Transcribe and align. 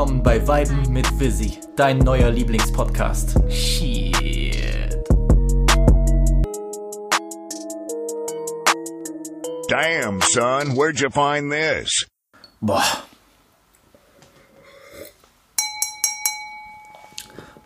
willkommen 0.00 0.22
bei 0.22 0.48
Weiben 0.48 0.90
mit 0.90 1.20
Visi, 1.20 1.60
dein 1.76 1.98
neuer 1.98 2.30
Lieblingspodcast. 2.30 3.38
Shit. 3.50 4.96
Damn, 9.68 10.22
son, 10.22 10.74
where'd 10.74 10.98
you 10.98 11.10
find 11.10 11.52
this? 11.52 12.06
Boah. 12.62 12.82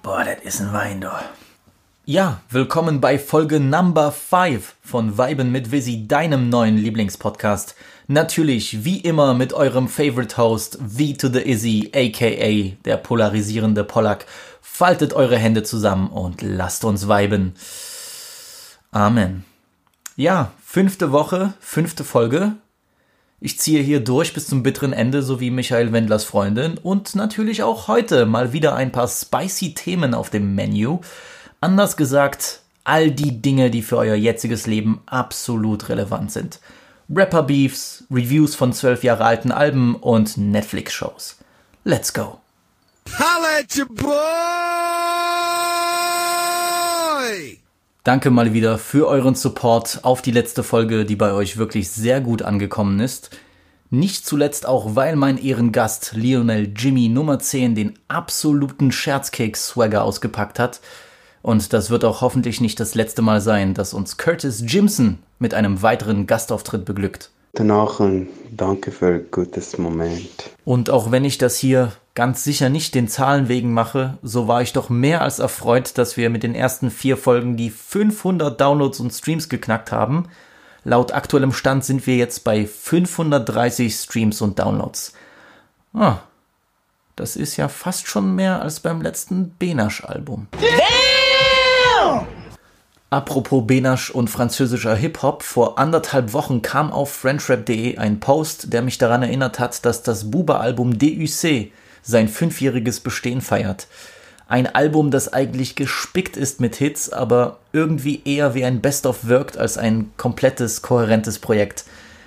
Boah, 0.03 0.25
das 0.25 0.41
ist 0.43 0.61
ein 0.61 0.73
Wein, 0.73 1.01
du. 1.01 1.11
Ja, 2.07 2.43
willkommen 2.51 3.01
bei 3.01 3.19
Folge 3.19 3.61
Number 3.61 4.13
5 4.13 4.75
von 4.83 5.17
Weiben 5.17 5.51
mit 5.51 5.73
Visi, 5.73 6.07
deinem 6.07 6.51
neuen 6.51 6.77
Lieblingspodcast. 6.77 7.75
Natürlich, 8.09 8.85
wie 8.85 8.99
immer, 8.99 9.33
mit 9.33 9.55
eurem 9.55 9.89
Favorite 9.89 10.37
Host, 10.37 10.77
V 10.87 11.15
to 11.17 11.29
the 11.29 11.41
Izzy, 11.41 11.91
aka 11.95 12.77
der 12.85 12.99
polarisierende 12.99 13.85
Pollack. 13.85 14.27
Faltet 14.61 15.15
eure 15.15 15.39
Hände 15.39 15.63
zusammen 15.63 16.09
und 16.09 16.43
lasst 16.43 16.85
uns 16.85 17.09
weiben. 17.09 17.55
Amen. 18.91 19.47
Ja, 20.15 20.53
fünfte 20.63 21.11
Woche, 21.11 21.55
fünfte 21.59 22.05
Folge. 22.05 22.53
Ich 23.41 23.59
ziehe 23.59 23.83
hier 23.83 24.01
durch 24.01 24.35
bis 24.35 24.47
zum 24.47 24.63
bitteren 24.63 24.93
Ende, 24.93 25.23
so 25.23 25.41
wie 25.41 25.51
Michael 25.51 25.93
Wendlers 25.93 26.25
Freundin. 26.25 26.77
Und 26.77 27.15
natürlich 27.15 27.63
auch 27.63 27.89
heute 27.89 28.27
mal 28.27 28.53
wieder 28.53 28.75
ein 28.77 28.93
paar 28.93 29.09
spicy 29.09 29.73
Themen 29.73 30.13
auf 30.13 30.29
dem 30.29 30.55
Menü. 30.55 30.99
Anders 31.65 31.97
gesagt, 31.97 32.61
all 32.85 33.11
die 33.11 33.41
Dinge, 33.41 33.71
die 33.71 33.81
für 33.81 33.97
euer 33.97 34.17
jetziges 34.17 34.67
Leben 34.67 35.01
absolut 35.07 35.89
relevant 35.89 36.31
sind. 36.31 36.61
Rapper-Beefs, 37.09 38.05
Reviews 38.11 38.55
von 38.55 38.75
zwölf 38.75 39.03
Jahre 39.03 39.25
alten 39.25 39.51
Alben 39.51 39.95
und 39.95 40.37
Netflix-Shows. 40.37 41.39
Let's 41.85 42.13
go! 42.13 42.41
Holla 43.19 43.61
at 43.61 43.75
your 43.79 43.87
boy! 43.87 44.11
Danke 48.03 48.31
mal 48.31 48.53
wieder 48.53 48.77
für 48.77 49.09
euren 49.09 49.35
Support 49.35 50.01
auf 50.03 50.21
die 50.21 50.33
letzte 50.33 50.65
Folge, 50.65 51.07
die 51.07 51.17
bei 51.17 51.33
euch 51.33 51.57
wirklich 51.57 51.89
sehr 51.89 52.21
gut 52.21 52.43
angekommen 52.43 53.01
ist. 53.01 53.31
Nicht 53.89 54.27
zuletzt 54.27 54.67
auch, 54.67 54.97
weil 54.97 55.17
mein 55.17 55.39
Ehrengast 55.39 56.13
Lionel 56.13 56.75
Jimmy 56.77 57.09
Nummer 57.09 57.39
10 57.39 57.75
den 57.75 57.99
absoluten 58.09 58.93
Scherzcake-Swagger 58.93 60.05
ausgepackt 60.05 60.59
hat. 60.59 60.83
Und 61.45 61.75
das 61.75 61.91
wird 61.91 62.07
auch 62.07 62.23
hoffentlich 62.23 62.63
nicht 62.63 62.81
das 62.81 62.95
letzte 62.95 63.21
Mal 63.21 63.43
sein, 63.43 63.75
dass 63.75 63.93
uns 63.93 64.17
Curtis 64.17 64.65
Jimson 64.67 65.19
mit 65.39 65.53
einem 65.53 65.83
weiteren 65.83 66.27
Gastauftritt 66.27 66.87
beglückt. 66.87 67.29
Danach 67.53 68.01
und 68.01 68.29
danke 68.51 68.91
für 68.91 69.09
ein 69.09 69.27
gutes 69.31 69.77
Moment. 69.77 70.51
Und 70.65 70.89
auch 70.89 71.11
wenn 71.11 71.27
ich 71.27 71.37
das 71.37 71.59
hier 71.59 71.93
ganz 72.15 72.45
sicher 72.45 72.71
nicht 72.71 72.95
den 72.95 73.09
Zahlen 73.09 73.49
wegen 73.49 73.75
mache, 73.75 74.17
so 74.23 74.49
war 74.49 74.63
ich 74.63 74.73
doch 74.73 74.89
mehr 74.89 75.21
als 75.21 75.39
erfreut, 75.39 75.99
dass 75.99 76.17
wir 76.17 76.31
mit 76.31 76.45
den 76.45 76.55
ersten 76.55 76.91
vier 76.91 77.19
Folgen 77.19 77.59
die 77.59 77.69
500 77.69 78.59
Downloads 78.59 79.01
und 79.01 79.13
Streams 79.13 79.51
geknackt 79.51 79.93
haben. 79.93 80.31
Laut 80.83 81.13
aktuellem 81.13 81.53
Stand 81.53 81.85
sind 81.85 82.07
wir 82.07 82.17
jetzt 82.17 82.45
bei 82.45 82.67
530 82.67 83.95
Streams 83.95 84.41
und 84.41 84.59
Downloads. 84.59 85.13
Ah, 85.93 86.21
das 87.17 87.37
ist 87.37 87.59
ja 87.59 87.69
fast 87.69 88.07
schon 88.07 88.35
mehr 88.35 88.63
als 88.63 88.81
beim 88.81 89.03
letzten 89.03 89.55
Benasch-Album. 89.59 90.49
Apropos 93.15 93.65
Benasch 93.65 94.11
und 94.11 94.29
französischer 94.29 94.97
Hip-Hop, 94.97 95.45
vor 95.45 95.79
anderthalb 95.79 96.33
Wochen 96.33 96.63
kam 96.63 96.91
auf 96.91 97.13
FrenchRap.de 97.13 97.97
ein 97.97 98.19
Post, 98.19 98.73
der 98.73 98.83
mich 98.83 98.99
daran 98.99 99.23
erinnert 99.23 99.61
hat, 99.61 99.85
dass 99.85 100.03
das 100.03 100.33
Buba-Album 100.33 100.99
DUC 100.99 101.71
sein 102.03 102.27
fünfjähriges 102.27 102.99
Bestehen 102.99 103.41
feiert. 103.41 103.87
Ein 104.49 104.67
Album, 104.67 105.13
das 105.13 105.33
eigentlich 105.33 105.77
gespickt 105.77 106.37
ist 106.37 106.61
mit 106.61 106.75
Hits, 106.75 107.09
aber 107.09 107.59
irgendwie 107.73 108.21
eher 108.25 108.57
wie 108.57 108.65
ein 108.65 108.81
Best-of 108.81 109.29
wirkt 109.29 109.59
als 109.59 109.79
ein 109.79 110.11
komplettes, 110.17 110.83
kohärentes 110.83 111.39
Projekt. 111.39 111.85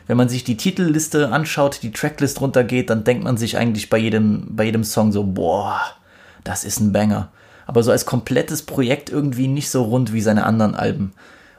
Wenn 0.08 0.16
man 0.16 0.30
sich 0.30 0.46
die 0.46 0.56
Titelliste 0.56 1.34
anschaut, 1.34 1.80
die 1.84 1.92
Tracklist 1.92 2.40
runtergeht, 2.40 2.90
dann 2.90 3.04
denkt 3.04 3.26
man 3.26 3.36
sich 3.36 3.58
eigentlich 3.58 3.90
bei 3.90 3.98
jedem, 3.98 4.56
bei 4.56 4.64
jedem 4.64 4.86
Song 4.86 5.12
so, 5.12 5.26
boah, 5.26 5.82
das 6.46 6.64
ist 6.64 6.80
ein 6.80 6.94
Banger 6.94 7.30
aber 7.68 7.84
so 7.84 7.92
als 7.92 8.06
komplettes 8.06 8.64
Projekt 8.64 9.10
irgendwie 9.10 9.48
nicht 9.48 9.70
so 9.70 9.84
rund 9.84 10.14
wie 10.14 10.22
seine 10.22 10.46
anderen 10.46 10.74
Alben. 10.74 11.12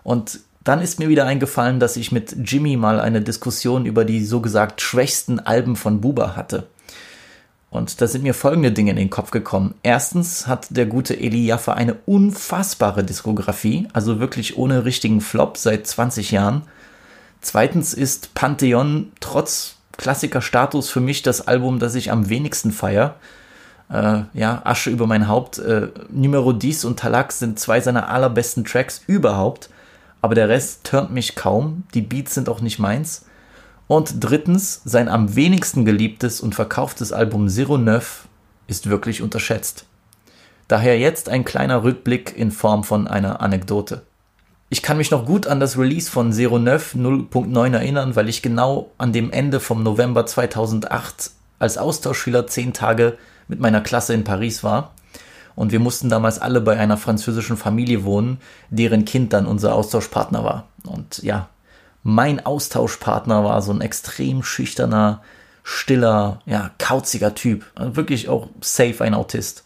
Und 0.03 0.41
dann 0.65 0.81
ist 0.81 0.99
mir 0.99 1.09
wieder 1.09 1.27
eingefallen, 1.27 1.81
dass 1.81 1.97
ich 1.97 2.13
mit 2.13 2.35
Jimmy 2.45 2.77
mal 2.77 2.99
eine 3.01 3.21
Diskussion 3.21 3.87
über 3.87 4.05
die 4.05 4.25
so 4.25 4.41
gesagt 4.41 4.81
schwächsten 4.81 5.39
Alben 5.39 5.77
von 5.77 6.01
Buba 6.01 6.35
hatte. 6.35 6.67
Und 7.71 8.01
da 8.01 8.07
sind 8.07 8.23
mir 8.23 8.33
folgende 8.33 8.73
Dinge 8.73 8.93
in 8.93 8.97
den 8.97 9.11
Kopf 9.11 9.31
gekommen. 9.31 9.75
Erstens 9.83 10.47
hat 10.47 10.69
der 10.71 10.87
gute 10.87 11.19
Eli 11.19 11.45
Jaffe 11.45 11.75
eine 11.75 11.97
unfassbare 12.07 13.05
Diskografie, 13.05 13.89
also 13.93 14.21
wirklich 14.21 14.57
ohne 14.57 14.87
richtigen 14.87 15.21
Flop 15.21 15.59
seit 15.59 15.87
20 15.87 16.31
Jahren. 16.31 16.63
Zweitens 17.43 17.93
ist 17.93 18.33
Pantheon 18.33 19.13
trotz 19.21 19.77
Klassikerstatus 19.99 20.89
für 20.89 21.01
mich 21.01 21.23
das 21.23 21.47
Album, 21.47 21.79
das 21.79 21.95
ich 21.95 22.11
am 22.11 22.31
wenigsten 22.31 22.73
feiere 22.73 23.17
äh, 23.91 24.23
ja, 24.35 24.61
Asche 24.65 24.91
über 24.91 25.07
mein 25.07 25.29
Haupt. 25.29 25.59
Äh, 25.59 25.89
Numero 26.11 26.53
10 26.53 26.89
und 26.89 26.99
Talak 26.99 27.33
sind 27.33 27.59
zwei 27.59 27.81
seiner 27.81 28.09
allerbesten 28.09 28.65
Tracks 28.65 29.03
überhaupt, 29.07 29.71
aber 30.21 30.35
der 30.35 30.49
Rest 30.49 30.85
turnt 30.85 31.13
mich 31.13 31.35
kaum. 31.37 31.85
Die 31.95 32.03
Beats 32.03 32.35
sind 32.35 32.49
auch 32.49 32.61
nicht 32.61 32.79
meins. 32.79 33.25
Und 33.87 34.17
drittens, 34.21 34.83
sein 34.85 35.09
am 35.09 35.35
wenigsten 35.35 35.85
geliebtes 35.85 36.41
und 36.41 36.55
verkauftes 36.55 37.13
Album 37.13 37.49
Zero 37.49 37.79
Neuf 37.79 38.29
ist 38.67 38.91
wirklich 38.91 39.23
unterschätzt. 39.23 39.87
Daher 40.69 40.99
jetzt 40.99 41.31
ein 41.31 41.47
kleiner 41.47 41.83
Rückblick 41.83 42.37
in 42.37 42.51
Form 42.51 42.85
von 42.85 43.09
einer 43.09 43.41
Anekdote. 43.41 44.03
Ich 44.69 44.83
kann 44.83 44.99
mich 44.99 45.11
noch 45.11 45.25
gut 45.25 45.47
an 45.47 45.61
das 45.61 45.79
Release 45.79 46.11
von 46.11 46.31
Zero 46.35 46.59
Neuf 46.59 46.95
0.9 46.95 47.73
erinnern, 47.73 48.17
weil 48.17 48.29
ich 48.29 48.43
genau 48.43 48.91
an 48.99 49.15
dem 49.15 49.31
Ende 49.31 49.61
vom 49.61 49.83
November 49.83 50.27
2008 50.27 51.31
als 51.59 51.79
Austauschschüler 51.79 52.47
zehn 52.47 52.75
Tage 52.75 53.17
mit 53.49 53.61
meiner 53.61 53.81
Klasse 53.81 54.15
in 54.15 54.25
Paris 54.25 54.63
war. 54.63 54.93
Und 55.55 55.73
wir 55.73 55.81
mussten 55.81 56.09
damals 56.09 56.39
alle 56.39 56.61
bei 56.61 56.79
einer 56.79 56.97
französischen 56.97 57.57
Familie 57.57 58.05
wohnen, 58.05 58.39
deren 58.71 59.05
Kind 59.05 59.33
dann 59.33 59.47
unser 59.47 59.75
Austauschpartner 59.75 60.45
war. 60.45 60.69
Und 60.85 61.23
ja, 61.23 61.49
mein 62.05 62.47
Austauschpartner 62.47 63.43
war 63.43 63.61
so 63.61 63.73
ein 63.73 63.81
extrem 63.81 64.45
schüchterner, 64.45 65.21
stiller, 65.65 66.41
ja, 66.47 66.71
kauziger 66.79 67.35
Typ. 67.35 67.65
Also 67.75 67.97
wirklich 67.97 68.29
auch 68.29 68.49
safe 68.61 69.03
ein 69.03 69.15
Autist. 69.15 69.65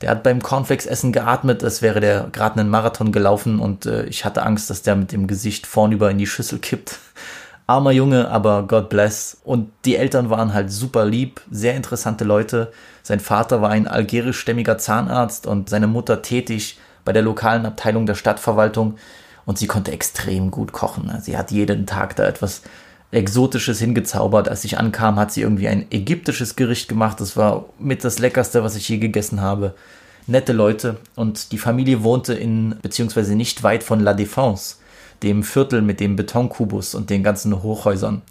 Der 0.00 0.10
hat 0.10 0.22
beim 0.22 0.42
Cornflakes-Essen 0.42 1.12
geatmet, 1.12 1.62
als 1.62 1.80
wäre 1.80 2.00
der 2.00 2.28
gerade 2.32 2.58
einen 2.58 2.70
Marathon 2.70 3.12
gelaufen 3.12 3.60
und 3.60 3.86
äh, 3.86 4.04
ich 4.06 4.24
hatte 4.24 4.42
Angst, 4.42 4.70
dass 4.70 4.82
der 4.82 4.96
mit 4.96 5.12
dem 5.12 5.26
Gesicht 5.26 5.66
vornüber 5.66 6.10
in 6.10 6.18
die 6.18 6.26
Schüssel 6.26 6.58
kippt 6.58 6.98
armer 7.70 7.92
Junge, 7.92 8.28
aber 8.28 8.64
God 8.66 8.88
bless. 8.88 9.36
Und 9.44 9.70
die 9.84 9.96
Eltern 9.96 10.28
waren 10.28 10.52
halt 10.52 10.72
super 10.72 11.04
lieb, 11.04 11.40
sehr 11.50 11.76
interessante 11.76 12.24
Leute. 12.24 12.72
Sein 13.02 13.20
Vater 13.20 13.62
war 13.62 13.70
ein 13.70 13.88
algerischstämmiger 13.88 14.78
Zahnarzt 14.78 15.46
und 15.46 15.68
seine 15.68 15.86
Mutter 15.86 16.22
tätig 16.22 16.78
bei 17.04 17.12
der 17.12 17.22
lokalen 17.22 17.66
Abteilung 17.66 18.06
der 18.06 18.14
Stadtverwaltung. 18.14 18.96
Und 19.46 19.58
sie 19.58 19.66
konnte 19.66 19.92
extrem 19.92 20.50
gut 20.50 20.72
kochen. 20.72 21.10
Sie 21.20 21.36
hat 21.36 21.50
jeden 21.50 21.86
Tag 21.86 22.16
da 22.16 22.24
etwas 22.24 22.62
Exotisches 23.10 23.80
hingezaubert. 23.80 24.48
Als 24.48 24.64
ich 24.64 24.78
ankam, 24.78 25.18
hat 25.18 25.32
sie 25.32 25.40
irgendwie 25.40 25.68
ein 25.68 25.86
ägyptisches 25.90 26.56
Gericht 26.56 26.88
gemacht. 26.88 27.20
Das 27.20 27.36
war 27.36 27.64
mit 27.78 28.04
das 28.04 28.18
Leckerste, 28.18 28.62
was 28.62 28.76
ich 28.76 28.88
je 28.88 28.98
gegessen 28.98 29.40
habe. 29.40 29.74
Nette 30.26 30.52
Leute. 30.52 30.98
Und 31.16 31.52
die 31.52 31.58
Familie 31.58 32.04
wohnte 32.04 32.34
in, 32.34 32.76
beziehungsweise 32.82 33.34
nicht 33.34 33.62
weit 33.62 33.82
von 33.82 34.00
La 34.00 34.12
Défense 34.12 34.76
dem 35.22 35.42
Viertel 35.42 35.82
mit 35.82 36.00
dem 36.00 36.16
Betonkubus 36.16 36.94
und 36.94 37.10
den 37.10 37.22
ganzen 37.22 37.62
Hochhäusern. 37.62 38.22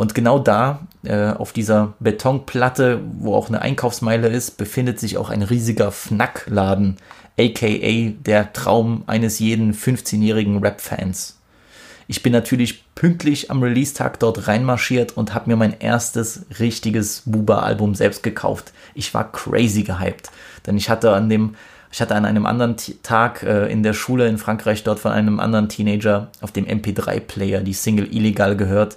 Und 0.00 0.14
genau 0.14 0.38
da, 0.38 0.86
äh, 1.02 1.26
auf 1.32 1.52
dieser 1.52 1.92
Betonplatte, 2.00 3.02
wo 3.18 3.34
auch 3.34 3.48
eine 3.48 3.60
Einkaufsmeile 3.60 4.28
ist, 4.28 4.56
befindet 4.56 4.98
sich 4.98 5.18
auch 5.18 5.28
ein 5.28 5.42
riesiger 5.42 5.92
Fnackladen, 5.92 6.96
aka 7.38 8.14
der 8.24 8.54
Traum 8.54 9.04
eines 9.06 9.40
jeden 9.40 9.74
15-jährigen 9.74 10.60
Rap-Fans. 10.60 11.36
Ich 12.08 12.22
bin 12.22 12.32
natürlich 12.32 12.86
pünktlich 12.94 13.50
am 13.50 13.62
Release-Tag 13.62 14.18
dort 14.20 14.48
reinmarschiert 14.48 15.18
und 15.18 15.34
habe 15.34 15.50
mir 15.50 15.56
mein 15.56 15.78
erstes 15.78 16.46
richtiges 16.58 17.24
Buba-Album 17.26 17.94
selbst 17.94 18.22
gekauft. 18.22 18.72
Ich 18.94 19.12
war 19.12 19.30
crazy 19.30 19.82
gehypt, 19.82 20.30
denn 20.66 20.78
ich 20.78 20.88
hatte 20.88 21.12
an 21.12 21.28
dem 21.28 21.56
ich 21.92 22.00
hatte 22.00 22.14
an 22.14 22.24
einem 22.24 22.46
anderen 22.46 22.76
Tag 23.02 23.42
äh, 23.42 23.70
in 23.70 23.82
der 23.82 23.92
Schule 23.92 24.28
in 24.28 24.38
Frankreich 24.38 24.82
dort 24.82 24.98
von 24.98 25.12
einem 25.12 25.40
anderen 25.40 25.68
Teenager 25.68 26.28
auf 26.40 26.52
dem 26.52 26.64
MP3-Player 26.64 27.60
die 27.60 27.74
Single 27.74 28.14
illegal 28.14 28.56
gehört. 28.56 28.96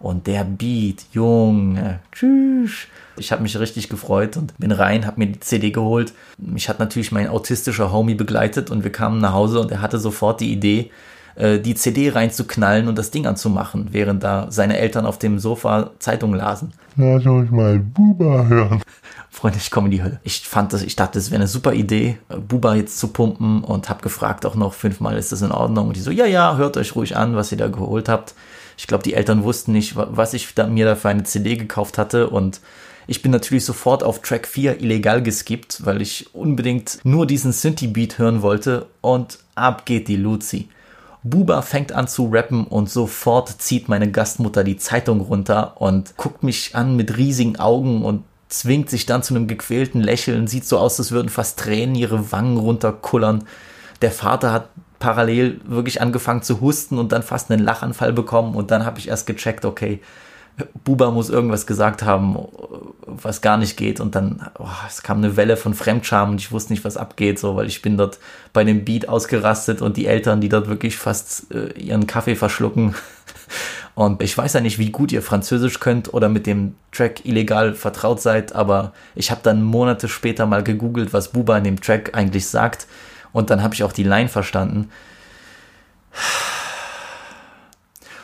Und 0.00 0.26
der 0.26 0.44
Beat, 0.44 1.06
Junge, 1.12 2.00
tschüss. 2.12 2.86
Ich 3.16 3.32
habe 3.32 3.42
mich 3.42 3.58
richtig 3.58 3.88
gefreut 3.88 4.36
und 4.36 4.56
bin 4.58 4.70
rein, 4.70 5.06
habe 5.06 5.18
mir 5.18 5.26
die 5.26 5.40
CD 5.40 5.70
geholt. 5.70 6.12
Mich 6.38 6.68
hat 6.68 6.78
natürlich 6.78 7.10
mein 7.10 7.28
autistischer 7.28 7.92
Homie 7.92 8.14
begleitet 8.14 8.70
und 8.70 8.84
wir 8.84 8.92
kamen 8.92 9.20
nach 9.20 9.32
Hause 9.32 9.60
und 9.60 9.72
er 9.72 9.82
hatte 9.82 9.98
sofort 9.98 10.40
die 10.40 10.52
Idee, 10.52 10.90
äh, 11.34 11.58
die 11.58 11.74
CD 11.74 12.10
reinzuknallen 12.10 12.86
und 12.86 12.96
das 12.96 13.10
Ding 13.10 13.26
anzumachen, 13.26 13.88
während 13.90 14.22
da 14.22 14.46
seine 14.50 14.78
Eltern 14.78 15.04
auf 15.04 15.18
dem 15.18 15.40
Sofa 15.40 15.90
Zeitung 15.98 16.32
lasen. 16.34 16.72
Lass 16.96 17.26
uns 17.26 17.50
mal 17.50 17.78
Buba 17.80 18.46
hören. 18.46 18.82
Freunde, 19.30 19.58
ich 19.58 19.70
komme 19.70 19.86
in 19.86 19.92
die 19.92 20.02
Hölle. 20.02 20.20
Ich 20.24 20.40
fand 20.48 20.72
das, 20.72 20.82
ich 20.82 20.96
dachte, 20.96 21.18
es 21.18 21.30
wäre 21.30 21.40
eine 21.40 21.46
super 21.46 21.72
Idee, 21.72 22.18
Buba 22.28 22.74
jetzt 22.74 22.98
zu 22.98 23.08
pumpen 23.08 23.62
und 23.62 23.88
habe 23.88 24.02
gefragt 24.02 24.46
auch 24.46 24.56
noch 24.56 24.74
fünfmal, 24.74 25.16
ist 25.16 25.30
das 25.30 25.42
in 25.42 25.52
Ordnung? 25.52 25.88
Und 25.88 25.96
die 25.96 26.00
so, 26.00 26.10
ja, 26.10 26.26
ja, 26.26 26.56
hört 26.56 26.76
euch 26.76 26.96
ruhig 26.96 27.16
an, 27.16 27.36
was 27.36 27.52
ihr 27.52 27.58
da 27.58 27.68
geholt 27.68 28.08
habt. 28.08 28.34
Ich 28.78 28.86
glaube, 28.86 29.02
die 29.02 29.14
Eltern 29.14 29.42
wussten 29.42 29.72
nicht, 29.72 29.96
was 29.96 30.32
ich 30.32 30.54
da, 30.54 30.68
mir 30.68 30.86
da 30.86 30.94
für 30.94 31.08
eine 31.08 31.24
CD 31.24 31.56
gekauft 31.56 31.98
hatte 31.98 32.30
und 32.30 32.60
ich 33.08 33.22
bin 33.22 33.32
natürlich 33.32 33.64
sofort 33.64 34.04
auf 34.04 34.22
Track 34.22 34.46
4 34.46 34.80
illegal 34.80 35.22
geskippt, 35.22 35.84
weil 35.84 36.00
ich 36.00 36.32
unbedingt 36.34 37.00
nur 37.02 37.26
diesen 37.26 37.52
Synthie-Beat 37.52 38.18
hören 38.18 38.40
wollte 38.40 38.86
und 39.00 39.40
ab 39.56 39.84
geht 39.84 40.06
die 40.08 40.16
Luzi. 40.16 40.68
Buba 41.24 41.62
fängt 41.62 41.90
an 41.92 42.06
zu 42.06 42.28
rappen 42.28 42.64
und 42.66 42.88
sofort 42.88 43.48
zieht 43.60 43.88
meine 43.88 44.10
Gastmutter 44.10 44.62
die 44.62 44.76
Zeitung 44.76 45.22
runter 45.22 45.80
und 45.80 46.16
guckt 46.16 46.44
mich 46.44 46.76
an 46.76 46.96
mit 46.96 47.16
riesigen 47.16 47.58
Augen 47.58 48.04
und 48.04 48.22
zwingt 48.48 48.90
sich 48.90 49.06
dann 49.06 49.24
zu 49.24 49.34
einem 49.34 49.48
gequälten 49.48 50.00
Lächeln, 50.00 50.46
sieht 50.46 50.66
so 50.66 50.78
aus, 50.78 51.00
als 51.00 51.10
würden 51.10 51.30
fast 51.30 51.58
Tränen 51.58 51.96
ihre 51.96 52.30
Wangen 52.30 52.58
runterkullern. 52.58 53.44
Der 54.02 54.12
Vater 54.12 54.52
hat 54.52 54.68
parallel 54.98 55.60
wirklich 55.64 56.00
angefangen 56.00 56.42
zu 56.42 56.60
husten 56.60 56.98
und 56.98 57.12
dann 57.12 57.22
fast 57.22 57.50
einen 57.50 57.64
Lachanfall 57.64 58.12
bekommen. 58.12 58.54
Und 58.54 58.70
dann 58.70 58.84
habe 58.84 58.98
ich 58.98 59.08
erst 59.08 59.26
gecheckt, 59.26 59.64
okay, 59.64 60.00
Buba 60.84 61.10
muss 61.10 61.30
irgendwas 61.30 61.66
gesagt 61.66 62.02
haben, 62.02 62.36
was 63.06 63.40
gar 63.40 63.56
nicht 63.56 63.76
geht. 63.76 64.00
Und 64.00 64.14
dann 64.14 64.50
oh, 64.58 64.66
es 64.86 65.02
kam 65.02 65.18
eine 65.18 65.36
Welle 65.36 65.56
von 65.56 65.74
Fremdscham 65.74 66.30
und 66.30 66.40
ich 66.40 66.50
wusste 66.50 66.72
nicht, 66.72 66.84
was 66.84 66.96
abgeht, 66.96 67.38
so 67.38 67.56
weil 67.56 67.66
ich 67.66 67.82
bin 67.82 67.96
dort 67.96 68.18
bei 68.52 68.64
dem 68.64 68.84
Beat 68.84 69.08
ausgerastet 69.08 69.82
und 69.82 69.96
die 69.96 70.06
Eltern, 70.06 70.40
die 70.40 70.48
dort 70.48 70.68
wirklich 70.68 70.96
fast 70.96 71.52
äh, 71.52 71.78
ihren 71.78 72.06
Kaffee 72.06 72.36
verschlucken. 72.36 72.94
Und 73.94 74.22
ich 74.22 74.38
weiß 74.38 74.52
ja 74.52 74.60
nicht, 74.60 74.78
wie 74.78 74.90
gut 74.90 75.10
ihr 75.10 75.22
Französisch 75.22 75.80
könnt 75.80 76.14
oder 76.14 76.28
mit 76.28 76.46
dem 76.46 76.76
Track 76.92 77.26
illegal 77.26 77.74
vertraut 77.74 78.22
seid, 78.22 78.54
aber 78.54 78.92
ich 79.16 79.32
habe 79.32 79.40
dann 79.42 79.64
Monate 79.64 80.06
später 80.06 80.46
mal 80.46 80.62
gegoogelt, 80.62 81.12
was 81.12 81.32
Buba 81.32 81.58
in 81.58 81.64
dem 81.64 81.80
Track 81.80 82.16
eigentlich 82.16 82.46
sagt. 82.46 82.86
Und 83.32 83.50
dann 83.50 83.62
habe 83.62 83.74
ich 83.74 83.84
auch 83.84 83.92
die 83.92 84.04
Line 84.04 84.28
verstanden. 84.28 84.90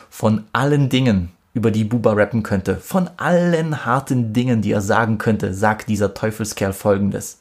Von 0.09 0.45
allen 0.53 0.89
Dingen, 0.89 1.31
über 1.53 1.71
die 1.71 1.83
Buba 1.83 2.13
rappen 2.13 2.43
könnte, 2.43 2.77
von 2.77 3.09
allen 3.17 3.85
harten 3.85 4.33
Dingen, 4.33 4.61
die 4.61 4.71
er 4.71 4.81
sagen 4.81 5.17
könnte, 5.17 5.53
sagt 5.53 5.89
dieser 5.89 6.13
Teufelskerl 6.13 6.73
folgendes. 6.73 7.39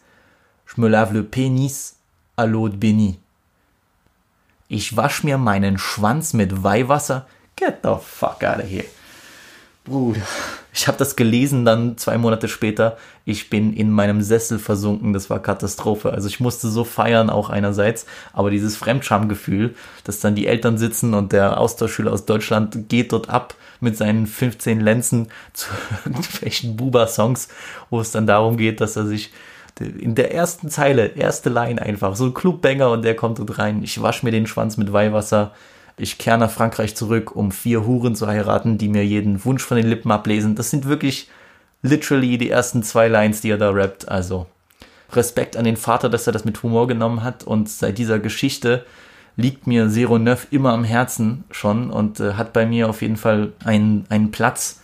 Je 0.66 0.80
me 0.80 0.88
lave 0.88 1.12
le 1.12 1.22
pénis 1.22 1.96
à 2.36 2.46
l'eau 2.46 2.68
de 2.68 2.76
béni. 2.76 3.18
Ich 4.68 4.96
wasch 4.96 5.24
mir 5.24 5.38
meinen 5.38 5.78
Schwanz 5.78 6.32
mit 6.32 6.64
Weihwasser 6.64 7.26
Get 7.56 7.80
the 7.82 7.96
fuck 8.00 8.42
out 8.42 8.58
of 8.58 8.68
here. 8.68 8.86
Bruder. 9.84 10.22
Ich 10.72 10.88
habe 10.88 10.98
das 10.98 11.14
gelesen 11.14 11.64
dann 11.64 11.98
zwei 11.98 12.16
Monate 12.18 12.48
später. 12.48 12.96
Ich 13.26 13.50
bin 13.50 13.74
in 13.74 13.90
meinem 13.90 14.22
Sessel 14.22 14.58
versunken. 14.58 15.12
Das 15.12 15.28
war 15.28 15.40
Katastrophe. 15.40 16.10
Also 16.10 16.26
ich 16.26 16.40
musste 16.40 16.68
so 16.68 16.84
feiern 16.84 17.30
auch 17.30 17.50
einerseits, 17.50 18.06
aber 18.32 18.50
dieses 18.50 18.76
Fremdschamgefühl, 18.76 19.74
dass 20.04 20.20
dann 20.20 20.34
die 20.34 20.46
Eltern 20.46 20.78
sitzen 20.78 21.14
und 21.14 21.32
der 21.32 21.60
Austauschschüler 21.60 22.12
aus 22.12 22.24
Deutschland 22.24 22.88
geht 22.88 23.12
dort 23.12 23.28
ab 23.28 23.54
mit 23.80 23.96
seinen 23.96 24.26
15 24.26 24.80
Lenzen 24.80 25.28
zu 25.52 25.68
irgendwelchen 26.04 26.76
Buba-Songs, 26.76 27.48
wo 27.90 28.00
es 28.00 28.10
dann 28.10 28.26
darum 28.26 28.56
geht, 28.56 28.80
dass 28.80 28.96
er 28.96 29.06
sich 29.06 29.32
in 29.80 30.14
der 30.14 30.32
ersten 30.32 30.70
Zeile, 30.70 31.06
erste 31.08 31.50
Line 31.50 31.82
einfach, 31.82 32.14
so 32.16 32.26
ein 32.26 32.34
Clubbanger 32.34 32.90
und 32.90 33.02
der 33.02 33.16
kommt 33.16 33.38
dort 33.38 33.58
rein. 33.58 33.82
Ich 33.82 34.00
wasche 34.00 34.24
mir 34.24 34.30
den 34.32 34.46
Schwanz 34.46 34.76
mit 34.76 34.92
Weihwasser 34.92 35.52
ich 35.96 36.18
kehre 36.18 36.38
nach 36.38 36.50
Frankreich 36.50 36.96
zurück, 36.96 37.36
um 37.36 37.52
vier 37.52 37.86
Huren 37.86 38.16
zu 38.16 38.26
heiraten, 38.26 38.78
die 38.78 38.88
mir 38.88 39.06
jeden 39.06 39.44
Wunsch 39.44 39.62
von 39.62 39.76
den 39.76 39.86
Lippen 39.86 40.10
ablesen. 40.10 40.54
Das 40.54 40.70
sind 40.70 40.86
wirklich 40.86 41.28
literally 41.82 42.38
die 42.38 42.50
ersten 42.50 42.82
zwei 42.82 43.08
Lines, 43.08 43.40
die 43.40 43.50
er 43.50 43.58
da 43.58 43.70
rappt. 43.70 44.08
Also 44.08 44.46
Respekt 45.12 45.56
an 45.56 45.64
den 45.64 45.76
Vater, 45.76 46.08
dass 46.08 46.26
er 46.26 46.32
das 46.32 46.44
mit 46.44 46.62
Humor 46.62 46.88
genommen 46.88 47.22
hat 47.22 47.44
und 47.44 47.68
seit 47.68 47.98
dieser 47.98 48.18
Geschichte 48.18 48.84
liegt 49.36 49.66
mir 49.66 49.88
Zero 49.88 50.18
Neuf 50.18 50.48
immer 50.50 50.72
am 50.72 50.84
Herzen 50.84 51.44
schon 51.50 51.90
und 51.90 52.20
äh, 52.20 52.34
hat 52.34 52.52
bei 52.52 52.66
mir 52.66 52.88
auf 52.88 53.02
jeden 53.02 53.16
Fall 53.16 53.52
einen, 53.64 54.06
einen 54.08 54.30
Platz, 54.30 54.80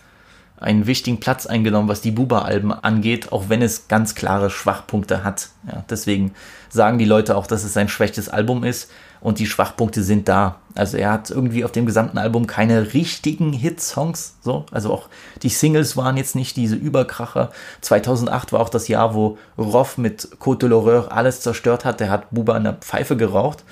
einen 0.57 0.87
wichtigen 0.87 1.19
Platz 1.19 1.45
eingenommen, 1.45 1.87
was 1.87 2.01
die 2.01 2.11
Buba-Alben 2.11 2.71
angeht, 2.71 3.31
auch 3.31 3.49
wenn 3.49 3.61
es 3.61 3.87
ganz 3.87 4.13
klare 4.13 4.49
Schwachpunkte 4.49 5.23
hat. 5.23 5.49
Ja, 5.67 5.83
deswegen 5.89 6.33
sagen 6.69 6.97
die 6.97 7.05
Leute 7.05 7.35
auch, 7.35 7.47
dass 7.47 7.63
es 7.63 7.73
sein 7.73 7.89
schwächstes 7.89 8.29
Album 8.29 8.63
ist 8.63 8.91
und 9.21 9.39
die 9.39 9.45
Schwachpunkte 9.45 10.03
sind 10.03 10.27
da. 10.27 10.57
Also 10.75 10.97
er 10.97 11.11
hat 11.11 11.29
irgendwie 11.29 11.63
auf 11.63 11.71
dem 11.71 11.85
gesamten 11.85 12.17
Album 12.17 12.47
keine 12.47 12.93
richtigen 12.93 13.53
Hitsongs, 13.53 14.35
so, 14.41 14.65
also 14.71 14.91
auch 14.91 15.09
die 15.43 15.49
Singles 15.49 15.95
waren 15.97 16.17
jetzt 16.17 16.35
nicht 16.35 16.55
diese 16.55 16.75
Überkracher. 16.75 17.51
2008 17.81 18.53
war 18.53 18.61
auch 18.61 18.69
das 18.69 18.87
Jahr, 18.87 19.13
wo 19.13 19.37
Roff 19.57 19.97
mit 19.97 20.29
Côte 20.39 20.59
de 20.59 20.69
l'Horreur 20.69 21.09
alles 21.11 21.41
zerstört 21.41 21.85
hat. 21.85 21.99
Der 21.99 22.09
hat 22.09 22.31
Buba 22.31 22.57
in 22.57 22.63
der 22.63 22.73
Pfeife 22.73 23.15
geraucht. 23.17 23.63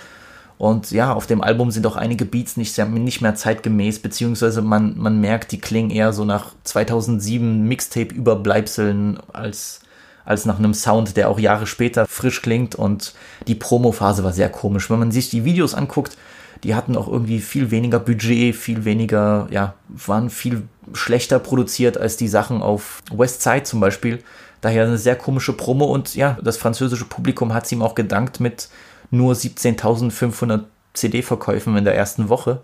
Und 0.57 0.91
ja, 0.91 1.13
auf 1.13 1.25
dem 1.25 1.41
Album 1.41 1.71
sind 1.71 1.87
auch 1.87 1.95
einige 1.95 2.25
Beats 2.25 2.57
nicht, 2.57 2.77
nicht 2.77 3.21
mehr 3.21 3.33
zeitgemäß, 3.33 3.99
beziehungsweise 3.99 4.61
man, 4.61 4.97
man 4.97 5.21
merkt, 5.21 5.53
die 5.53 5.61
klingen 5.61 5.89
eher 5.89 6.11
so 6.11 6.25
nach 6.25 6.53
2007 6.65 7.65
Mixtape-Überbleibseln 7.65 9.19
als 9.31 9.79
als 10.29 10.45
nach 10.45 10.59
einem 10.59 10.75
Sound, 10.75 11.17
der 11.17 11.27
auch 11.27 11.39
Jahre 11.39 11.65
später 11.65 12.05
frisch 12.05 12.43
klingt 12.43 12.75
und 12.75 13.15
die 13.47 13.55
Promo-Phase 13.55 14.23
war 14.23 14.31
sehr 14.31 14.49
komisch. 14.49 14.91
Wenn 14.91 14.99
man 14.99 15.09
sich 15.11 15.31
die 15.31 15.43
Videos 15.43 15.73
anguckt, 15.73 16.17
die 16.63 16.75
hatten 16.75 16.95
auch 16.95 17.07
irgendwie 17.07 17.39
viel 17.39 17.71
weniger 17.71 17.99
Budget, 17.99 18.55
viel 18.55 18.85
weniger, 18.85 19.47
ja, 19.49 19.73
waren 19.87 20.29
viel 20.29 20.67
schlechter 20.93 21.39
produziert 21.39 21.97
als 21.97 22.15
die 22.15 22.27
Sachen 22.27 22.61
auf 22.61 23.01
Westside 23.11 23.63
zum 23.63 23.79
Beispiel. 23.79 24.19
Daher 24.61 24.85
eine 24.85 24.99
sehr 24.99 25.15
komische 25.15 25.53
Promo 25.53 25.85
und 25.85 26.13
ja, 26.13 26.37
das 26.43 26.57
französische 26.57 27.05
Publikum 27.05 27.55
hat 27.55 27.65
es 27.65 27.71
ihm 27.71 27.81
auch 27.81 27.95
gedankt 27.95 28.39
mit 28.39 28.69
nur 29.09 29.33
17.500 29.33 30.65
CD-Verkäufen 30.93 31.75
in 31.75 31.85
der 31.85 31.95
ersten 31.95 32.29
Woche, 32.29 32.61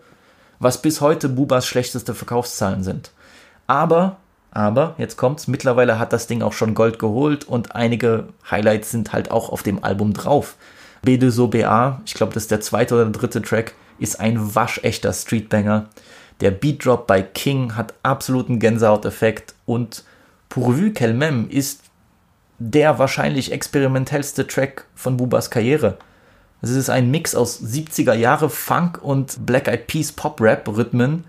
was 0.60 0.84
bis 0.84 1.02
heute 1.02 1.30
Bubas 1.30 1.66
schlechteste 1.66 2.14
Verkaufszahlen 2.14 2.84
sind. 2.84 3.10
Aber 3.66 4.18
aber 4.56 4.96
jetzt 4.98 5.18
kommt's, 5.18 5.50
mittlerweile 5.50 6.00
hat 6.00 6.14
das 6.14 6.28
Ding 6.28 6.42
auch 6.42 6.54
schon 6.54 6.76
Gold 6.76 6.98
geholt 6.98 7.44
und 7.44 7.76
einige 7.76 8.30
Highlights 8.50 8.90
sind 8.90 9.12
halt 9.12 9.30
auch 9.30 9.50
auf 9.50 9.64
dem 9.64 9.84
Album 9.84 10.14
drauf. 10.14 10.56
B2So 11.06 11.48
BA, 11.50 12.02
ich 12.06 12.14
glaube, 12.14 12.34
das 12.34 12.44
ist 12.44 12.52
der 12.52 12.62
zweite 12.62 12.96
oder 12.96 13.06
dritte 13.08 13.42
Track, 13.42 13.74
ist 14.00 14.22
ein 14.22 14.56
waschechter 14.56 15.12
Streetbanger. 15.12 15.90
Der 16.40 16.52
Beatdrop 16.52 17.06
bei 17.06 17.22
King 17.22 17.76
hat 17.76 17.96
absoluten 18.02 18.60
Gänsehauteffekt 18.60 19.56
und 19.66 20.06
Pourvu 20.48 20.92
qu'elle 20.94 21.50
ist 21.50 21.82
der 22.58 22.98
wahrscheinlich 22.98 23.52
experimentellste 23.52 24.48
Track 24.48 24.86
von 24.96 25.18
Bubas 25.18 25.52
Karriere. 25.52 25.98
Es 26.62 26.70
ist 26.70 26.90
ein 26.90 27.12
Mix 27.12 27.36
aus 27.36 27.62
70er 27.62 28.14
Jahre 28.14 28.50
Funk 28.50 29.00
und 29.02 29.46
Black 29.46 29.68
Eyed 29.68 29.88
Peas 29.88 30.14
Pop 30.14 30.40
Rap 30.40 30.66
Rhythmen 30.70 31.26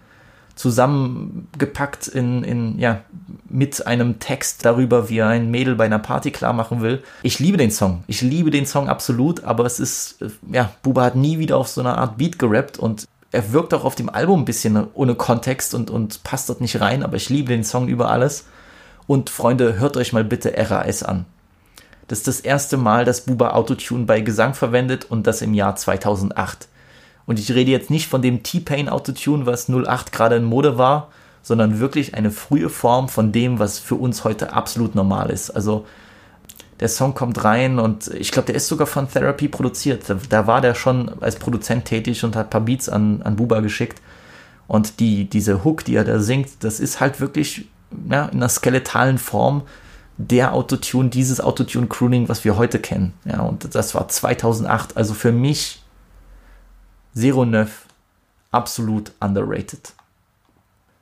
zusammengepackt 0.56 2.08
in, 2.08 2.42
in, 2.42 2.78
ja, 2.78 3.02
mit 3.48 3.86
einem 3.86 4.18
Text 4.18 4.64
darüber, 4.64 5.08
wie 5.08 5.18
er 5.18 5.28
ein 5.28 5.50
Mädel 5.50 5.76
bei 5.76 5.84
einer 5.84 5.98
Party 5.98 6.30
klar 6.30 6.54
machen 6.54 6.80
will. 6.80 7.02
Ich 7.22 7.38
liebe 7.38 7.58
den 7.58 7.70
Song. 7.70 8.02
Ich 8.06 8.22
liebe 8.22 8.50
den 8.50 8.66
Song 8.66 8.88
absolut, 8.88 9.44
aber 9.44 9.66
es 9.66 9.78
ist, 9.78 10.18
ja, 10.50 10.70
Buba 10.82 11.04
hat 11.04 11.14
nie 11.14 11.38
wieder 11.38 11.58
auf 11.58 11.68
so 11.68 11.82
einer 11.82 11.98
Art 11.98 12.16
Beat 12.16 12.38
gerappt 12.38 12.78
und 12.78 13.06
er 13.32 13.52
wirkt 13.52 13.74
auch 13.74 13.84
auf 13.84 13.94
dem 13.94 14.08
Album 14.08 14.40
ein 14.40 14.44
bisschen 14.46 14.86
ohne 14.94 15.14
Kontext 15.14 15.74
und, 15.74 15.90
und 15.90 16.24
passt 16.24 16.48
dort 16.48 16.62
nicht 16.62 16.80
rein, 16.80 17.02
aber 17.02 17.16
ich 17.16 17.28
liebe 17.28 17.50
den 17.50 17.64
Song 17.64 17.86
über 17.86 18.10
alles. 18.10 18.46
Und 19.06 19.30
Freunde, 19.30 19.78
hört 19.78 19.96
euch 19.98 20.12
mal 20.12 20.24
bitte 20.24 20.54
RAS 20.56 21.02
an. 21.02 21.26
Das 22.08 22.18
ist 22.18 22.28
das 22.28 22.40
erste 22.40 22.78
Mal, 22.78 23.04
dass 23.04 23.20
Buba 23.20 23.50
Autotune 23.50 24.06
bei 24.06 24.20
Gesang 24.20 24.54
verwendet 24.54 25.04
und 25.04 25.26
das 25.26 25.42
im 25.42 25.52
Jahr 25.52 25.76
2008. 25.76 26.68
Und 27.26 27.38
ich 27.38 27.52
rede 27.52 27.70
jetzt 27.70 27.90
nicht 27.90 28.08
von 28.08 28.22
dem 28.22 28.42
T-Pain 28.42 28.88
Autotune, 28.88 29.46
was 29.46 29.68
08 29.68 30.12
gerade 30.12 30.36
in 30.36 30.44
Mode 30.44 30.78
war, 30.78 31.08
sondern 31.42 31.80
wirklich 31.80 32.14
eine 32.14 32.30
frühe 32.30 32.68
Form 32.68 33.08
von 33.08 33.32
dem, 33.32 33.58
was 33.58 33.78
für 33.78 33.96
uns 33.96 34.24
heute 34.24 34.52
absolut 34.52 34.94
normal 34.94 35.30
ist. 35.30 35.50
Also 35.50 35.86
der 36.80 36.88
Song 36.88 37.14
kommt 37.14 37.42
rein 37.44 37.78
und 37.78 38.08
ich 38.08 38.32
glaube, 38.32 38.46
der 38.46 38.56
ist 38.56 38.68
sogar 38.68 38.86
von 38.86 39.08
Therapy 39.08 39.48
produziert. 39.48 40.04
Da, 40.28 40.46
war 40.46 40.60
der 40.60 40.74
schon 40.74 41.10
als 41.20 41.36
Produzent 41.36 41.86
tätig 41.86 42.22
und 42.24 42.36
hat 42.36 42.48
ein 42.48 42.50
paar 42.50 42.60
Beats 42.60 42.88
an, 42.88 43.22
an 43.22 43.36
Buba 43.36 43.60
geschickt. 43.60 44.02
Und 44.68 45.00
die, 45.00 45.24
diese 45.30 45.64
Hook, 45.64 45.84
die 45.84 45.94
er 45.94 46.04
da 46.04 46.18
singt, 46.18 46.64
das 46.64 46.80
ist 46.80 47.00
halt 47.00 47.20
wirklich 47.20 47.68
ja, 48.10 48.26
in 48.26 48.38
einer 48.38 48.48
skeletalen 48.48 49.18
Form 49.18 49.62
der 50.18 50.54
Autotune, 50.54 51.08
dieses 51.10 51.40
Autotune-Crooning, 51.40 52.28
was 52.28 52.44
wir 52.44 52.56
heute 52.56 52.78
kennen. 52.78 53.12
Ja, 53.24 53.40
und 53.40 53.74
das 53.74 53.94
war 53.94 54.08
2008. 54.08 54.96
Also 54.96 55.14
für 55.14 55.32
mich 55.32 55.82
Zero 57.16 57.46
Neuf, 57.46 57.86
absolut 58.50 59.10
underrated. 59.20 59.94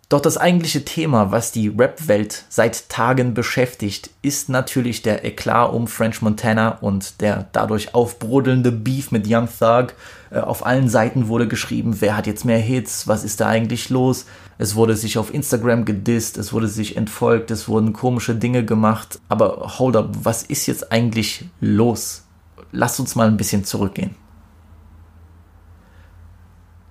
Doch 0.09 0.21
das 0.21 0.37
eigentliche 0.37 0.85
Thema, 0.85 1.33
was 1.33 1.50
die 1.50 1.66
Rap-Welt 1.66 2.44
seit 2.49 2.88
Tagen 2.88 3.35
beschäftigt, 3.35 4.11
ist 4.23 4.49
natürlich 4.49 5.02
der 5.02 5.25
Eklat 5.25 5.73
um 5.73 5.88
French 5.88 6.23
Montana 6.23 6.78
und 6.78 7.21
der 7.21 7.49
dadurch 7.50 7.97
aufbrodelnde 7.97 8.71
Beef 8.71 9.11
mit 9.11 9.26
Young 9.28 9.49
Thug. 9.49 9.94
Äh, 10.30 10.38
auf 10.38 10.64
allen 10.64 10.88
Seiten 10.88 11.26
wurde 11.26 11.49
geschrieben, 11.49 11.97
wer 12.00 12.16
hat 12.16 12.28
jetzt 12.28 12.44
mehr 12.44 12.59
Hits, 12.59 13.09
was 13.09 13.25
ist 13.25 13.40
da 13.40 13.49
eigentlich 13.49 13.90
los. 13.90 14.26
Es 14.56 14.76
wurde 14.76 14.94
sich 14.94 15.18
auf 15.18 15.35
Instagram 15.35 15.85
gedisst, 15.85 16.38
es 16.38 16.52
wurde 16.52 16.68
sich 16.68 16.97
entfolgt, 16.97 17.50
es 17.50 17.66
wurden 17.66 17.92
komische 17.92 18.37
Dinge 18.37 18.64
gemacht. 18.64 19.18
Aber 19.28 19.78
hold 19.80 19.97
up, 19.97 20.11
was 20.23 20.44
ist 20.44 20.66
jetzt 20.66 20.92
eigentlich 20.92 21.47
los? 21.61 22.23
Lasst 22.71 23.00
uns 23.00 23.16
mal 23.16 23.26
ein 23.26 23.37
bisschen 23.37 23.64
zurückgehen. 23.64 24.14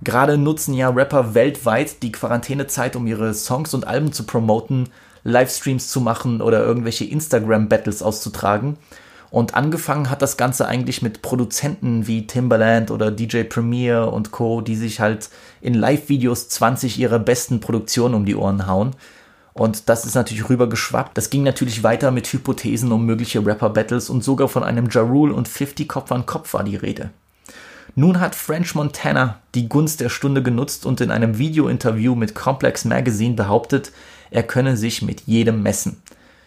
Gerade 0.03 0.38
nutzen 0.38 0.74
ja 0.74 0.89
Rapper 0.89 1.33
weltweit 1.33 2.03
die 2.03 2.12
Quarantänezeit, 2.12 2.95
um 2.95 3.07
ihre 3.07 3.33
Songs 3.33 3.74
und 3.74 3.88
Alben 3.88 4.12
zu 4.12 4.25
promoten, 4.25 4.89
Livestreams 5.24 5.88
zu 5.88 6.01
machen 6.01 6.41
oder 6.41 6.63
irgendwelche 6.63 7.05
Instagram-Battles 7.05 8.01
auszutragen. 8.01 8.77
Und 9.29 9.55
angefangen 9.55 10.10
hat 10.10 10.22
das 10.22 10.38
Ganze 10.38 10.67
eigentlich 10.67 11.01
mit 11.01 11.22
Produzenten 11.22 12.05
wie 12.05 12.27
Timbaland 12.27 12.91
oder 12.91 13.10
DJ 13.12 13.43
Premier 13.43 14.12
und 14.12 14.31
Co., 14.31 14.62
die 14.62 14.75
sich 14.75 15.00
halt 15.00 15.29
in 15.62 15.74
Live-Videos 15.74 16.50
20 16.50 17.00
ihrer 17.00 17.19
besten 17.19 17.60
Produktionen 17.60 18.13
um 18.13 18.25
die 18.25 18.36
Ohren 18.36 18.67
hauen. 18.67 18.91
Und 19.53 19.89
das 19.89 20.05
ist 20.05 20.15
natürlich 20.15 20.50
rübergeschwappt. 20.50 21.17
Das 21.17 21.29
ging 21.29 21.43
natürlich 21.43 21.83
weiter 21.83 22.12
mit 22.12 22.27
Hypothesen 22.27 22.91
um 22.91 23.05
mögliche 23.05 23.43
Rapper-Battles 23.43 24.10
und 24.10 24.24
sogar 24.24 24.50
von 24.50 24.63
einem 24.63 24.89
Ja 24.91 25.01
Rule 25.01 25.33
und 25.33 25.48
50 25.48 25.88
Kopf 25.88 26.12
an 26.12 26.25
Kopf 26.25 26.53
war 26.53 26.63
die 26.63 26.75
Rede. 26.75 27.12
Nun 27.95 28.19
hat 28.19 28.33
French 28.33 28.73
Montana 28.73 29.39
die 29.53 29.69
Gunst 29.69 30.01
der 30.01 30.09
Stunde 30.09 30.41
genutzt 30.41 30.88
und 30.88 31.00
in 31.00 31.12
einem 31.12 31.38
Video-Interview 31.38 32.15
mit 32.15 32.33
Complex 32.33 32.85
Magazine 32.85 33.35
behauptet, 33.35 33.91
er 34.31 34.41
könne 34.41 34.77
sich 34.77 35.03
mit 35.03 35.21
jedem 35.27 35.62
messen. 35.62 36.01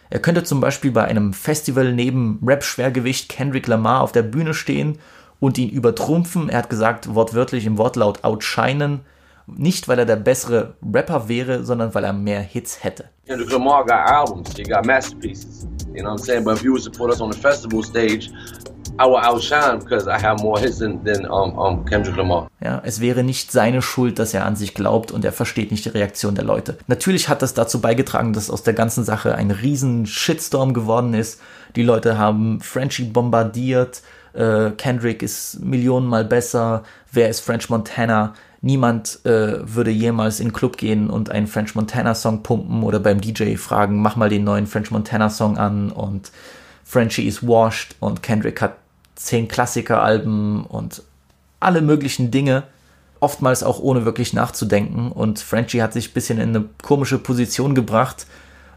Er 0.09 0.19
könnte 0.19 0.43
zum 0.43 0.59
Beispiel 0.59 0.91
bei 0.91 1.05
einem 1.05 1.31
Festival 1.31 1.93
neben 1.93 2.41
Rap-Schwergewicht 2.45 3.29
Kendrick 3.29 3.67
Lamar 3.67 4.01
auf 4.01 4.11
der 4.11 4.23
Bühne 4.23 4.53
stehen 4.53 4.97
und 5.39 5.57
ihn 5.57 5.69
übertrumpfen. 5.69 6.49
Er 6.49 6.57
hat 6.59 6.69
gesagt, 6.69 7.15
wortwörtlich 7.15 7.65
im 7.65 7.77
Wortlaut 7.77 8.25
outshinen. 8.25 9.01
Nicht, 9.45 9.87
weil 9.87 9.99
er 9.99 10.05
der 10.05 10.17
bessere 10.17 10.73
Rapper 10.93 11.29
wäre, 11.29 11.63
sondern 11.63 11.95
weil 11.95 12.03
er 12.03 12.11
mehr 12.11 12.41
Hits 12.41 12.83
hätte. 12.83 13.05
Kendrick 13.25 13.53
Lamar 13.53 13.85
got 13.85 14.05
albums, 14.05 14.49
he 14.57 14.63
got 14.63 14.85
masterpieces. 14.85 15.65
You 15.93 16.03
know 16.03 16.11
what 16.11 16.19
I'm 16.19 16.25
saying? 16.25 16.43
But 16.43 16.57
if 16.57 16.63
you 16.63 16.73
was 16.73 16.83
to 16.83 16.91
put 16.91 17.09
us 17.09 17.21
on 17.21 17.31
the 17.31 17.37
festival 17.37 17.81
stage, 17.81 18.31
I 18.99 19.05
will 19.05 19.17
outshine 19.17 19.79
because 19.79 20.07
I 20.07 20.19
have 20.19 20.41
more 20.41 20.59
hits 20.59 20.79
than, 20.79 21.03
than 21.03 21.25
um, 21.25 21.57
um, 21.57 21.85
Kendrick 21.85 22.15
Lamar. 22.15 22.49
Ja, 22.63 22.81
es 22.83 22.99
wäre 22.99 23.23
nicht 23.23 23.51
seine 23.51 23.81
Schuld, 23.81 24.17
dass 24.17 24.33
er 24.33 24.45
an 24.45 24.55
sich 24.55 24.73
glaubt 24.73 25.11
und 25.11 25.23
er 25.23 25.31
versteht 25.31 25.71
nicht 25.71 25.85
die 25.85 25.89
Reaktion 25.89 26.33
der 26.33 26.45
Leute. 26.45 26.77
Natürlich 26.87 27.29
hat 27.29 27.41
das 27.41 27.53
dazu 27.53 27.79
beigetragen, 27.79 28.33
dass 28.33 28.49
aus 28.49 28.63
der 28.63 28.73
ganzen 28.73 29.03
Sache 29.03 29.35
ein 29.35 29.51
riesen 29.51 30.07
Shitstorm 30.07 30.73
geworden 30.73 31.13
ist. 31.13 31.39
Die 31.75 31.83
Leute 31.83 32.17
haben 32.17 32.59
Frenchie 32.61 33.03
bombardiert. 33.03 34.01
Äh, 34.33 34.71
Kendrick 34.71 35.21
ist 35.21 35.59
millionenmal 35.59 36.25
besser. 36.25 36.83
Wer 37.11 37.29
ist 37.29 37.41
French 37.41 37.69
Montana? 37.69 38.33
Niemand 38.61 39.19
äh, 39.25 39.59
würde 39.61 39.91
jemals 39.91 40.39
in 40.39 40.47
den 40.47 40.53
Club 40.53 40.77
gehen 40.77 41.11
und 41.11 41.29
einen 41.29 41.45
French 41.45 41.75
Montana 41.75 42.15
Song 42.15 42.41
pumpen 42.41 42.81
oder 42.81 42.99
beim 42.99 43.21
DJ 43.21 43.55
fragen, 43.55 44.01
mach 44.01 44.15
mal 44.15 44.29
den 44.29 44.43
neuen 44.43 44.65
French 44.65 44.89
Montana 44.89 45.29
Song 45.29 45.57
an 45.59 45.91
und 45.91 46.31
Frenchie 46.83 47.27
is 47.27 47.45
washed 47.45 47.95
und 47.99 48.23
Kendrick 48.23 48.61
hat 48.61 48.77
zehn 49.17 49.47
Klassikeralben 49.47 50.65
und 50.65 51.03
alle 51.59 51.81
möglichen 51.81 52.31
Dinge, 52.31 52.63
oftmals 53.19 53.63
auch 53.63 53.79
ohne 53.79 54.05
wirklich 54.05 54.33
nachzudenken. 54.33 55.11
Und 55.11 55.39
Frenchie 55.39 55.81
hat 55.81 55.93
sich 55.93 56.11
ein 56.11 56.13
bisschen 56.13 56.39
in 56.39 56.49
eine 56.49 56.65
komische 56.81 57.17
Position 57.17 57.75
gebracht, 57.75 58.27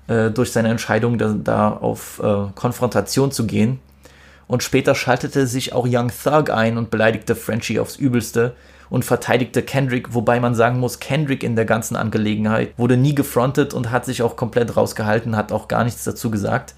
äh, 0.09 0.31
durch 0.31 0.53
seine 0.53 0.71
Entscheidung, 0.71 1.19
da, 1.19 1.33
da 1.33 1.71
auf 1.71 2.21
äh, 2.23 2.47
Konfrontation 2.55 3.31
zu 3.31 3.47
gehen. 3.47 3.81
Und 4.47 4.63
später 4.63 4.95
schaltete 4.95 5.47
sich 5.47 5.73
auch 5.73 5.87
Young 5.89 6.11
Thug 6.11 6.51
ein 6.51 6.77
und 6.77 6.91
beleidigte 6.91 7.37
Frenchie 7.37 7.79
aufs 7.79 7.97
Übelste 7.97 8.57
und 8.89 9.05
verteidigte 9.05 9.63
Kendrick, 9.63 10.13
wobei 10.15 10.41
man 10.41 10.57
sagen 10.57 10.81
muss, 10.81 10.99
Kendrick 10.99 11.45
in 11.45 11.55
der 11.55 11.65
ganzen 11.65 11.95
Angelegenheit 11.95 12.77
wurde 12.77 12.97
nie 12.97 13.15
gefrontet 13.15 13.73
und 13.73 13.93
hat 13.93 14.05
sich 14.05 14.23
auch 14.23 14.35
komplett 14.35 14.77
rausgehalten, 14.77 15.37
hat 15.37 15.53
auch 15.53 15.69
gar 15.69 15.85
nichts 15.85 16.03
dazu 16.03 16.31
gesagt. 16.31 16.75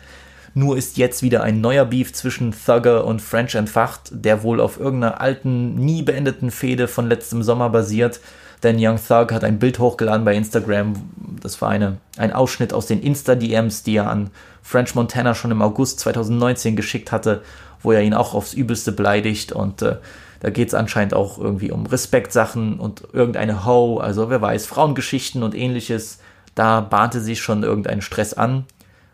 Nur 0.54 0.76
ist 0.76 0.99
jetzt 0.99 1.23
wieder 1.23 1.42
ein 1.42 1.61
neuer 1.61 1.87
Beef 1.87 2.12
zwischen 2.12 2.52
Thugger 2.52 3.06
und 3.06 3.23
French 3.23 3.54
entfacht, 3.54 4.11
der 4.12 4.42
wohl 4.42 4.61
auf 4.61 4.78
irgendeiner 4.78 5.21
alten, 5.21 5.76
nie 5.76 6.02
beendeten 6.02 6.50
Fehde 6.50 6.88
von 6.88 7.09
letztem 7.09 7.42
Sommer 7.42 7.71
basiert. 7.71 8.21
Denn 8.62 8.76
Young 8.78 8.97
Thug 8.97 9.32
hat 9.32 9.44
ein 9.44 9.59
Bild 9.59 9.78
hochgeladen 9.78 10.25
bei 10.25 10.37
Instagram. 10.37 10.94
Das 11.40 11.61
war 11.62 11.71
eine, 11.71 11.97
ein 12.16 12.32
Ausschnitt 12.32 12.73
aus 12.73 12.87
den 12.87 13.02
Insta-DMs, 13.02 13.82
die 13.82 13.97
er 13.97 14.11
an 14.11 14.30
French 14.62 14.94
Montana 14.94 15.35
schon 15.35 15.50
im 15.50 15.62
August 15.62 16.00
2019 16.00 16.76
geschickt 16.76 17.12
hatte, 17.12 17.42
wo 17.82 17.92
er 17.92 18.02
ihn 18.02 18.14
auch 18.14 18.35
aufs 18.35 18.54
Übelste 18.54 18.92
beleidigt. 18.92 19.52
Und 19.52 19.82
äh, 19.82 19.97
da 20.40 20.50
geht 20.50 20.68
es 20.68 20.75
anscheinend 20.75 21.14
auch 21.14 21.38
irgendwie 21.38 21.73
um 21.73 21.87
Respektsachen 21.87 22.78
und 22.78 23.02
irgendeine 23.12 23.64
Ho, 23.64 23.99
also 23.99 24.28
wer 24.28 24.42
weiß, 24.42 24.66
Frauengeschichten 24.66 25.42
und 25.42 25.56
ähnliches. 25.56 26.18
Da 26.54 26.82
bahnte 26.82 27.21
sich 27.21 27.40
schon 27.40 27.62
irgendein 27.62 28.02
Stress 28.02 28.35
an 28.35 28.66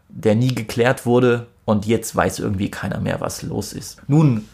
der 0.08 0.34
nie 0.34 0.54
geklärt 0.54 1.06
wurde 1.06 1.46
und 1.64 1.86
jetzt 1.86 2.14
weiß 2.14 2.38
irgendwie 2.38 2.70
keiner 2.70 3.00
mehr, 3.00 3.20
was 3.20 3.42
los 3.42 3.72
ist. 3.72 3.98
Nun 4.08 4.46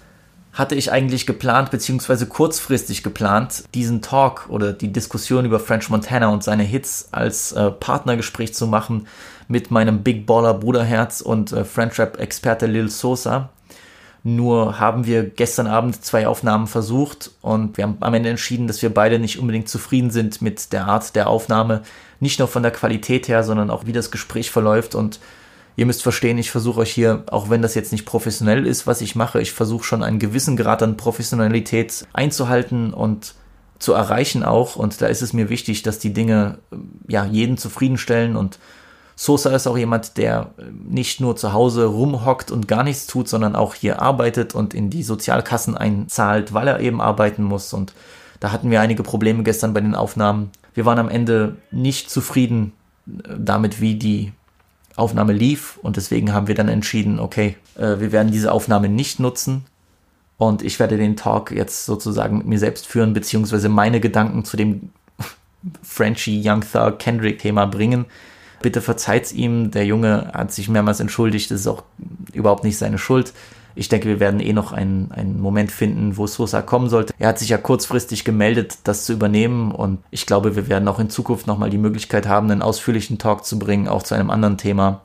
hatte 0.55 0.77
ich 0.77 0.93
eigentlich 0.93 1.27
geplant, 1.27 1.71
beziehungsweise 1.73 2.27
kurzfristig 2.27 3.03
geplant, 3.03 3.65
diesen 3.75 4.03
Talk 4.03 4.47
oder 4.49 4.73
die 4.73 4.93
Diskussion 4.93 5.45
über 5.45 5.59
French 5.59 5.91
Montana 5.91 6.29
und 6.29 6.45
seine 6.45 6.63
Hits 6.63 7.09
als 7.11 7.53
äh, 7.53 7.71
Partnergespräch 7.71 8.55
zu 8.55 8.69
machen 8.69 9.09
mit 9.49 9.71
meinem 9.73 10.03
Big 10.03 10.27
Baller 10.27 10.55
Bruderherz 10.55 11.21
und 11.21 11.53
äh, 11.53 11.65
French 11.65 11.99
Rap 11.99 12.21
Experte 12.21 12.67
Lil 12.67 12.89
Sosa. 12.89 13.51
Nur 14.23 14.79
haben 14.81 15.05
wir 15.05 15.29
gestern 15.29 15.67
Abend 15.67 16.03
zwei 16.03 16.27
Aufnahmen 16.27 16.67
versucht 16.67 17.33
und 17.43 17.77
wir 17.77 17.85
haben 17.85 17.99
am 18.01 18.15
Ende 18.15 18.31
entschieden, 18.31 18.67
dass 18.67 18.81
wir 18.81 18.95
beide 18.95 19.19
nicht 19.19 19.39
unbedingt 19.39 19.69
zufrieden 19.69 20.11
sind 20.11 20.41
mit 20.41 20.73
der 20.73 20.87
Art 20.87 21.15
der 21.15 21.29
Aufnahme. 21.29 21.83
Nicht 22.21 22.39
nur 22.39 22.49
von 22.49 22.63
der 22.63 22.73
Qualität 22.73 23.29
her, 23.29 23.43
sondern 23.43 23.69
auch 23.71 23.87
wie 23.87 23.93
das 23.93 24.11
Gespräch 24.11 24.51
verläuft 24.51 24.95
und 24.95 25.21
Ihr 25.77 25.87
müsst 25.87 26.03
verstehen, 26.03 26.39
ich 26.39 26.51
versuche 26.51 26.81
euch 26.81 26.93
hier, 26.93 27.25
auch 27.31 27.51
wenn 27.51 27.63
das 27.63 27.75
jetzt 27.75 27.91
nicht 27.91 28.05
professionell 28.05 28.67
ist, 28.67 28.87
was 28.87 29.01
ich 29.01 29.17
mache, 29.17 29.41
ich 29.41 29.53
versuche 29.53 29.85
schon 29.85 30.05
einen 30.05 30.21
gewissen 30.21 30.57
Grad 30.57 30.83
an 30.83 30.97
Professionalität 30.97 32.07
einzuhalten 32.13 32.95
und 32.95 33.35
zu 33.81 33.93
erreichen 33.93 34.45
auch. 34.45 34.77
Und 34.77 35.01
da 35.03 35.07
ist 35.07 35.23
es 35.23 35.33
mir 35.33 35.49
wichtig, 35.49 35.83
dass 35.83 35.99
die 35.99 36.13
Dinge 36.13 36.59
ja 37.09 37.25
jeden 37.25 37.59
zufriedenstellen. 37.59 38.37
Und 38.37 38.61
Sosa 39.17 39.51
ist 39.51 39.67
auch 39.67 39.77
jemand, 39.77 40.17
der 40.17 40.51
nicht 40.71 41.21
nur 41.21 41.35
zu 41.37 41.53
Hause 41.53 41.87
rumhockt 41.87 42.53
und 42.53 42.69
gar 42.69 42.85
nichts 42.85 43.07
tut, 43.07 43.29
sondern 43.29 43.57
auch 43.57 43.75
hier 43.75 44.01
arbeitet 44.01 44.55
und 44.55 44.75
in 44.75 44.91
die 44.91 45.03
Sozialkassen 45.03 45.77
einzahlt, 45.77 46.55
weil 46.55 46.69
er 46.69 46.81
eben 46.81 47.01
arbeiten 47.01 47.43
muss. 47.43 47.73
Und 47.73 47.95
da 48.39 48.53
hatten 48.53 48.71
wir 48.71 48.81
einige 48.81 49.03
Probleme 49.03 49.43
gestern 49.43 49.75
bei 49.75 49.81
den 49.81 49.95
Aufnahmen. 49.97 50.51
Wir 50.73 50.85
waren 50.85 50.99
am 50.99 51.09
Ende 51.09 51.57
nicht 51.71 52.11
zufrieden 52.11 52.73
damit, 53.07 53.81
wie 53.81 53.97
die 53.97 54.33
Aufnahme 54.97 55.33
lief 55.33 55.79
und 55.83 55.97
deswegen 55.97 56.33
haben 56.33 56.47
wir 56.47 56.55
dann 56.55 56.69
entschieden, 56.69 57.19
okay, 57.19 57.57
äh, 57.77 57.99
wir 57.99 58.13
werden 58.13 58.31
diese 58.31 58.53
Aufnahme 58.53 58.89
nicht 58.89 59.19
nutzen 59.19 59.65
und 60.37 60.63
ich 60.63 60.79
werde 60.79 60.97
den 60.97 61.17
Talk 61.17 61.51
jetzt 61.51 61.87
sozusagen 61.87 62.39
mit 62.39 62.47
mir 62.47 62.59
selbst 62.59 62.87
führen, 62.87 63.13
beziehungsweise 63.13 63.69
meine 63.69 64.01
Gedanken 64.01 64.45
zu 64.45 64.57
dem 64.57 64.91
Frenchie 65.83 66.43
Young 66.45 66.61
Thug 66.61 66.99
Kendrick 66.99 67.41
Thema 67.41 67.67
bringen. 67.67 68.07
Bitte 68.63 68.81
verzeiht's 68.81 69.33
ihm, 69.33 69.71
der 69.71 69.85
Junge 69.85 70.31
hat 70.33 70.53
sich 70.53 70.69
mehrmals 70.69 71.01
entschuldigt, 71.01 71.51
das 71.51 71.61
ist 71.61 71.67
auch 71.67 71.83
überhaupt 72.33 72.65
nicht 72.65 72.79
seine 72.79 72.99
Schuld. 72.99 73.33
Ich 73.75 73.89
denke, 73.89 74.09
wir 74.09 74.21
werden 74.21 74.41
eh 74.41 74.53
noch 74.53 74.73
einen, 74.73 75.11
einen 75.11 75.41
Moment 75.41 75.73
finden, 75.73 76.17
wo 76.17 76.27
Sosa 76.27 76.63
kommen 76.63 76.89
sollte. 76.89 77.13
Er 77.19 77.29
hat 77.29 77.39
sich 77.39 77.49
ja 77.49 77.59
kurzfristig 77.59 78.25
gemeldet, 78.25 78.79
das 78.85 79.05
zu 79.05 79.13
übernehmen 79.13 79.73
und 79.73 79.99
ich 80.11 80.27
glaube, 80.27 80.57
wir 80.57 80.69
werden 80.69 80.89
auch 80.89 81.01
in 81.01 81.11
Zukunft 81.11 81.47
nochmal 81.47 81.71
die 81.71 81.79
Möglichkeit 81.79 82.29
haben, 82.29 82.51
einen 82.51 82.63
ausführlichen 82.63 83.19
Talk 83.19 83.45
zu 83.45 83.59
bringen, 83.59 83.89
auch 83.89 84.03
zu 84.03 84.15
einem 84.15 84.31
anderen 84.31 84.59
Thema. 84.59 85.01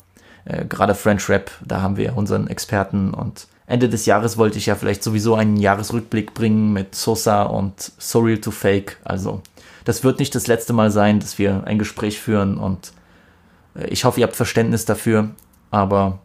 Äh, 0.46 0.66
gerade 0.66 0.96
French 0.96 1.30
Rap, 1.30 1.52
da 1.66 1.82
haben 1.82 1.98
wir 1.98 2.16
unseren 2.16 2.48
Experten 2.48 3.14
und 3.14 3.48
Ende 3.66 3.88
des 3.88 4.08
Jahres 4.08 4.38
wollte 4.38 4.58
ich 4.58 4.66
ja 4.66 4.76
vielleicht 4.76 5.04
sowieso 5.04 5.36
einen 5.36 5.58
Jahresrückblick 5.58 6.34
bringen 6.34 6.74
mit 6.74 6.96
Sosa 6.96 7.44
und 7.44 7.92
So 8.00 8.20
Real 8.20 8.40
to 8.40 8.50
Fake. 8.50 8.98
Also, 9.04 9.44
das 9.86 10.04
wird 10.04 10.18
nicht 10.18 10.34
das 10.34 10.48
letzte 10.48 10.74
Mal 10.74 10.90
sein, 10.90 11.20
dass 11.20 11.38
wir 11.38 11.66
ein 11.66 11.78
Gespräch 11.78 12.20
führen 12.20 12.58
und 12.58 12.94
äh, 13.76 13.88
ich 13.88 14.06
hoffe, 14.06 14.20
ihr 14.20 14.26
habt 14.26 14.36
Verständnis 14.36 14.86
dafür, 14.86 15.30
aber 15.72 16.20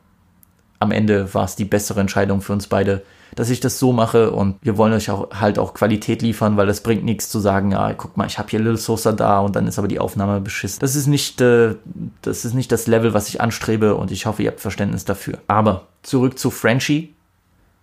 am 0.85 0.93
Ende 0.93 1.35
war 1.35 1.45
es 1.45 1.57
die 1.57 1.65
bessere 1.65 2.01
Entscheidung 2.01 2.41
für 2.41 2.53
uns 2.53 2.69
beide, 2.69 3.03
dass 3.35 3.51
ich 3.51 3.59
das 3.59 3.79
so 3.79 3.93
mache 3.93 4.31
und 4.31 4.57
wir 4.63 4.77
wollen 4.77 4.93
euch 4.93 5.11
auch 5.11 5.31
halt 5.41 5.59
auch 5.59 5.75
Qualität 5.75 6.23
liefern, 6.23 6.57
weil 6.57 6.69
es 6.69 6.83
bringt 6.83 7.05
nichts 7.05 7.29
zu 7.29 7.41
sagen, 7.41 7.73
ja, 7.73 7.93
guck 7.95 8.17
mal, 8.17 8.27
ich 8.27 8.39
habe 8.39 8.49
hier 8.49 8.61
Lil 8.61 8.77
Sosa 8.77 9.13
da 9.13 9.41
und 9.41 9.57
dann 9.57 9.67
ist 9.67 9.79
aber 9.79 9.89
die 9.89 9.99
Aufnahme 9.99 10.41
beschissen. 10.41 10.79
Das 10.81 10.95
ist 10.95 11.09
nicht 11.09 11.41
äh, 11.41 11.75
das 12.23 12.45
ist 12.45 12.55
nicht 12.55 12.71
das 12.71 12.87
Level, 12.87 13.13
was 13.13 13.29
ich 13.29 13.41
anstrebe 13.41 13.97
und 13.97 14.13
ich 14.13 14.27
hoffe, 14.27 14.43
ihr 14.43 14.51
habt 14.51 14.61
Verständnis 14.61 15.05
dafür. 15.05 15.39
Aber 15.49 15.89
zurück 16.03 16.39
zu 16.39 16.51
Frenchie, 16.51 17.15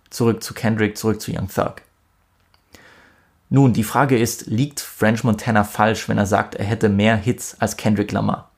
zurück 0.08 0.42
zu 0.42 0.54
Kendrick, 0.54 0.96
zurück 0.96 1.20
zu 1.20 1.30
Young 1.30 1.48
Thug. 1.48 1.82
Nun, 3.50 3.74
die 3.74 3.84
Frage 3.84 4.18
ist, 4.18 4.46
liegt 4.46 4.80
French 4.80 5.24
Montana 5.24 5.64
falsch, 5.64 6.08
wenn 6.08 6.16
er 6.16 6.24
sagt, 6.24 6.54
er 6.54 6.64
hätte 6.64 6.88
mehr 6.88 7.16
Hits 7.16 7.56
als 7.58 7.76
Kendrick 7.76 8.10
Lamar? 8.10 8.50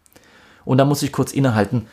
Und 0.65 0.79
da 0.79 0.85
muss 0.85 1.03
ich 1.03 1.11
kurz 1.11 1.33
innehalten. 1.33 1.89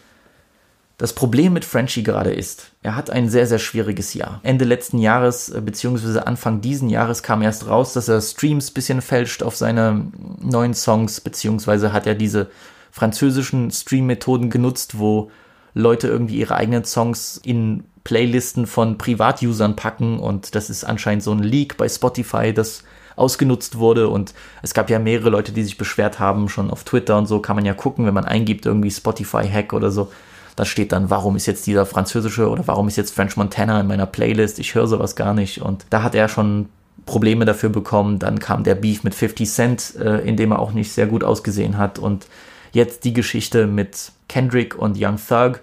Das 1.02 1.14
Problem 1.14 1.54
mit 1.54 1.66
Frenchie 1.66 2.04
gerade 2.04 2.32
ist, 2.32 2.74
er 2.84 2.96
hat 2.96 3.10
ein 3.10 3.28
sehr, 3.28 3.48
sehr 3.48 3.58
schwieriges 3.58 4.14
Jahr. 4.14 4.40
Ende 4.44 4.66
letzten 4.66 5.00
Jahres, 5.00 5.50
äh, 5.50 5.60
beziehungsweise 5.60 6.28
Anfang 6.28 6.62
diesen 6.62 6.92
Jahres 6.92 7.24
kam 7.24 7.42
erst 7.42 7.66
raus, 7.68 7.94
dass 7.94 8.08
er 8.08 8.22
Streams 8.22 8.70
bisschen 8.70 9.02
fälscht 9.02 9.42
auf 9.42 9.56
seine 9.56 10.12
neuen 10.40 10.76
Songs, 10.76 11.20
beziehungsweise 11.20 11.92
hat 11.92 12.06
er 12.06 12.14
diese 12.14 12.52
französischen 12.92 13.72
Stream-Methoden 13.72 14.52
genutzt, 14.52 15.00
wo 15.00 15.32
Leute 15.74 16.08
irgendwie 16.08 16.38
ihre 16.38 16.54
eigenen 16.54 16.86
Songs 16.86 17.42
in 17.44 17.84
Playlisten 18.04 18.68
von 18.68 19.00
Privatusern 19.00 19.76
packen 19.76 20.20
und 20.20 20.54
das 20.54 20.70
ist 20.70 20.84
anscheinend 20.84 21.24
so 21.24 21.32
ein 21.32 21.42
Leak 21.42 21.78
bei 21.78 21.90
Spotify, 21.90 22.54
das 22.54 22.84
ausgenutzt 23.16 23.80
wurde 23.80 24.08
und 24.08 24.36
es 24.62 24.76
gab 24.76 24.92
ja 24.92 25.00
mehrere 25.00 25.32
Leute, 25.32 25.52
die 25.52 25.64
sich 25.64 25.80
beschwert 25.80 26.20
haben, 26.20 26.48
schon 26.48 26.70
auf 26.70 26.84
Twitter 26.84 27.18
und 27.18 27.26
so 27.26 27.40
kann 27.40 27.56
man 27.56 27.66
ja 27.66 27.74
gucken, 27.74 28.06
wenn 28.06 28.14
man 28.14 28.26
eingibt 28.26 28.68
irgendwie 28.68 28.92
Spotify 28.92 29.50
Hack 29.50 29.74
oder 29.74 29.90
so, 29.90 30.12
da 30.56 30.66
steht 30.66 30.92
dann, 30.92 31.10
warum 31.10 31.36
ist 31.36 31.46
jetzt 31.46 31.68
dieser 31.68 31.86
französische 31.86 32.50
oder 32.50 32.68
warum 32.68 32.88
ist 32.88 32.98
jetzt 32.98 33.14
French 33.14 33.38
Montana 33.38 33.80
in 33.80 33.88
meiner 33.88 34.06
Playlist, 34.06 34.60
ich 34.60 34.76
höre 34.76 34.88
sowas 34.88 35.16
gar 35.16 35.34
nicht. 35.34 35.62
Und 35.62 35.86
da 35.90 36.04
hat 36.04 36.16
er 36.16 36.28
schon 36.28 36.70
Probleme 37.06 37.46
dafür 37.46 37.70
bekommen, 37.70 38.20
dann 38.20 38.40
kam 38.40 38.64
der 38.64 38.76
Beef 38.76 39.04
mit 39.04 39.16
50 39.16 39.50
Cent, 39.50 39.96
äh, 39.96 40.20
in 40.20 40.38
dem 40.38 40.52
er 40.52 40.60
auch 40.60 40.72
nicht 40.72 40.92
sehr 40.92 41.08
gut 41.08 41.24
ausgesehen 41.24 41.78
hat. 41.78 42.00
Und 42.00 42.28
jetzt 42.72 43.04
die 43.04 43.14
Geschichte 43.14 43.68
mit 43.68 44.12
Kendrick 44.28 44.78
und 44.78 44.98
Young 45.00 45.18
Thug, 45.18 45.62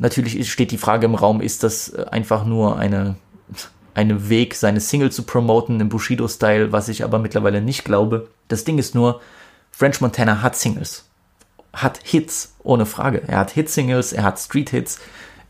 Natürlich 0.00 0.50
steht 0.50 0.70
die 0.70 0.78
Frage 0.78 1.04
im 1.04 1.14
Raum, 1.14 1.42
ist 1.42 1.62
das 1.62 1.90
äh, 1.90 2.06
einfach 2.10 2.46
nur 2.46 2.78
eine, 2.78 3.16
eine 3.94 4.30
Weg, 4.30 4.54
seine 4.54 4.80
Single 4.80 5.12
zu 5.12 5.22
promoten 5.24 5.78
im 5.78 5.90
Bushido-Style, 5.90 6.72
was 6.72 6.88
ich 6.88 7.04
aber 7.04 7.18
mittlerweile 7.18 7.60
nicht 7.60 7.84
glaube. 7.84 8.28
Das 8.48 8.64
Ding 8.64 8.78
ist 8.78 8.94
nur, 8.94 9.20
French 9.70 10.00
Montana 10.00 10.40
hat 10.42 10.56
Singles. 10.56 11.09
Hat 11.72 12.00
Hits, 12.02 12.54
ohne 12.62 12.86
Frage. 12.86 13.22
Er 13.26 13.38
hat 13.38 13.50
Hit-Singles, 13.50 14.12
er 14.12 14.24
hat 14.24 14.38
Street-Hits. 14.38 14.98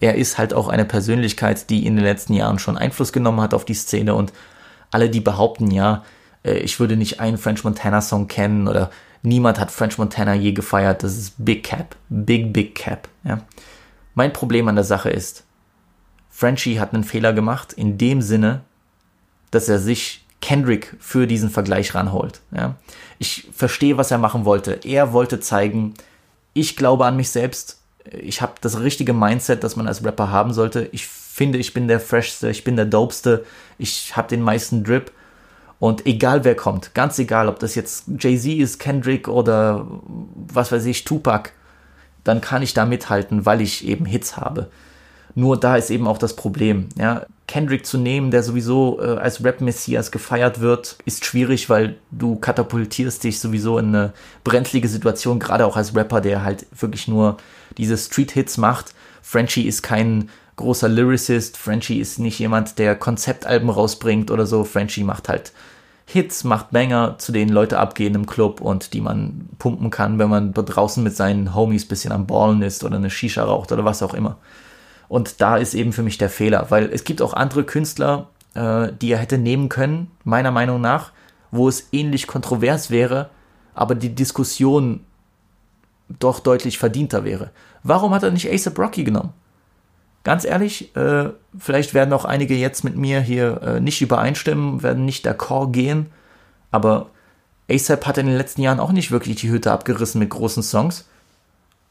Er 0.01 0.15
ist 0.15 0.39
halt 0.39 0.55
auch 0.55 0.69
eine 0.69 0.85
Persönlichkeit, 0.85 1.71
die 1.71 1.87
in 1.87 1.97
den 1.97 2.05
letzten 2.05 2.35
Jahren 2.35 2.59
schon 2.59 2.79
Einfluss 2.79 3.13
genommen 3.13 3.41
hat 3.41 3.55
auf 3.55 3.65
die 3.65 3.75
Szene 3.75 4.15
und 4.15 4.33
alle, 4.91 5.11
die 5.11 5.21
behaupten, 5.21 5.71
ja, 5.71 6.05
äh, 6.45 6.59
ich 6.59 6.81
würde 6.81 6.97
nicht 6.97 7.21
einen 7.21 7.39
French 7.39 7.65
Montana 7.65 8.01
Song 8.01 8.27
kennen 8.29 8.67
oder 8.67 8.91
niemand 9.23 9.61
hat 9.61 9.71
French 9.71 9.99
Montana 9.99 10.35
je 10.35 10.53
gefeiert, 10.53 11.03
das 11.03 11.17
ist 11.17 11.35
Big 11.39 11.65
Cap. 11.65 11.97
Big, 12.09 12.53
Big 12.53 12.75
Cap, 12.75 13.09
ja. 13.25 13.43
Mein 14.15 14.33
Problem 14.33 14.69
an 14.69 14.75
der 14.75 14.85
Sache 14.85 15.11
ist, 15.11 15.45
Frenchie 16.31 16.81
hat 16.81 16.95
einen 16.95 17.05
Fehler 17.05 17.33
gemacht 17.33 17.73
in 17.73 17.99
dem 17.99 18.23
Sinne, 18.23 18.63
dass 19.51 19.69
er 19.69 19.79
sich 19.79 20.25
Kendrick 20.41 20.97
für 20.99 21.27
diesen 21.27 21.51
Vergleich 21.51 21.95
ranholt. 21.95 22.41
Ja. 22.51 22.77
Ich 23.19 23.49
verstehe, 23.53 23.99
was 23.99 24.11
er 24.11 24.19
machen 24.19 24.45
wollte. 24.45 24.81
Er 24.85 25.13
wollte 25.13 25.41
zeigen, 25.41 25.95
ich 26.55 26.77
glaube 26.77 27.07
an 27.07 27.17
mich 27.17 27.31
selbst. 27.31 27.79
Ich 28.13 28.43
habe 28.43 28.55
das 28.61 28.81
richtige 28.81 29.13
Mindset, 29.13 29.63
das 29.63 29.77
man 29.77 29.87
als 29.87 30.05
Rapper 30.05 30.31
haben 30.31 30.53
sollte. 30.53 30.89
Ich 30.93 31.07
finde, 31.07 31.59
ich 31.59 31.73
bin 31.73 31.89
der 31.89 32.01
freshste, 32.01 32.51
ich 32.51 32.65
bin 32.65 32.77
der 32.77 32.87
dopeste, 32.87 33.45
ich 33.79 34.17
habe 34.17 34.29
den 34.29 34.43
meisten 34.43 34.85
Drip. 34.85 35.13
Und 35.79 36.05
egal 36.07 36.45
wer 36.45 36.55
kommt, 36.55 36.95
ganz 36.95 37.19
egal, 37.19 37.49
ob 37.49 37.59
das 37.59 37.75
jetzt 37.75 38.05
Jay-Z 38.19 38.59
ist, 38.59 38.79
Kendrick 38.79 39.29
oder 39.29 39.87
was 40.35 40.71
weiß 40.73 40.85
ich, 40.85 41.05
Tupac, 41.05 41.53
dann 42.23 42.43
kann 42.43 42.63
ich 42.63 42.75
da 42.75 42.85
mithalten, 42.85 43.47
weil 43.47 43.63
ich 43.63 43.87
eben 43.87 44.05
Hits 44.05 44.37
habe. 44.37 44.71
Nur 45.35 45.59
da 45.59 45.77
ist 45.77 45.91
eben 45.91 46.07
auch 46.07 46.19
das 46.19 46.35
Problem. 46.35 46.89
Ja, 46.99 47.27
Kendrick 47.47 47.85
zu 47.85 47.99
nehmen, 47.99 48.31
der 48.31 48.43
sowieso 48.43 49.01
äh, 49.01 49.17
als 49.17 49.45
Rap-Messias 49.45 50.11
gefeiert 50.11 50.61
wird, 50.61 50.97
ist 51.05 51.25
schwierig, 51.25 51.69
weil 51.69 51.97
du 52.11 52.37
katapultierst 52.37 53.25
dich 53.25 53.41
sowieso 53.41 53.79
in 53.79 53.89
eine 53.89 54.13
brenzlige 54.45 54.89
Situation, 54.89 55.41
gerade 55.41 55.67
auch 55.67 55.77
als 55.77 55.95
Rapper, 55.97 56.21
der 56.21 56.45
halt 56.45 56.67
wirklich 56.79 57.09
nur 57.09 57.39
diese 57.77 57.97
Street-Hits 57.97 58.57
macht. 58.57 58.95
Frenchie 59.23 59.67
ist 59.67 59.83
kein 59.83 60.31
großer 60.57 60.89
Lyricist, 60.89 61.57
Frenchie 61.57 61.99
ist 61.99 62.19
nicht 62.19 62.39
jemand, 62.39 62.79
der 62.79 62.95
Konzeptalben 62.95 63.71
rausbringt 63.71 64.31
oder 64.31 64.47
so. 64.47 64.65
Frenchie 64.65 65.05
macht 65.05 65.29
halt 65.29 65.53
Hits, 66.07 66.45
macht 66.45 66.71
Banger, 66.71 67.17
zu 67.19 67.33
denen 67.33 67.53
Leute 67.53 67.79
abgehen 67.79 68.15
im 68.15 68.27
Club 68.27 68.61
und 68.61 68.95
die 68.95 69.01
man 69.01 69.49
pumpen 69.59 69.91
kann, 69.91 70.19
wenn 70.19 70.29
man 70.29 70.53
draußen 70.53 71.03
mit 71.03 71.17
seinen 71.17 71.55
Homies 71.55 71.87
bisschen 71.87 72.13
am 72.13 72.27
Ballen 72.27 72.63
ist 72.63 72.85
oder 72.85 72.97
eine 72.97 73.11
Shisha 73.11 73.45
raucht 73.45 73.73
oder 73.73 73.85
was 73.85 74.03
auch 74.03 74.15
immer. 74.15 74.37
Und 75.11 75.43
da 75.43 75.59
ist 75.59 75.75
eben 75.75 75.93
für 75.93 76.03
mich 76.03 76.17
der 76.17 76.31
Fehler, 76.31 76.71
weil 76.71 76.89
es 76.91 77.05
gibt 77.05 77.21
auch 77.21 77.35
andere 77.35 77.65
Künstler, 77.65 78.31
äh, 78.55 78.93
die 79.03 79.11
er 79.13 79.19
hätte 79.19 79.37
nehmen 79.37 79.69
können, 79.69 80.11
meiner 80.25 80.53
Meinung 80.53 80.81
nach, 80.81 81.13
wo 81.51 81.69
es 81.69 81.89
ähnlich 81.93 82.27
kontrovers 82.27 82.91
wäre, 82.91 83.29
aber 83.75 83.95
die 83.95 84.15
Diskussion 84.15 85.01
doch 86.09 86.41
deutlich 86.41 86.79
verdienter 86.79 87.25
wäre. 87.25 87.51
Warum 87.83 88.15
hat 88.15 88.23
er 88.23 88.31
nicht 88.31 88.51
ASAP 88.51 88.79
Rocky 88.79 89.05
genommen? 89.05 89.35
ganz 90.25 90.45
ehrlich, 90.45 90.95
äh, 90.97 91.31
vielleicht 91.59 91.95
werden 91.95 92.13
auch 92.13 92.25
einige 92.25 92.55
jetzt 92.55 92.85
mit 92.85 92.97
mir 92.97 93.21
hier 93.21 93.63
äh, 93.63 93.81
nicht 93.81 94.01
übereinstimmen, 94.03 94.83
werden 94.83 95.05
nicht 95.05 95.27
d'accord 95.27 95.73
gehen, 95.73 96.07
aber 96.71 97.11
ASAP 97.71 98.07
hat 98.07 98.19
in 98.19 98.27
den 98.27 98.37
letzten 98.37 98.63
Jahren 98.63 98.81
auch 98.81 98.93
nicht 98.93 99.11
wirklich 99.11 99.37
die 99.37 99.51
Hütte 99.51 99.73
abgerissen 99.73 100.19
mit 100.19 100.31
großen 100.31 100.63
Songs. 100.63 101.09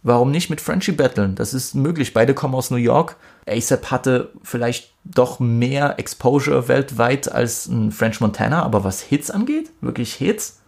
Warum 0.01 0.31
nicht 0.31 0.49
mit 0.49 0.61
Frenchie 0.61 0.93
battlen? 0.93 1.35
Das 1.35 1.53
ist 1.53 1.75
möglich. 1.75 2.13
Beide 2.13 2.33
kommen 2.33 2.55
aus 2.55 2.71
New 2.71 2.77
York. 2.77 3.17
ASAP 3.47 3.91
hatte 3.91 4.31
vielleicht 4.43 4.93
doch 5.03 5.39
mehr 5.39 5.99
Exposure 5.99 6.67
weltweit 6.69 7.29
als 7.29 7.67
ein 7.67 7.91
French 7.91 8.21
Montana, 8.21 8.63
aber 8.63 8.83
was 8.83 9.01
Hits 9.01 9.29
angeht, 9.29 9.71
wirklich 9.81 10.13
Hits, 10.13 10.59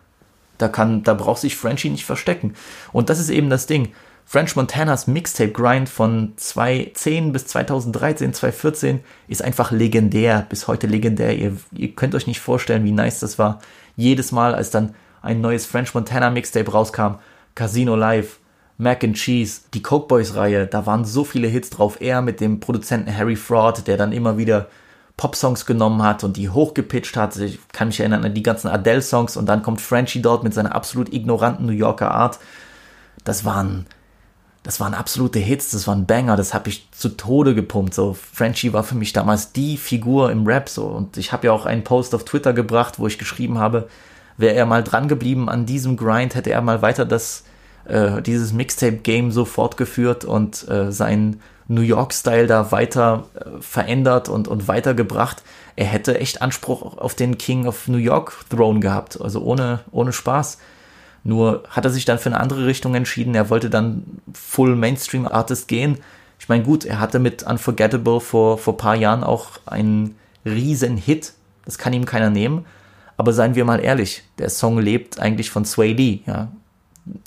da 0.58 0.68
kann, 0.68 1.04
da 1.04 1.14
braucht 1.14 1.42
sich 1.42 1.56
Frenchie 1.56 1.90
nicht 1.90 2.06
verstecken. 2.06 2.56
Und 2.92 3.10
das 3.10 3.20
ist 3.20 3.30
eben 3.30 3.50
das 3.50 3.68
Ding. 3.68 3.94
French 4.26 4.56
Montanas 4.56 5.08
Mixtape 5.08 5.52
Grind 5.52 5.90
von 5.90 6.34
2010 6.38 7.32
bis 7.32 7.48
2013, 7.48 8.34
2014 8.34 9.00
ist 9.28 9.44
einfach 9.44 9.72
legendär, 9.72 10.46
bis 10.48 10.68
heute 10.68 10.88
legendär. 10.88 11.36
Ihr, 11.38 11.58
ihr 11.74 11.94
könnt 11.96 12.16
euch 12.16 12.28
nicht 12.28 12.40
vorstellen, 12.40 12.84
wie 12.84 12.92
nice 12.92 13.20
das 13.20 13.40
war. 13.40 13.60
Jedes 13.96 14.32
Mal, 14.32 14.56
als 14.56 14.72
dann 14.72 14.96
ein 15.22 15.42
neues 15.42 15.66
French 15.66 15.94
Montana 15.94 16.30
Mixtape 16.30 16.72
rauskam, 16.72 17.16
Casino 17.56 17.96
Live, 17.96 18.40
Mac 18.82 19.04
and 19.04 19.16
Cheese, 19.16 19.62
die 19.76 19.84
Coke 19.84 20.08
Boys 20.08 20.34
Reihe, 20.34 20.66
da 20.66 20.88
waren 20.88 21.06
so 21.06 21.24
viele 21.24 21.48
Hits 21.48 21.70
drauf. 21.70 22.02
Er 22.02 22.24
mit 22.24 22.42
dem 22.42 22.60
Produzenten 22.60 23.16
Harry 23.16 23.36
Fraud, 23.36 23.86
der 23.86 23.96
dann 23.96 24.12
immer 24.12 24.40
wieder 24.40 24.70
Pop-Songs 25.18 25.68
genommen 25.68 26.02
hat 26.02 26.24
und 26.24 26.36
die 26.36 26.50
hochgepitcht 26.50 27.16
hat. 27.16 27.38
Ich 27.38 27.60
kann 27.72 27.90
mich 27.90 28.00
erinnern 28.00 28.26
an 28.26 28.34
die 28.34 28.42
ganzen 28.42 28.70
Adele-Songs 28.70 29.38
und 29.38 29.46
dann 29.46 29.62
kommt 29.62 29.82
Frenchie 29.82 30.24
dort 30.24 30.44
mit 30.44 30.56
seiner 30.56 30.74
absolut 30.74 31.14
ignoranten 31.14 31.68
New 31.68 31.74
Yorker 31.74 32.10
Art. 32.10 32.40
Das 33.24 33.46
waren 33.46 33.86
das 34.64 34.80
waren 34.80 34.94
absolute 34.94 35.40
Hits, 35.40 35.72
das 35.72 35.88
waren 35.88 36.06
Banger, 36.06 36.36
das 36.36 36.54
habe 36.54 36.70
ich 36.70 36.88
zu 36.92 37.10
Tode 37.10 37.56
gepumpt. 37.56 37.94
So, 37.94 38.14
Frenchie 38.14 38.74
war 38.74 38.84
für 38.84 38.96
mich 38.96 39.14
damals 39.14 39.54
die 39.54 39.78
Figur 39.78 40.32
im 40.32 40.46
Rap. 40.46 40.70
So, 40.70 40.86
und 40.86 41.18
ich 41.18 41.32
habe 41.32 41.48
ja 41.48 41.54
auch 41.54 41.66
einen 41.66 41.84
Post 41.84 42.16
auf 42.16 42.26
Twitter 42.26 42.54
gebracht, 42.54 42.98
wo 42.98 43.08
ich 43.08 43.18
geschrieben 43.18 43.60
habe, 43.60 43.90
wäre 44.38 44.56
er 44.56 44.66
mal 44.66 44.84
dran 44.84 45.08
geblieben 45.08 45.50
an 45.50 45.66
diesem 45.68 45.98
Grind, 45.98 46.36
hätte 46.36 46.52
er 46.52 46.62
mal 46.62 46.82
weiter 46.82 47.06
das, 47.06 47.44
äh, 47.86 48.22
dieses 48.22 48.54
Mixtape-Game 48.54 49.32
so 49.32 49.46
fortgeführt 49.46 50.26
und 50.26 50.68
äh, 50.70 50.92
seinen 50.92 51.42
New 51.68 51.82
York-Style 51.82 52.48
da 52.48 52.72
weiter 52.72 53.26
äh, 53.34 53.62
verändert 53.62 54.30
und, 54.30 54.48
und 54.48 54.68
weitergebracht. 54.68 55.44
Er 55.76 55.86
hätte 55.86 56.20
echt 56.20 56.42
Anspruch 56.42 56.98
auf 56.98 57.16
den 57.16 57.38
King 57.38 57.66
of 57.66 57.88
New 57.88 57.98
York 57.98 58.46
Throne 58.50 58.82
gehabt, 58.82 59.20
also 59.22 59.42
ohne, 59.42 59.80
ohne 59.92 60.12
Spaß. 60.12 60.58
Nur 61.24 61.64
hat 61.70 61.86
er 61.86 61.92
sich 61.92 62.06
dann 62.06 62.20
für 62.20 62.30
eine 62.30 62.40
andere 62.40 62.66
Richtung 62.66 62.96
entschieden. 62.96 63.36
Er 63.36 63.50
wollte 63.50 63.70
dann 63.70 64.04
Full 64.34 64.76
Mainstream 64.76 65.28
Artist 65.28 65.68
gehen. 65.68 65.98
Ich 66.40 66.50
meine, 66.50 66.64
gut, 66.64 66.84
er 66.84 67.00
hatte 67.00 67.20
mit 67.20 67.44
Unforgettable 67.44 68.20
vor, 68.20 68.58
vor 68.58 68.76
paar 68.76 68.96
Jahren 68.96 69.24
auch 69.24 69.52
einen 69.66 70.16
riesen 70.44 70.98
Hit. 70.98 71.34
Das 71.66 71.78
kann 71.78 71.94
ihm 71.94 72.06
keiner 72.06 72.32
nehmen. 72.32 72.66
Aber 73.18 73.34
seien 73.34 73.54
wir 73.54 73.66
mal 73.66 73.80
ehrlich, 73.80 74.24
der 74.40 74.50
Song 74.50 74.80
lebt 74.80 75.20
eigentlich 75.20 75.52
von 75.52 75.64
Sway 75.64 75.94
Lee. 75.94 76.22
Ja. 76.26 76.52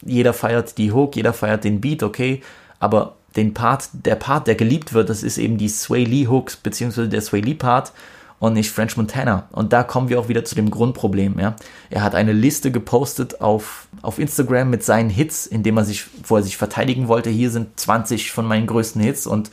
Jeder 0.05 0.33
feiert 0.33 0.79
die 0.79 0.93
Hook, 0.93 1.17
jeder 1.17 1.33
feiert 1.33 1.65
den 1.65 1.81
Beat, 1.81 2.03
okay. 2.03 2.43
Aber 2.79 3.17
den 3.37 3.55
Part, 3.55 3.89
der 3.93 4.15
Part, 4.15 4.47
der 4.47 4.55
geliebt 4.55 4.93
wird, 4.93 5.09
das 5.09 5.23
ist 5.23 5.39
eben 5.39 5.59
die 5.59 5.69
Sway 5.69 6.05
Lee 6.05 6.29
Hooks, 6.29 6.57
beziehungsweise 6.57 7.09
der 7.09 7.21
Sway 7.21 7.41
Lee 7.41 7.55
Part 7.55 7.93
und 8.39 8.53
nicht 8.53 8.71
French 8.71 8.97
Montana. 8.97 9.49
Und 9.53 9.73
da 9.73 9.83
kommen 9.83 10.09
wir 10.09 10.21
auch 10.21 10.29
wieder 10.29 10.45
zu 10.45 10.55
dem 10.55 10.71
Grundproblem. 10.71 11.39
Ja? 11.39 11.57
Er 11.91 12.03
hat 12.03 12.15
eine 12.15 12.33
Liste 12.33 12.71
gepostet 12.71 13.41
auf, 13.41 13.89
auf 14.03 14.19
Instagram 14.19 14.71
mit 14.71 14.85
seinen 14.85 15.11
Hits, 15.11 15.47
indem 15.47 15.79
er 15.79 15.85
sich, 15.85 16.07
wo 16.25 16.37
er 16.37 16.43
sich 16.43 16.57
verteidigen 16.57 17.09
wollte. 17.09 17.31
Hier 17.31 17.51
sind 17.51 17.79
20 17.81 18.33
von 18.33 18.47
meinen 18.47 18.67
größten 18.67 19.01
Hits 19.03 19.27
und 19.27 19.51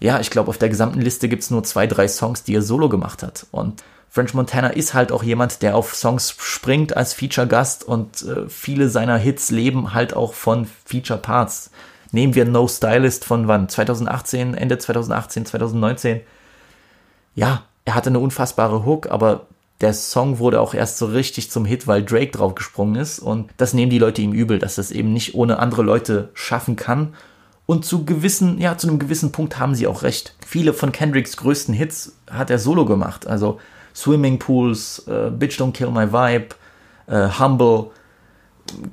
ja, 0.00 0.20
ich 0.20 0.30
glaube, 0.30 0.48
auf 0.48 0.58
der 0.58 0.68
gesamten 0.68 1.00
Liste 1.00 1.28
gibt 1.28 1.44
es 1.44 1.50
nur 1.50 1.62
zwei, 1.62 1.86
drei 1.86 2.08
Songs, 2.08 2.42
die 2.42 2.54
er 2.54 2.62
solo 2.62 2.88
gemacht 2.88 3.22
hat. 3.22 3.46
Und 3.52 3.82
French 4.14 4.32
Montana 4.32 4.68
ist 4.68 4.94
halt 4.94 5.10
auch 5.10 5.24
jemand, 5.24 5.60
der 5.62 5.74
auf 5.74 5.96
Songs 5.96 6.36
springt 6.38 6.96
als 6.96 7.14
Feature-Gast 7.14 7.82
und 7.82 8.22
äh, 8.22 8.48
viele 8.48 8.88
seiner 8.88 9.16
Hits 9.16 9.50
leben 9.50 9.92
halt 9.92 10.14
auch 10.14 10.34
von 10.34 10.68
Feature-Parts. 10.84 11.72
Nehmen 12.12 12.36
wir 12.36 12.44
No 12.44 12.68
Stylist 12.68 13.24
von 13.24 13.48
wann? 13.48 13.68
2018, 13.68 14.54
Ende 14.54 14.78
2018, 14.78 15.46
2019. 15.46 16.20
Ja, 17.34 17.64
er 17.84 17.96
hatte 17.96 18.10
eine 18.10 18.20
unfassbare 18.20 18.86
Hook, 18.86 19.10
aber 19.10 19.48
der 19.80 19.92
Song 19.92 20.38
wurde 20.38 20.60
auch 20.60 20.74
erst 20.74 20.98
so 20.98 21.06
richtig 21.06 21.50
zum 21.50 21.64
Hit, 21.64 21.88
weil 21.88 22.04
Drake 22.04 22.30
draufgesprungen 22.30 22.94
ist. 22.94 23.18
Und 23.18 23.50
das 23.56 23.74
nehmen 23.74 23.90
die 23.90 23.98
Leute 23.98 24.22
ihm 24.22 24.32
übel, 24.32 24.60
dass 24.60 24.76
das 24.76 24.92
eben 24.92 25.12
nicht 25.12 25.34
ohne 25.34 25.58
andere 25.58 25.82
Leute 25.82 26.30
schaffen 26.34 26.76
kann. 26.76 27.14
Und 27.66 27.84
zu 27.84 28.04
gewissen, 28.04 28.60
ja, 28.60 28.78
zu 28.78 28.86
einem 28.86 29.00
gewissen 29.00 29.32
Punkt 29.32 29.58
haben 29.58 29.74
sie 29.74 29.88
auch 29.88 30.04
recht. 30.04 30.36
Viele 30.46 30.72
von 30.72 30.92
Kendricks 30.92 31.36
größten 31.36 31.74
Hits 31.74 32.14
hat 32.30 32.50
er 32.50 32.60
solo 32.60 32.84
gemacht. 32.84 33.26
Also 33.26 33.58
Swimming 33.94 34.38
Pools, 34.38 35.06
äh, 35.06 35.30
Bitch 35.30 35.60
Don't 35.60 35.72
Kill 35.72 35.90
My 35.90 36.12
Vibe, 36.12 36.54
äh, 37.06 37.28
Humble. 37.38 37.90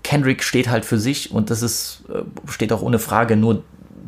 Kendrick 0.04 0.44
steht 0.44 0.70
halt 0.70 0.86
für 0.86 1.00
sich 1.00 1.32
und 1.32 1.50
das 1.50 1.62
ist, 1.62 2.04
äh, 2.10 2.24
steht 2.52 2.74
auch 2.74 2.82
ohne 2.82 3.00
Frage. 3.00 3.36
Nur 3.36 3.64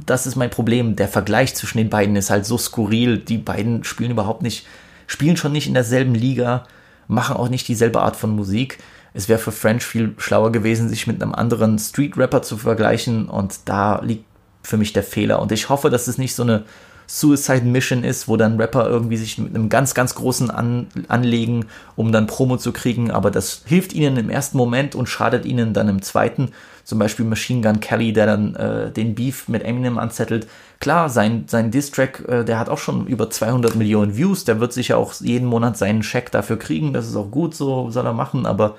das 0.05 0.27
ist 0.27 0.35
mein 0.35 0.49
Problem. 0.49 0.95
Der 0.95 1.07
Vergleich 1.07 1.55
zwischen 1.55 1.77
den 1.77 1.89
beiden 1.89 2.15
ist 2.15 2.29
halt 2.29 2.45
so 2.45 2.57
skurril. 2.57 3.17
Die 3.17 3.37
beiden 3.37 3.83
spielen 3.83 4.11
überhaupt 4.11 4.41
nicht 4.41 4.65
spielen 5.07 5.37
schon 5.37 5.51
nicht 5.51 5.67
in 5.67 5.73
derselben 5.73 6.15
Liga, 6.15 6.65
machen 7.07 7.35
auch 7.35 7.49
nicht 7.49 7.67
dieselbe 7.67 8.01
Art 8.01 8.15
von 8.15 8.35
Musik. 8.35 8.79
Es 9.13 9.29
wäre 9.29 9.39
für 9.39 9.51
French 9.51 9.83
viel 9.83 10.15
schlauer 10.17 10.51
gewesen, 10.51 10.89
sich 10.89 11.07
mit 11.07 11.21
einem 11.21 11.33
anderen 11.33 11.77
Street-Rapper 11.77 12.41
zu 12.41 12.57
vergleichen 12.57 13.29
und 13.29 13.59
da 13.65 14.01
liegt 14.01 14.25
für 14.63 14.77
mich 14.77 14.93
der 14.93 15.03
Fehler. 15.03 15.41
Und 15.41 15.51
ich 15.51 15.69
hoffe, 15.69 15.89
dass 15.89 16.07
es 16.07 16.17
nicht 16.17 16.33
so 16.33 16.43
eine 16.43 16.63
Suicide 17.13 17.63
Mission 17.63 18.03
ist, 18.03 18.27
wo 18.27 18.37
dann 18.37 18.59
Rapper 18.59 18.89
irgendwie 18.89 19.17
sich 19.17 19.37
mit 19.37 19.53
einem 19.53 19.69
ganz, 19.69 19.93
ganz 19.93 20.15
großen 20.15 20.49
an, 20.49 20.87
anlegen, 21.09 21.67
um 21.95 22.11
dann 22.11 22.25
Promo 22.25 22.57
zu 22.57 22.73
kriegen, 22.73 23.11
aber 23.11 23.29
das 23.29 23.61
hilft 23.65 23.93
ihnen 23.93 24.17
im 24.17 24.31
ersten 24.31 24.57
Moment 24.57 24.95
und 24.95 25.05
schadet 25.05 25.45
ihnen 25.45 25.75
dann 25.75 25.89
im 25.89 26.01
zweiten. 26.01 26.49
Zum 26.83 26.97
Beispiel 26.97 27.23
Machine 27.23 27.61
Gun 27.61 27.81
Kelly, 27.81 28.13
der 28.13 28.25
dann 28.25 28.55
äh, 28.55 28.91
den 28.91 29.13
Beef 29.13 29.47
mit 29.47 29.63
Eminem 29.63 29.99
anzettelt. 29.99 30.47
Klar, 30.79 31.07
sein, 31.07 31.43
sein 31.45 31.69
Diss-Track, 31.69 32.23
äh, 32.27 32.43
der 32.43 32.57
hat 32.57 32.67
auch 32.67 32.79
schon 32.79 33.05
über 33.05 33.29
200 33.29 33.75
Millionen 33.75 34.17
Views, 34.17 34.43
der 34.43 34.59
wird 34.59 34.73
sicher 34.73 34.97
auch 34.97 35.13
jeden 35.21 35.45
Monat 35.45 35.77
seinen 35.77 36.01
Check 36.01 36.31
dafür 36.31 36.57
kriegen, 36.57 36.93
das 36.93 37.07
ist 37.07 37.15
auch 37.15 37.29
gut, 37.29 37.53
so 37.53 37.91
soll 37.91 38.07
er 38.07 38.13
machen, 38.13 38.47
aber 38.47 38.75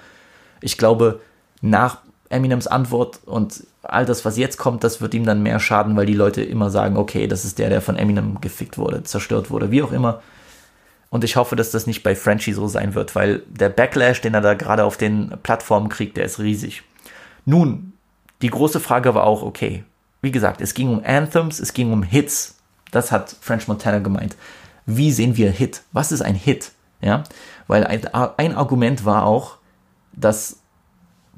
ich 0.60 0.76
glaube, 0.76 1.20
nach 1.60 1.98
Eminems 2.34 2.66
Antwort 2.66 3.20
und 3.24 3.64
all 3.82 4.04
das, 4.04 4.24
was 4.24 4.36
jetzt 4.36 4.56
kommt, 4.56 4.84
das 4.84 5.00
wird 5.00 5.14
ihm 5.14 5.24
dann 5.24 5.42
mehr 5.42 5.60
schaden, 5.60 5.96
weil 5.96 6.06
die 6.06 6.14
Leute 6.14 6.42
immer 6.42 6.70
sagen, 6.70 6.96
okay, 6.96 7.26
das 7.26 7.44
ist 7.44 7.58
der, 7.58 7.70
der 7.70 7.80
von 7.80 7.96
Eminem 7.96 8.40
gefickt 8.40 8.76
wurde, 8.78 9.02
zerstört 9.04 9.50
wurde, 9.50 9.70
wie 9.70 9.82
auch 9.82 9.92
immer. 9.92 10.22
Und 11.10 11.22
ich 11.22 11.36
hoffe, 11.36 11.54
dass 11.54 11.70
das 11.70 11.86
nicht 11.86 12.02
bei 12.02 12.16
Frenchie 12.16 12.52
so 12.52 12.66
sein 12.66 12.94
wird, 12.94 13.14
weil 13.14 13.42
der 13.48 13.68
Backlash, 13.68 14.20
den 14.20 14.34
er 14.34 14.40
da 14.40 14.54
gerade 14.54 14.84
auf 14.84 14.96
den 14.96 15.32
Plattformen 15.42 15.88
kriegt, 15.88 16.16
der 16.16 16.24
ist 16.24 16.40
riesig. 16.40 16.82
Nun, 17.44 17.92
die 18.42 18.50
große 18.50 18.80
Frage 18.80 19.14
war 19.14 19.24
auch, 19.24 19.42
okay, 19.42 19.84
wie 20.22 20.32
gesagt, 20.32 20.60
es 20.60 20.74
ging 20.74 20.88
um 20.88 21.02
Anthems, 21.04 21.60
es 21.60 21.72
ging 21.72 21.92
um 21.92 22.02
Hits. 22.02 22.56
Das 22.90 23.12
hat 23.12 23.36
French 23.40 23.68
Montana 23.68 23.98
gemeint. 23.98 24.36
Wie 24.86 25.12
sehen 25.12 25.36
wir 25.36 25.50
Hit? 25.50 25.82
Was 25.92 26.10
ist 26.10 26.22
ein 26.22 26.34
Hit? 26.34 26.72
Ja, 27.00 27.22
weil 27.66 27.84
ein, 27.84 28.06
ein 28.12 28.56
Argument 28.56 29.04
war 29.04 29.24
auch, 29.24 29.58
dass 30.14 30.60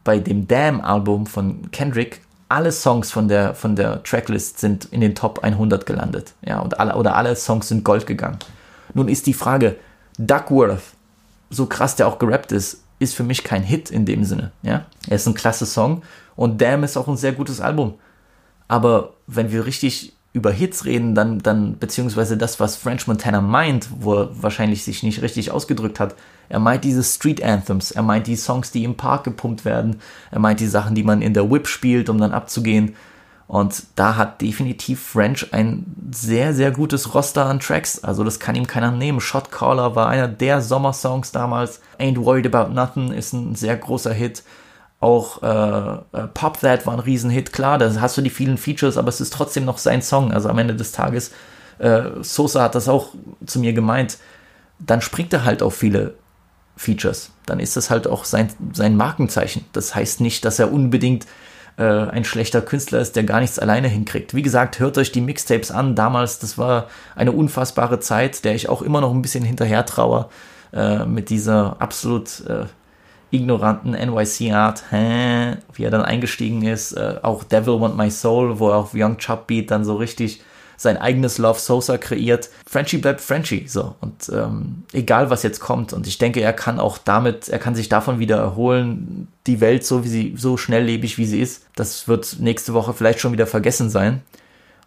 bei 0.06 0.20
dem 0.20 0.46
Damn-Album 0.48 1.26
von 1.26 1.70
Kendrick 1.72 2.22
alle 2.48 2.70
Songs 2.70 3.10
von 3.10 3.26
der, 3.26 3.54
von 3.54 3.74
der 3.74 4.04
Tracklist 4.04 4.60
sind 4.60 4.86
in 4.86 5.00
den 5.00 5.16
Top 5.16 5.40
100 5.40 5.84
gelandet. 5.84 6.32
Ja, 6.46 6.60
und 6.60 6.78
alle, 6.78 6.94
oder 6.94 7.16
alle 7.16 7.34
Songs 7.34 7.68
sind 7.68 7.84
Gold 7.84 8.06
gegangen. 8.06 8.38
Nun 8.94 9.08
ist 9.08 9.26
die 9.26 9.34
Frage, 9.34 9.76
Duckworth, 10.16 10.80
so 11.50 11.66
krass 11.66 11.96
der 11.96 12.06
auch 12.06 12.20
gerappt 12.20 12.52
ist, 12.52 12.84
ist 13.00 13.14
für 13.14 13.24
mich 13.24 13.42
kein 13.42 13.64
Hit 13.64 13.90
in 13.90 14.06
dem 14.06 14.24
Sinne. 14.24 14.52
Ja, 14.62 14.86
er 15.08 15.16
ist 15.16 15.26
ein 15.26 15.34
klasse 15.34 15.66
Song 15.66 16.02
und 16.36 16.62
Damn 16.62 16.84
ist 16.84 16.96
auch 16.96 17.08
ein 17.08 17.16
sehr 17.16 17.32
gutes 17.32 17.60
Album. 17.60 17.94
Aber 18.68 19.14
wenn 19.26 19.50
wir 19.50 19.66
richtig 19.66 20.15
über 20.36 20.52
Hits 20.52 20.84
reden, 20.84 21.14
dann, 21.14 21.38
dann, 21.38 21.78
beziehungsweise 21.78 22.36
das, 22.36 22.60
was 22.60 22.76
French 22.76 23.06
Montana 23.06 23.40
meint, 23.40 23.88
wo 24.00 24.16
er 24.16 24.42
wahrscheinlich 24.42 24.84
sich 24.84 25.02
nicht 25.02 25.22
richtig 25.22 25.50
ausgedrückt 25.50 25.98
hat, 25.98 26.14
er 26.50 26.58
meint 26.58 26.84
diese 26.84 27.02
Street 27.02 27.42
Anthems, 27.42 27.90
er 27.90 28.02
meint 28.02 28.26
die 28.26 28.36
Songs, 28.36 28.70
die 28.70 28.84
im 28.84 28.98
Park 28.98 29.24
gepumpt 29.24 29.64
werden, 29.64 29.98
er 30.30 30.38
meint 30.38 30.60
die 30.60 30.66
Sachen, 30.66 30.94
die 30.94 31.04
man 31.04 31.22
in 31.22 31.32
der 31.32 31.50
Whip 31.50 31.66
spielt, 31.66 32.10
um 32.10 32.18
dann 32.18 32.32
abzugehen. 32.32 32.94
Und 33.48 33.84
da 33.94 34.16
hat 34.16 34.42
definitiv 34.42 35.00
French 35.00 35.54
ein 35.54 35.86
sehr, 36.10 36.52
sehr 36.52 36.70
gutes 36.70 37.14
Roster 37.14 37.46
an 37.46 37.58
Tracks. 37.58 38.04
Also 38.04 38.22
das 38.22 38.38
kann 38.38 38.56
ihm 38.56 38.66
keiner 38.66 38.90
nehmen. 38.90 39.20
Shot 39.20 39.50
Caller 39.50 39.96
war 39.96 40.08
einer 40.08 40.28
der 40.28 40.60
Sommersongs 40.60 41.32
damals. 41.32 41.80
Ain't 41.98 42.22
Worried 42.22 42.52
About 42.52 42.74
Nothing 42.74 43.12
ist 43.12 43.32
ein 43.32 43.54
sehr 43.54 43.76
großer 43.76 44.12
Hit. 44.12 44.42
Auch 44.98 45.42
äh, 45.42 46.18
äh, 46.18 46.26
Pop 46.32 46.60
That 46.60 46.86
war 46.86 46.94
ein 46.94 47.00
Riesenhit. 47.00 47.52
Klar, 47.52 47.78
da 47.78 48.00
hast 48.00 48.16
du 48.16 48.22
die 48.22 48.30
vielen 48.30 48.56
Features, 48.56 48.96
aber 48.96 49.08
es 49.08 49.20
ist 49.20 49.32
trotzdem 49.32 49.64
noch 49.64 49.78
sein 49.78 50.02
Song. 50.02 50.32
Also 50.32 50.48
am 50.48 50.58
Ende 50.58 50.74
des 50.74 50.92
Tages, 50.92 51.32
äh, 51.78 52.02
Sosa 52.22 52.62
hat 52.62 52.74
das 52.74 52.88
auch 52.88 53.10
zu 53.44 53.60
mir 53.60 53.72
gemeint, 53.72 54.18
dann 54.78 55.00
springt 55.00 55.32
er 55.32 55.44
halt 55.44 55.62
auf 55.62 55.74
viele 55.74 56.14
Features. 56.76 57.30
Dann 57.46 57.60
ist 57.60 57.76
das 57.76 57.90
halt 57.90 58.06
auch 58.06 58.24
sein, 58.24 58.50
sein 58.72 58.96
Markenzeichen. 58.96 59.64
Das 59.72 59.94
heißt 59.94 60.20
nicht, 60.20 60.44
dass 60.44 60.58
er 60.58 60.72
unbedingt 60.72 61.26
äh, 61.76 61.82
ein 61.82 62.24
schlechter 62.24 62.62
Künstler 62.62 63.00
ist, 63.00 63.16
der 63.16 63.24
gar 63.24 63.40
nichts 63.40 63.58
alleine 63.58 63.88
hinkriegt. 63.88 64.34
Wie 64.34 64.42
gesagt, 64.42 64.78
hört 64.78 64.96
euch 64.98 65.12
die 65.12 65.20
Mixtapes 65.20 65.70
an. 65.70 65.94
Damals, 65.94 66.38
das 66.38 66.56
war 66.58 66.88
eine 67.14 67.32
unfassbare 67.32 68.00
Zeit, 68.00 68.44
der 68.44 68.54
ich 68.54 68.68
auch 68.68 68.82
immer 68.82 69.00
noch 69.00 69.12
ein 69.12 69.22
bisschen 69.22 69.44
hinterher 69.44 69.84
traue, 69.84 70.28
äh, 70.72 71.04
mit 71.04 71.30
dieser 71.30 71.76
absolut 71.80 72.40
äh, 72.46 72.64
ignoranten 73.36 73.92
NYC-Art, 73.92 74.84
wie 74.90 75.84
er 75.84 75.90
dann 75.90 76.02
eingestiegen 76.02 76.62
ist. 76.62 76.92
Äh, 76.92 77.16
auch 77.22 77.44
Devil 77.44 77.80
Want 77.80 77.96
My 77.96 78.10
Soul, 78.10 78.58
wo 78.58 78.70
er 78.70 78.76
auf 78.76 78.94
Young 78.94 79.18
Chub 79.18 79.46
Beat 79.46 79.70
dann 79.70 79.84
so 79.84 79.96
richtig 79.96 80.42
sein 80.76 80.98
eigenes 80.98 81.38
Love 81.38 81.58
Sosa 81.58 81.98
kreiert. 81.98 82.50
Frenchie 82.66 82.98
bleibt 82.98 83.20
Frenchie, 83.20 83.66
so. 83.66 83.94
Und 84.00 84.30
ähm, 84.32 84.82
egal, 84.92 85.30
was 85.30 85.42
jetzt 85.42 85.60
kommt. 85.60 85.92
Und 85.92 86.06
ich 86.06 86.18
denke, 86.18 86.40
er 86.40 86.52
kann 86.52 86.78
auch 86.78 86.98
damit, 86.98 87.48
er 87.48 87.58
kann 87.58 87.74
sich 87.74 87.88
davon 87.88 88.18
wieder 88.18 88.36
erholen. 88.36 89.28
Die 89.46 89.60
Welt, 89.60 89.84
so 89.84 90.04
wie 90.04 90.08
sie, 90.08 90.34
so 90.36 90.56
schnelllebig, 90.56 91.18
wie 91.18 91.26
sie 91.26 91.40
ist, 91.40 91.66
das 91.74 92.08
wird 92.08 92.36
nächste 92.40 92.74
Woche 92.74 92.92
vielleicht 92.92 93.20
schon 93.20 93.32
wieder 93.32 93.46
vergessen 93.46 93.90
sein. 93.90 94.22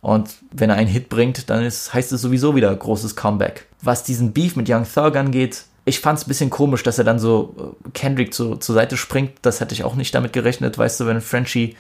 Und 0.02 0.30
wenn 0.52 0.70
er 0.70 0.78
einen 0.78 0.88
Hit 0.88 1.10
bringt, 1.10 1.50
dann 1.50 1.64
ist, 1.66 1.94
heißt 1.94 2.12
es 2.12 2.22
sowieso 2.22 2.56
wieder 2.56 2.74
großes 2.74 3.16
Comeback. 3.16 3.66
Was 3.82 4.04
diesen 4.04 4.32
Beef 4.32 4.56
mit 4.56 4.70
Young 4.70 4.86
Thug 4.86 5.16
angeht, 5.16 5.66
ich 5.86 6.00
fand 6.00 6.20
es 6.20 6.26
ein 6.26 6.28
bisschen 6.28 6.50
komisch, 6.50 6.84
dass 6.84 6.98
er 6.98 7.04
dann 7.04 7.20
so 7.20 7.76
äh, 7.86 7.90
Kendrick 7.94 8.34
zu, 8.34 8.56
zur 8.56 8.76
Seite 8.76 8.98
springt. 8.98 9.34
Das 9.42 9.60
hätte 9.60 9.74
ich 9.74 9.84
auch 9.84 9.96
nicht 9.96 10.14
damit 10.14 10.34
gerechnet. 10.34 10.78
Weißt 10.78 11.00
du, 11.00 11.06
wenn 11.06 11.22
Frenchie 11.22 11.76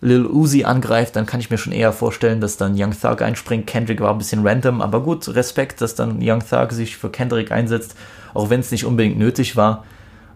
Lil 0.00 0.26
Uzi 0.26 0.64
angreift, 0.64 1.16
dann 1.16 1.24
kann 1.24 1.40
ich 1.40 1.50
mir 1.50 1.56
schon 1.56 1.72
eher 1.72 1.92
vorstellen, 1.92 2.40
dass 2.40 2.58
dann 2.58 2.74
Young 2.76 2.92
Thug 2.92 3.22
einspringt. 3.22 3.66
Kendrick 3.66 4.00
war 4.00 4.12
ein 4.12 4.18
bisschen 4.18 4.46
random, 4.46 4.82
aber 4.82 5.02
gut, 5.02 5.26
Respekt, 5.28 5.80
dass 5.80 5.94
dann 5.94 6.18
Young 6.20 6.42
Thug 6.46 6.72
sich 6.72 6.96
für 6.96 7.08
Kendrick 7.08 7.50
einsetzt, 7.50 7.96
auch 8.34 8.50
wenn 8.50 8.60
es 8.60 8.70
nicht 8.70 8.84
unbedingt 8.84 9.18
nötig 9.18 9.56
war. 9.56 9.84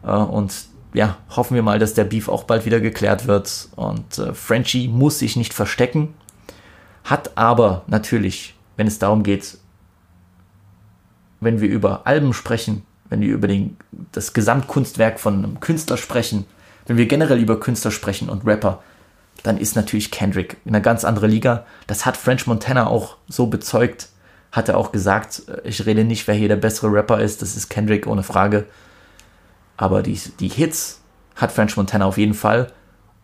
Äh, 0.02 0.12
und 0.12 0.54
ja, 0.94 1.18
hoffen 1.30 1.54
wir 1.54 1.62
mal, 1.62 1.78
dass 1.78 1.94
der 1.94 2.04
Beef 2.04 2.28
auch 2.28 2.44
bald 2.44 2.64
wieder 2.64 2.80
geklärt 2.80 3.26
wird. 3.26 3.68
Und 3.76 4.18
äh, 4.18 4.32
Frenchie 4.32 4.88
muss 4.88 5.18
sich 5.18 5.36
nicht 5.36 5.52
verstecken, 5.52 6.14
hat 7.04 7.36
aber 7.36 7.82
natürlich, 7.86 8.54
wenn 8.76 8.86
es 8.86 8.98
darum 8.98 9.22
geht, 9.22 9.58
wenn 11.40 11.60
wir 11.60 11.68
über 11.68 12.06
Alben 12.06 12.32
sprechen, 12.32 12.82
wenn 13.10 13.20
wir 13.20 13.34
über 13.34 13.48
den, 13.48 13.76
das 14.12 14.32
Gesamtkunstwerk 14.32 15.20
von 15.20 15.44
einem 15.44 15.60
Künstler 15.60 15.96
sprechen, 15.96 16.46
wenn 16.86 16.96
wir 16.96 17.06
generell 17.06 17.38
über 17.38 17.60
Künstler 17.60 17.90
sprechen 17.90 18.30
und 18.30 18.46
Rapper, 18.46 18.82
dann 19.42 19.58
ist 19.58 19.76
natürlich 19.76 20.10
Kendrick 20.10 20.56
in 20.64 20.74
einer 20.74 20.82
ganz 20.82 21.04
anderen 21.04 21.30
Liga. 21.30 21.64
Das 21.86 22.06
hat 22.06 22.16
French 22.16 22.46
Montana 22.46 22.86
auch 22.86 23.16
so 23.28 23.46
bezeugt. 23.46 24.08
Hat 24.52 24.68
er 24.68 24.76
auch 24.76 24.92
gesagt, 24.92 25.42
äh, 25.48 25.68
ich 25.68 25.84
rede 25.86 26.04
nicht, 26.04 26.26
wer 26.26 26.34
hier 26.34 26.48
der 26.48 26.56
bessere 26.56 26.92
Rapper 26.92 27.20
ist, 27.20 27.42
das 27.42 27.56
ist 27.56 27.68
Kendrick 27.68 28.06
ohne 28.06 28.22
Frage. 28.22 28.66
Aber 29.76 30.02
die, 30.02 30.20
die 30.40 30.48
Hits 30.48 31.00
hat 31.36 31.52
French 31.52 31.76
Montana 31.76 32.04
auf 32.04 32.18
jeden 32.18 32.34
Fall. 32.34 32.72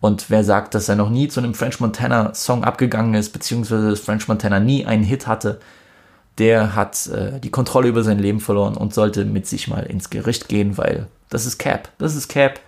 Und 0.01 0.31
wer 0.31 0.45
sagt, 0.45 0.75
dass 0.75 0.89
er 0.89 0.97
noch 0.97 1.11
nie 1.11 1.29
zu 1.29 1.41
einem 1.41 1.55
French 1.55 1.81
Montana 1.81 2.35
Song 2.35 2.65
abgegangen 2.65 3.15
ist, 3.15 3.33
beziehungsweise 3.33 3.91
dass 3.91 4.01
French 4.01 4.29
Montana 4.29 4.61
nie 4.61 4.87
einen 4.87 5.03
Hit 5.03 5.27
hatte, 5.27 5.61
der 6.39 6.75
hat 6.75 7.07
äh, 7.07 7.41
die 7.41 7.51
Kontrolle 7.51 7.89
über 7.89 8.03
sein 8.03 8.19
Leben 8.19 8.41
verloren 8.41 8.77
und 8.77 8.95
sollte 8.95 9.25
mit 9.25 9.47
sich 9.47 9.69
mal 9.69 9.85
ins 9.85 10.11
Gericht 10.11 10.49
gehen, 10.49 10.77
weil 10.77 11.07
das 11.31 11.47
ist 11.47 11.59
Cap. 11.59 11.89
Das 11.99 12.15
ist 12.15 12.29
Cap. 12.29 12.61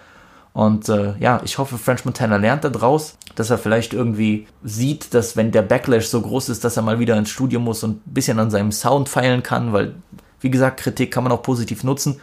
Und 0.52 0.88
äh, 0.88 1.14
ja, 1.18 1.40
ich 1.44 1.58
hoffe, 1.58 1.78
French 1.78 2.04
Montana 2.04 2.36
lernt 2.36 2.64
da 2.64 2.70
draus, 2.70 3.16
dass 3.36 3.50
er 3.50 3.58
vielleicht 3.58 3.92
irgendwie 3.92 4.48
sieht, 4.64 5.14
dass 5.14 5.36
wenn 5.36 5.52
der 5.52 5.62
Backlash 5.62 6.06
so 6.06 6.20
groß 6.20 6.48
ist, 6.48 6.64
dass 6.64 6.76
er 6.76 6.82
mal 6.82 6.98
wieder 6.98 7.16
ins 7.16 7.30
Studio 7.30 7.60
muss 7.60 7.84
und 7.84 8.06
ein 8.06 8.12
bisschen 8.14 8.38
an 8.40 8.50
seinem 8.50 8.72
Sound 8.72 9.08
feilen 9.08 9.42
kann, 9.42 9.72
weil, 9.72 9.94
wie 10.40 10.50
gesagt, 10.50 10.80
Kritik 10.80 11.12
kann 11.12 11.22
man 11.22 11.32
auch 11.32 11.42
positiv 11.42 11.84
nutzen. 11.84 12.20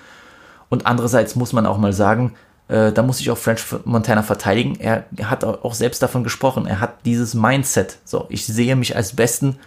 Und 0.67 0.86
andererseits 0.86 1.36
muss 1.36 1.53
man 1.53 1.65
auch 1.65 1.77
mal 1.77 1.93
sagen, 1.93 2.34
äh, 2.67 2.91
da 2.91 3.03
muss 3.03 3.19
ich 3.19 3.29
auch 3.29 3.38
French 3.38 3.63
Montana 3.86 4.23
verteidigen. 4.23 4.75
Er, 4.79 5.05
er 5.15 5.29
hat 5.29 5.43
auch 5.43 5.73
selbst 5.73 6.01
davon 6.01 6.23
gesprochen. 6.23 6.65
Er 6.65 6.81
hat 6.81 7.05
dieses 7.05 7.36
Mindset. 7.36 7.99
So, 8.03 8.25
ich 8.29 8.45
sehe 8.45 8.75
mich 8.75 8.95
als 8.95 9.15
Besten. 9.15 9.60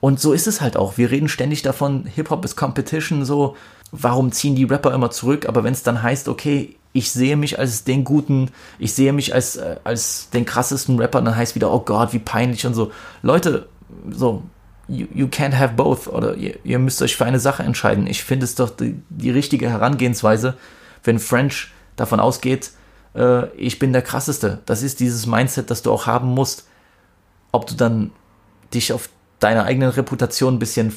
Und 0.00 0.18
so 0.18 0.32
ist 0.32 0.46
es 0.46 0.60
halt 0.60 0.76
auch. 0.76 0.96
Wir 0.96 1.10
reden 1.10 1.28
ständig 1.28 1.62
davon, 1.62 2.06
Hip-Hop 2.06 2.44
ist 2.44 2.56
Competition, 2.56 3.24
so, 3.24 3.56
warum 3.92 4.32
ziehen 4.32 4.56
die 4.56 4.64
Rapper 4.64 4.94
immer 4.94 5.10
zurück? 5.10 5.46
Aber 5.46 5.62
wenn 5.62 5.74
es 5.74 5.82
dann 5.82 6.02
heißt, 6.02 6.28
okay, 6.28 6.76
ich 6.92 7.12
sehe 7.12 7.36
mich 7.36 7.58
als 7.58 7.84
den 7.84 8.04
guten, 8.04 8.50
ich 8.78 8.94
sehe 8.94 9.12
mich 9.12 9.34
als, 9.34 9.56
äh, 9.56 9.76
als 9.84 10.30
den 10.30 10.44
krassesten 10.44 10.98
Rapper, 10.98 11.20
dann 11.20 11.36
heißt 11.36 11.54
wieder, 11.54 11.72
oh 11.72 11.80
Gott, 11.80 12.12
wie 12.12 12.18
peinlich 12.18 12.66
und 12.66 12.74
so. 12.74 12.90
Leute, 13.22 13.68
so, 14.10 14.42
you, 14.88 15.06
you 15.14 15.26
can't 15.26 15.56
have 15.56 15.74
both 15.74 16.08
oder 16.08 16.34
ihr, 16.34 16.58
ihr 16.64 16.78
müsst 16.78 17.00
euch 17.02 17.16
für 17.16 17.26
eine 17.26 17.38
Sache 17.38 17.62
entscheiden. 17.62 18.06
Ich 18.06 18.24
finde 18.24 18.44
es 18.44 18.54
doch 18.54 18.70
die, 18.70 19.00
die 19.08 19.30
richtige 19.30 19.68
Herangehensweise, 19.68 20.56
wenn 21.04 21.18
French 21.18 21.72
davon 21.96 22.20
ausgeht, 22.20 22.72
äh, 23.14 23.46
ich 23.56 23.78
bin 23.78 23.92
der 23.92 24.02
krasseste. 24.02 24.60
Das 24.66 24.82
ist 24.82 25.00
dieses 25.00 25.26
Mindset, 25.26 25.70
das 25.70 25.82
du 25.82 25.92
auch 25.92 26.06
haben 26.06 26.28
musst. 26.28 26.66
Ob 27.52 27.66
du 27.66 27.74
dann 27.74 28.10
dich 28.72 28.92
auf 28.92 29.08
deiner 29.40 29.64
eigenen 29.64 29.90
Reputation 29.90 30.54
ein 30.54 30.58
bisschen 30.58 30.94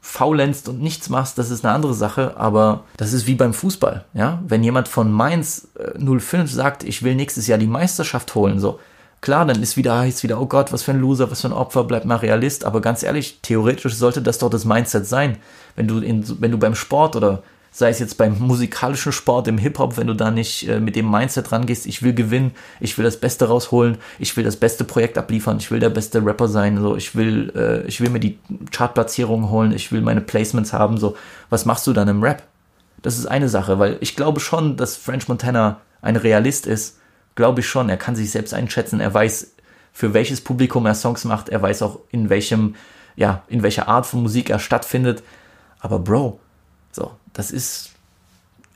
faulenzt 0.00 0.68
und 0.68 0.80
nichts 0.82 1.08
machst, 1.08 1.38
das 1.38 1.50
ist 1.50 1.64
eine 1.64 1.74
andere 1.74 1.94
Sache, 1.94 2.36
aber 2.36 2.84
das 2.98 3.12
ist 3.14 3.26
wie 3.26 3.34
beim 3.34 3.54
Fußball, 3.54 4.04
ja? 4.14 4.42
Wenn 4.46 4.62
jemand 4.62 4.88
von 4.88 5.10
Mainz 5.10 5.68
äh, 5.78 5.98
05 5.98 6.50
sagt, 6.52 6.84
ich 6.84 7.02
will 7.02 7.14
nächstes 7.14 7.46
Jahr 7.46 7.58
die 7.58 7.66
Meisterschaft 7.66 8.34
holen, 8.34 8.60
so, 8.60 8.78
klar, 9.22 9.46
dann 9.46 9.62
ist 9.62 9.78
wieder, 9.78 9.98
heißt 9.98 10.22
wieder, 10.22 10.38
oh 10.38 10.46
Gott, 10.46 10.70
was 10.72 10.82
für 10.82 10.90
ein 10.90 11.00
Loser, 11.00 11.30
was 11.30 11.40
für 11.40 11.48
ein 11.48 11.54
Opfer, 11.54 11.84
bleib 11.84 12.04
mal 12.04 12.16
Realist, 12.16 12.64
aber 12.66 12.82
ganz 12.82 13.02
ehrlich, 13.02 13.38
theoretisch 13.40 13.94
sollte 13.94 14.20
das 14.20 14.38
doch 14.38 14.50
das 14.50 14.66
Mindset 14.66 15.06
sein. 15.06 15.38
Wenn 15.74 15.88
du 15.88 16.00
in, 16.00 16.24
wenn 16.40 16.50
du 16.50 16.58
beim 16.58 16.74
Sport 16.74 17.16
oder 17.16 17.42
sei 17.72 17.88
es 17.88 17.98
jetzt 17.98 18.18
beim 18.18 18.38
musikalischen 18.38 19.12
Sport, 19.12 19.48
im 19.48 19.56
Hip-Hop, 19.56 19.96
wenn 19.96 20.06
du 20.06 20.14
da 20.14 20.30
nicht 20.30 20.68
äh, 20.68 20.78
mit 20.78 20.94
dem 20.94 21.10
Mindset 21.10 21.50
rangehst, 21.50 21.86
ich 21.86 22.02
will 22.02 22.12
gewinnen, 22.12 22.52
ich 22.80 22.96
will 22.98 23.04
das 23.04 23.16
Beste 23.16 23.48
rausholen, 23.48 23.96
ich 24.18 24.36
will 24.36 24.44
das 24.44 24.56
beste 24.56 24.84
Projekt 24.84 25.16
abliefern, 25.16 25.56
ich 25.56 25.70
will 25.70 25.80
der 25.80 25.88
beste 25.88 26.24
Rapper 26.24 26.48
sein, 26.48 26.78
so 26.78 26.94
ich 26.94 27.16
will, 27.16 27.50
äh, 27.56 27.86
ich 27.88 28.00
will 28.02 28.10
mir 28.10 28.20
die 28.20 28.38
Chartplatzierungen 28.70 29.48
holen, 29.48 29.72
ich 29.72 29.90
will 29.90 30.02
meine 30.02 30.20
Placements 30.20 30.74
haben, 30.74 30.98
so 30.98 31.16
was 31.48 31.64
machst 31.64 31.86
du 31.86 31.94
dann 31.94 32.08
im 32.08 32.22
Rap? 32.22 32.42
Das 33.00 33.18
ist 33.18 33.26
eine 33.26 33.48
Sache, 33.48 33.78
weil 33.78 33.96
ich 34.00 34.16
glaube 34.16 34.38
schon, 34.38 34.76
dass 34.76 34.96
French 34.96 35.26
Montana 35.26 35.80
ein 36.02 36.16
Realist 36.16 36.66
ist, 36.66 36.98
glaube 37.34 37.60
ich 37.60 37.66
schon. 37.66 37.88
Er 37.88 37.96
kann 37.96 38.14
sich 38.14 38.30
selbst 38.30 38.52
einschätzen, 38.52 39.00
er 39.00 39.12
weiß, 39.12 39.54
für 39.92 40.14
welches 40.14 40.40
Publikum 40.42 40.86
er 40.86 40.94
Songs 40.94 41.24
macht, 41.24 41.48
er 41.48 41.62
weiß 41.62 41.82
auch, 41.82 42.00
in 42.10 42.28
welchem, 42.28 42.74
ja, 43.16 43.42
in 43.48 43.62
welcher 43.62 43.88
Art 43.88 44.06
von 44.06 44.22
Musik 44.22 44.50
er 44.50 44.58
stattfindet. 44.58 45.22
Aber 45.80 45.98
Bro, 45.98 46.38
so, 46.92 47.10
das 47.32 47.50
ist, 47.50 47.90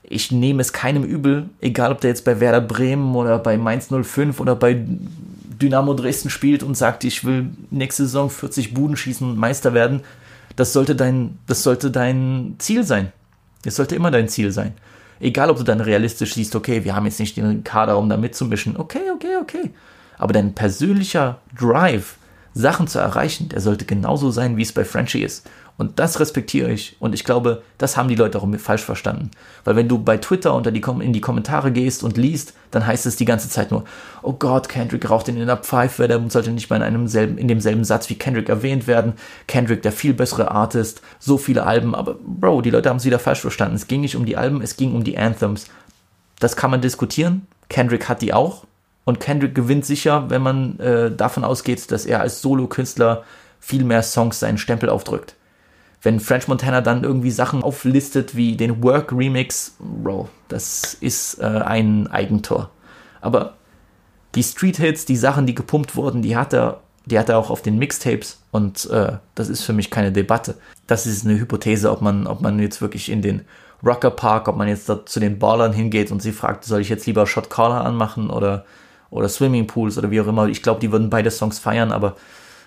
ich 0.02 0.33
nehme 0.33 0.61
es 0.61 0.72
keinem 0.72 1.05
übel, 1.05 1.48
egal 1.61 1.92
ob 1.92 2.00
der 2.00 2.11
jetzt 2.11 2.24
bei 2.24 2.40
Werder 2.40 2.61
Bremen 2.61 3.14
oder 3.14 3.38
bei 3.38 3.57
Mainz 3.57 3.88
05 3.88 4.40
oder 4.40 4.57
bei 4.57 4.85
Dynamo 5.61 5.94
Dresden 5.94 6.31
spielt 6.31 6.62
und 6.62 6.76
sagt, 6.76 7.05
ich 7.05 7.24
will 7.24 7.50
nächste 7.70 8.05
Saison 8.05 8.31
40 8.31 8.74
Buden 8.74 8.96
schießen 8.96 9.29
und 9.29 9.38
Meister 9.38 9.74
werden. 9.74 10.00
Das 10.57 10.72
sollte 10.72 10.96
dein, 10.96 11.38
das 11.46 11.62
sollte 11.62 11.90
dein 11.90 12.57
Ziel 12.59 12.85
sein. 12.85 13.12
Das 13.62 13.76
sollte 13.76 13.94
immer 13.94 14.11
dein 14.11 14.29
Ziel 14.29 14.52
sein. 14.52 14.74
Egal, 15.18 15.50
ob 15.50 15.57
du 15.57 15.62
dann 15.62 15.81
realistisch 15.81 16.35
siehst, 16.35 16.55
okay, 16.55 16.85
wir 16.85 16.94
haben 16.94 17.07
jetzt 17.07 17.20
nicht 17.20 17.37
den 17.37 17.64
Kader, 17.64 17.98
um 17.98 18.09
da 18.09 18.16
mitzumischen. 18.16 18.76
Okay, 18.76 19.11
okay, 19.14 19.37
okay. 19.40 19.70
Aber 20.18 20.33
dein 20.33 20.55
persönlicher 20.55 21.38
Drive, 21.59 22.16
Sachen 22.55 22.87
zu 22.87 22.98
erreichen, 22.98 23.48
der 23.50 23.61
sollte 23.61 23.85
genauso 23.85 24.31
sein, 24.31 24.57
wie 24.57 24.62
es 24.62 24.72
bei 24.72 24.85
Frenchie 24.85 25.22
ist. 25.22 25.48
Und 25.78 25.98
das 25.98 26.20
respektiere 26.20 26.70
ich. 26.70 26.96
Und 27.00 27.14
ich 27.14 27.24
glaube, 27.24 27.62
das 27.76 27.96
haben 27.96 28.08
die 28.08 28.14
Leute 28.14 28.38
auch 28.38 28.48
falsch 28.58 28.82
verstanden. 28.82 29.30
Weil 29.64 29.76
wenn 29.76 29.88
du 29.88 29.98
bei 29.98 30.16
Twitter 30.16 30.54
unter 30.54 30.72
die, 30.72 30.82
in 31.00 31.12
die 31.12 31.20
Kommentare 31.20 31.70
gehst 31.70 32.02
und 32.02 32.16
liest, 32.16 32.54
dann 32.70 32.86
heißt 32.86 33.04
es 33.04 33.16
die 33.16 33.26
ganze 33.26 33.50
Zeit 33.50 33.70
nur, 33.70 33.84
oh 34.22 34.32
Gott, 34.32 34.70
Kendrick 34.70 35.10
raucht 35.10 35.28
in 35.28 35.36
der 35.36 35.56
Pfeife, 35.58 36.08
der 36.08 36.22
sollte 36.30 36.50
nicht 36.50 36.70
mal 36.70 36.76
in, 36.76 36.82
einem 36.82 37.08
selben, 37.08 37.36
in 37.36 37.48
demselben 37.48 37.84
Satz 37.84 38.08
wie 38.08 38.14
Kendrick 38.14 38.48
erwähnt 38.48 38.86
werden. 38.86 39.14
Kendrick, 39.48 39.82
der 39.82 39.92
viel 39.92 40.14
bessere 40.14 40.50
Artist, 40.50 41.02
so 41.18 41.36
viele 41.36 41.66
Alben. 41.66 41.94
Aber 41.94 42.16
Bro, 42.24 42.62
die 42.62 42.70
Leute 42.70 42.88
haben 42.88 42.96
es 42.96 43.04
wieder 43.04 43.18
falsch 43.18 43.40
verstanden. 43.40 43.76
Es 43.76 43.86
ging 43.86 44.00
nicht 44.00 44.16
um 44.16 44.24
die 44.24 44.38
Alben, 44.38 44.62
es 44.62 44.78
ging 44.78 44.94
um 44.94 45.04
die 45.04 45.18
Anthems. 45.18 45.66
Das 46.38 46.56
kann 46.56 46.70
man 46.70 46.80
diskutieren. 46.80 47.46
Kendrick 47.68 48.08
hat 48.08 48.22
die 48.22 48.32
auch. 48.32 48.64
Und 49.04 49.20
Kendrick 49.20 49.54
gewinnt 49.54 49.84
sicher, 49.84 50.30
wenn 50.30 50.42
man 50.42 50.80
äh, 50.80 51.10
davon 51.10 51.44
ausgeht, 51.44 51.92
dass 51.92 52.06
er 52.06 52.20
als 52.20 52.40
Solokünstler 52.40 53.24
viel 53.60 53.84
mehr 53.84 54.02
Songs 54.02 54.40
seinen 54.40 54.58
Stempel 54.58 54.88
aufdrückt 54.88 55.36
wenn 56.02 56.20
French 56.20 56.48
Montana 56.48 56.80
dann 56.80 57.04
irgendwie 57.04 57.30
Sachen 57.30 57.62
auflistet 57.62 58.37
wie 58.37 58.56
den 58.56 58.82
Work 58.82 59.12
Remix, 59.12 59.76
Bro, 59.78 60.28
das 60.48 60.94
ist 60.94 61.40
äh, 61.40 61.44
ein 61.44 62.06
Eigentor. 62.09 62.70
Aber 63.20 63.54
die 64.35 64.42
Street 64.42 64.76
Hits, 64.76 65.04
die 65.04 65.16
Sachen, 65.16 65.46
die 65.46 65.54
gepumpt 65.54 65.96
wurden, 65.96 66.22
die 66.22 66.37
hat 66.37 66.52
er, 66.52 66.80
die 67.06 67.18
hat 67.18 67.28
er 67.28 67.38
auch 67.38 67.50
auf 67.50 67.62
den 67.62 67.78
Mixtapes 67.78 68.40
und 68.50 68.88
äh, 68.90 69.12
das 69.35 69.48
ist 69.48 69.62
für 69.62 69.72
mich 69.72 69.90
keine 69.90 70.12
Debatte. 70.12 70.56
Das 70.87 71.06
ist 71.06 71.24
eine 71.24 71.38
Hypothese, 71.38 71.90
ob 71.90 72.02
man, 72.02 72.26
ob 72.26 72.40
man 72.40 72.59
jetzt 72.59 72.80
wirklich 72.80 73.11
in 73.11 73.22
den 73.22 73.42
Rocker 73.85 74.11
Park, 74.11 74.48
ob 74.48 74.56
man 74.56 74.68
jetzt 74.68 74.88
da 74.88 75.04
zu 75.04 75.20
den 75.20 75.38
Ballern 75.38 75.72
hingeht 75.72 76.11
und 76.11 76.22
sie 76.22 76.32
fragt, 76.32 76.64
soll 76.64 76.80
ich 76.80 76.88
jetzt 76.88 77.06
lieber 77.06 77.26
Shot 77.26 77.50
Caller 77.50 77.85
anmachen 77.85 78.30
oder, 78.30 78.64
oder 79.11 79.28
Swimming 79.28 79.66
Pools 79.66 79.98
oder 79.98 80.11
wie 80.11 80.20
auch 80.20 80.26
immer. 80.26 80.46
Ich 80.48 80.62
glaube, 80.62 80.80
die 80.80 80.92
würden 80.92 81.11
beide 81.11 81.30
Songs 81.30 81.59
feiern, 81.59 81.92
aber 81.92 82.16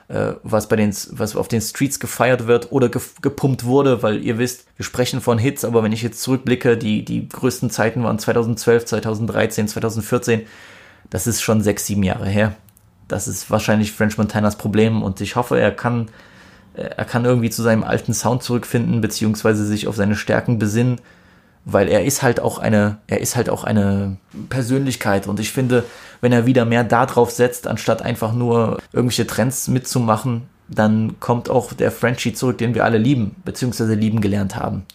äh, 0.10 0.34
was 0.44 0.68
bei 0.68 0.76
den, 0.76 0.94
was 1.12 1.36
auf 1.36 1.48
den 1.48 1.62
Streets 1.62 2.00
gefeiert 2.00 2.48
wird 2.48 2.72
oder 2.72 2.90
ge 2.90 3.02
gepumpt 3.22 3.64
wurde, 3.64 4.02
weil 4.04 4.24
ihr 4.24 4.40
wisst, 4.40 4.66
wir 4.76 4.84
sprechen 4.84 5.22
von 5.22 5.38
Hits, 5.38 5.64
aber 5.64 5.84
wenn 5.84 5.92
ich 5.92 6.02
jetzt 6.02 6.22
zurückblicke, 6.22 6.78
die, 6.78 7.06
die 7.06 7.30
größten 7.30 7.70
Zeiten 7.70 8.04
waren 8.04 8.18
2012, 8.18 8.86
2013, 8.86 9.68
2014, 9.68 10.42
das 11.10 11.28
ist 11.28 11.42
schon 11.42 11.62
sechs, 11.62 11.86
sieben 11.86 12.04
Jahre 12.04 12.28
her. 12.28 12.56
Das 13.08 13.28
ist 13.28 13.50
wahrscheinlich 13.52 13.92
French 13.92 14.18
Montanas 14.18 14.58
Problem 14.58 15.04
und 15.04 15.22
ich 15.22 15.36
hoffe, 15.36 15.60
er 15.60 15.72
kann, 15.72 16.10
er 16.74 17.06
kann 17.06 17.26
irgendwie 17.26 17.50
zu 17.50 17.62
seinem 17.62 17.84
alten 17.84 18.14
Sound 18.14 18.44
zurückfinden, 18.44 19.02
beziehungsweise 19.02 19.66
sich 19.66 19.88
auf 19.88 19.96
seine 19.96 20.16
Stärken 20.16 20.60
besinnen 20.60 21.00
weil 21.72 21.88
er 21.88 22.06
ist 22.06 22.22
halt 22.22 22.40
auch 22.40 22.58
eine, 22.60 22.98
er 23.08 23.22
ist 23.22 23.36
halt 23.36 23.50
auch 23.50 23.64
eine 23.64 24.18
Persönlichkeit 24.50 25.28
und 25.28 25.40
ich 25.40 25.52
finde, 25.52 25.84
wenn 26.22 26.32
er 26.32 26.46
wieder 26.46 26.66
mehr 26.66 26.84
darauf 26.84 27.32
setzt, 27.32 27.68
anstatt 27.68 28.02
einfach 28.02 28.34
nur 28.34 28.80
irgendwelche 28.94 29.28
Trends 29.28 29.68
mitzumachen, 29.68 30.44
dann 30.68 31.20
kommt 31.20 31.50
auch 31.50 31.74
der 31.74 31.92
Frenchie 31.92 32.34
zurück, 32.34 32.58
den 32.58 32.76
wir 32.76 32.86
alle 32.86 32.98
lieben, 32.98 33.36
beziehungsweise 33.44 33.96
lieben 33.96 34.22
gelernt 34.22 34.56
haben. 34.56 34.86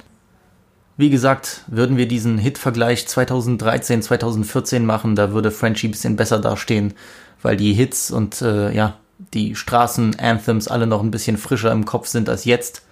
Wie 0.97 1.11
gesagt, 1.11 1.63
würden 1.67 1.97
wir 1.97 2.07
diesen 2.07 2.39
Hit-Vergleich 2.39 3.09
2013, 3.09 4.03
2014 4.03 4.87
machen, 4.87 5.17
da 5.17 5.33
würde 5.33 5.51
Frenchie 5.51 5.89
ein 5.89 5.91
bisschen 5.91 6.15
besser 6.17 6.39
dastehen, 6.39 6.95
weil 7.43 7.57
die 7.57 7.73
Hits 7.73 8.13
und 8.13 8.41
äh, 8.43 8.73
ja, 8.73 8.95
die 9.33 9.57
Straßen-Anthems 9.57 10.69
alle 10.69 10.87
noch 10.87 11.03
ein 11.03 11.11
bisschen 11.11 11.37
frischer 11.37 11.73
im 11.73 11.85
Kopf 11.85 12.07
sind 12.07 12.29
als 12.29 12.45
jetzt. 12.45 12.83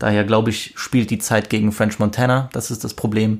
Daher 0.00 0.24
glaube 0.24 0.50
ich, 0.50 0.72
spielt 0.76 1.10
die 1.10 1.18
Zeit 1.18 1.50
gegen 1.50 1.72
French 1.72 1.98
Montana. 1.98 2.48
Das 2.52 2.70
ist 2.70 2.82
das 2.82 2.94
Problem. 2.94 3.38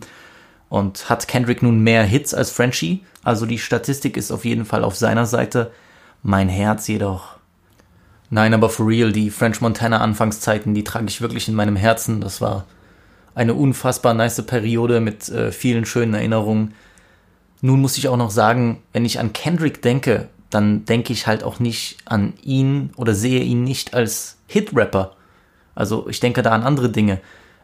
Und 0.69 1.09
hat 1.09 1.27
Kendrick 1.27 1.63
nun 1.63 1.81
mehr 1.81 2.05
Hits 2.05 2.35
als 2.35 2.51
Frenchie? 2.51 3.03
Also 3.25 3.47
die 3.47 3.59
Statistik 3.59 4.17
ist 4.17 4.31
auf 4.31 4.45
jeden 4.45 4.67
Fall 4.67 4.85
auf 4.85 4.95
seiner 4.95 5.25
Seite. 5.27 5.73
Mein 6.23 6.51
Herz 6.51 6.87
jedoch. 6.87 7.37
Nein, 8.29 8.53
aber 8.53 8.69
for 8.69 8.87
real, 8.87 9.11
die 9.11 9.31
French 9.31 9.61
Montana 9.63 9.99
Anfangszeiten, 10.03 10.75
die 10.75 10.85
trage 10.85 11.07
ich 11.09 11.23
wirklich 11.23 11.49
in 11.49 11.55
meinem 11.55 11.77
Herzen. 11.77 12.21
Das 12.21 12.43
war 12.43 12.67
eine 13.35 13.55
unfassbar 13.55 14.13
nice 14.13 14.43
Periode 14.43 15.01
mit 15.01 15.31
äh, 15.31 15.53
vielen 15.53 15.87
schönen 15.87 16.13
Erinnerungen. 16.13 16.75
Nun 17.63 17.81
muss 17.81 17.97
ich 17.97 18.07
auch 18.07 18.19
noch 18.19 18.31
sagen, 18.31 18.83
wenn 18.93 19.07
ich 19.07 19.19
an 19.19 19.33
Kendrick 19.33 19.81
denke, 19.81 20.29
dann 20.51 20.85
denke 20.85 21.15
ich 21.15 21.27
halt 21.27 21.43
auch 21.43 21.59
nicht 21.59 21.97
an 22.05 22.35
ihn 22.43 22.91
oder 22.97 23.15
sehe 23.15 23.41
ihn 23.41 23.65
nicht 23.65 23.95
als 23.95 24.37
Hit-Rapper. 24.47 25.17
Also 25.81 26.07
ich 26.09 26.21
denke 26.21 26.43
da 26.43 26.51
an 26.51 26.63
andere 26.63 26.91
Dinge. 26.91 27.21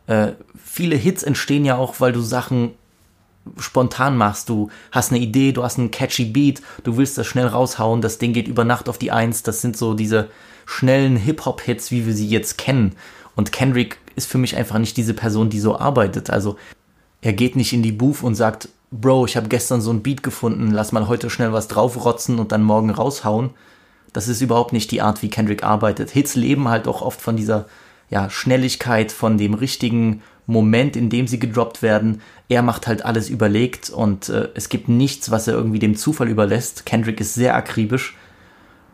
Äh, 0.06 0.32
viele 0.56 0.96
Hits 0.96 1.22
entstehen 1.22 1.66
ja 1.66 1.76
auch, 1.76 2.00
weil 2.00 2.12
du 2.12 2.22
Sachen 2.22 2.72
spontan 3.58 4.16
machst. 4.16 4.48
Du 4.48 4.70
hast 4.90 5.12
eine 5.12 5.20
Idee, 5.20 5.52
du 5.52 5.62
hast 5.62 5.78
einen 5.78 5.90
catchy 5.90 6.24
Beat, 6.24 6.62
du 6.82 6.96
willst 6.96 7.18
das 7.18 7.26
schnell 7.26 7.46
raushauen, 7.46 8.00
das 8.00 8.16
Ding 8.16 8.32
geht 8.32 8.48
über 8.48 8.64
Nacht 8.64 8.88
auf 8.88 8.96
die 8.96 9.12
Eins. 9.12 9.42
Das 9.42 9.60
sind 9.60 9.76
so 9.76 9.92
diese 9.92 10.30
schnellen 10.64 11.16
Hip-Hop-Hits, 11.16 11.90
wie 11.90 12.06
wir 12.06 12.14
sie 12.14 12.26
jetzt 12.26 12.56
kennen. 12.56 12.96
Und 13.36 13.52
Kendrick 13.52 13.98
ist 14.16 14.28
für 14.28 14.38
mich 14.38 14.56
einfach 14.56 14.78
nicht 14.78 14.96
diese 14.96 15.12
Person, 15.12 15.50
die 15.50 15.60
so 15.60 15.78
arbeitet. 15.78 16.30
Also 16.30 16.56
er 17.20 17.34
geht 17.34 17.54
nicht 17.54 17.74
in 17.74 17.82
die 17.82 17.92
Booth 17.92 18.22
und 18.22 18.34
sagt, 18.34 18.70
Bro, 18.90 19.26
ich 19.26 19.36
habe 19.36 19.48
gestern 19.48 19.82
so 19.82 19.92
ein 19.92 20.02
Beat 20.02 20.22
gefunden, 20.22 20.70
lass 20.70 20.92
mal 20.92 21.06
heute 21.06 21.28
schnell 21.28 21.52
was 21.52 21.68
draufrotzen 21.68 22.38
und 22.38 22.50
dann 22.50 22.62
morgen 22.62 22.88
raushauen. 22.90 23.50
Das 24.14 24.26
ist 24.26 24.40
überhaupt 24.40 24.72
nicht 24.72 24.90
die 24.90 25.02
Art, 25.02 25.22
wie 25.22 25.28
Kendrick 25.28 25.62
arbeitet. 25.62 26.10
Hits 26.10 26.34
leben 26.34 26.68
halt 26.68 26.88
auch 26.88 27.02
oft 27.02 27.20
von 27.20 27.36
dieser 27.36 27.66
ja, 28.10 28.30
Schnelligkeit, 28.30 29.12
von 29.12 29.38
dem 29.38 29.54
richtigen 29.54 30.22
Moment, 30.46 30.96
in 30.96 31.10
dem 31.10 31.26
sie 31.26 31.38
gedroppt 31.38 31.82
werden. 31.82 32.20
Er 32.48 32.62
macht 32.62 32.86
halt 32.86 33.04
alles 33.04 33.28
überlegt 33.28 33.90
und 33.90 34.28
äh, 34.28 34.48
es 34.54 34.68
gibt 34.68 34.88
nichts, 34.88 35.30
was 35.30 35.48
er 35.48 35.54
irgendwie 35.54 35.80
dem 35.80 35.96
Zufall 35.96 36.28
überlässt. 36.28 36.86
Kendrick 36.86 37.20
ist 37.20 37.34
sehr 37.34 37.56
akribisch. 37.56 38.16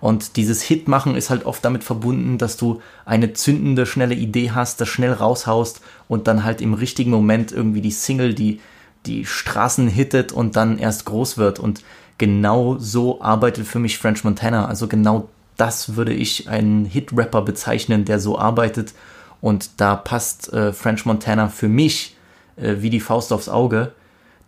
Und 0.00 0.36
dieses 0.36 0.62
Hitmachen 0.62 1.14
ist 1.14 1.30
halt 1.30 1.46
oft 1.46 1.64
damit 1.64 1.84
verbunden, 1.84 2.36
dass 2.36 2.56
du 2.56 2.82
eine 3.04 3.34
zündende, 3.34 3.86
schnelle 3.86 4.16
Idee 4.16 4.50
hast, 4.50 4.80
das 4.80 4.88
schnell 4.88 5.12
raushaust 5.12 5.80
und 6.08 6.26
dann 6.26 6.42
halt 6.42 6.60
im 6.60 6.74
richtigen 6.74 7.12
Moment 7.12 7.52
irgendwie 7.52 7.80
die 7.80 7.92
Single, 7.92 8.34
die 8.34 8.58
die 9.06 9.24
Straßen 9.24 9.86
hittet 9.86 10.32
und 10.32 10.56
dann 10.56 10.78
erst 10.78 11.04
groß 11.04 11.38
wird. 11.38 11.60
Und 11.60 11.84
genau 12.18 12.78
so 12.78 13.20
arbeitet 13.20 13.66
für 13.66 13.78
mich 13.78 13.98
French 13.98 14.24
Montana. 14.24 14.66
Also 14.66 14.88
genau 14.88 15.28
das 15.62 15.94
würde 15.94 16.12
ich 16.12 16.48
einen 16.48 16.84
Hit-Rapper 16.84 17.42
bezeichnen, 17.42 18.04
der 18.04 18.18
so 18.18 18.36
arbeitet. 18.36 18.94
Und 19.40 19.80
da 19.80 19.94
passt 19.94 20.52
äh, 20.52 20.72
French 20.72 21.06
Montana 21.06 21.48
für 21.50 21.68
mich 21.68 22.16
äh, 22.56 22.74
wie 22.78 22.90
die 22.90 22.98
Faust 22.98 23.32
aufs 23.32 23.48
Auge. 23.48 23.92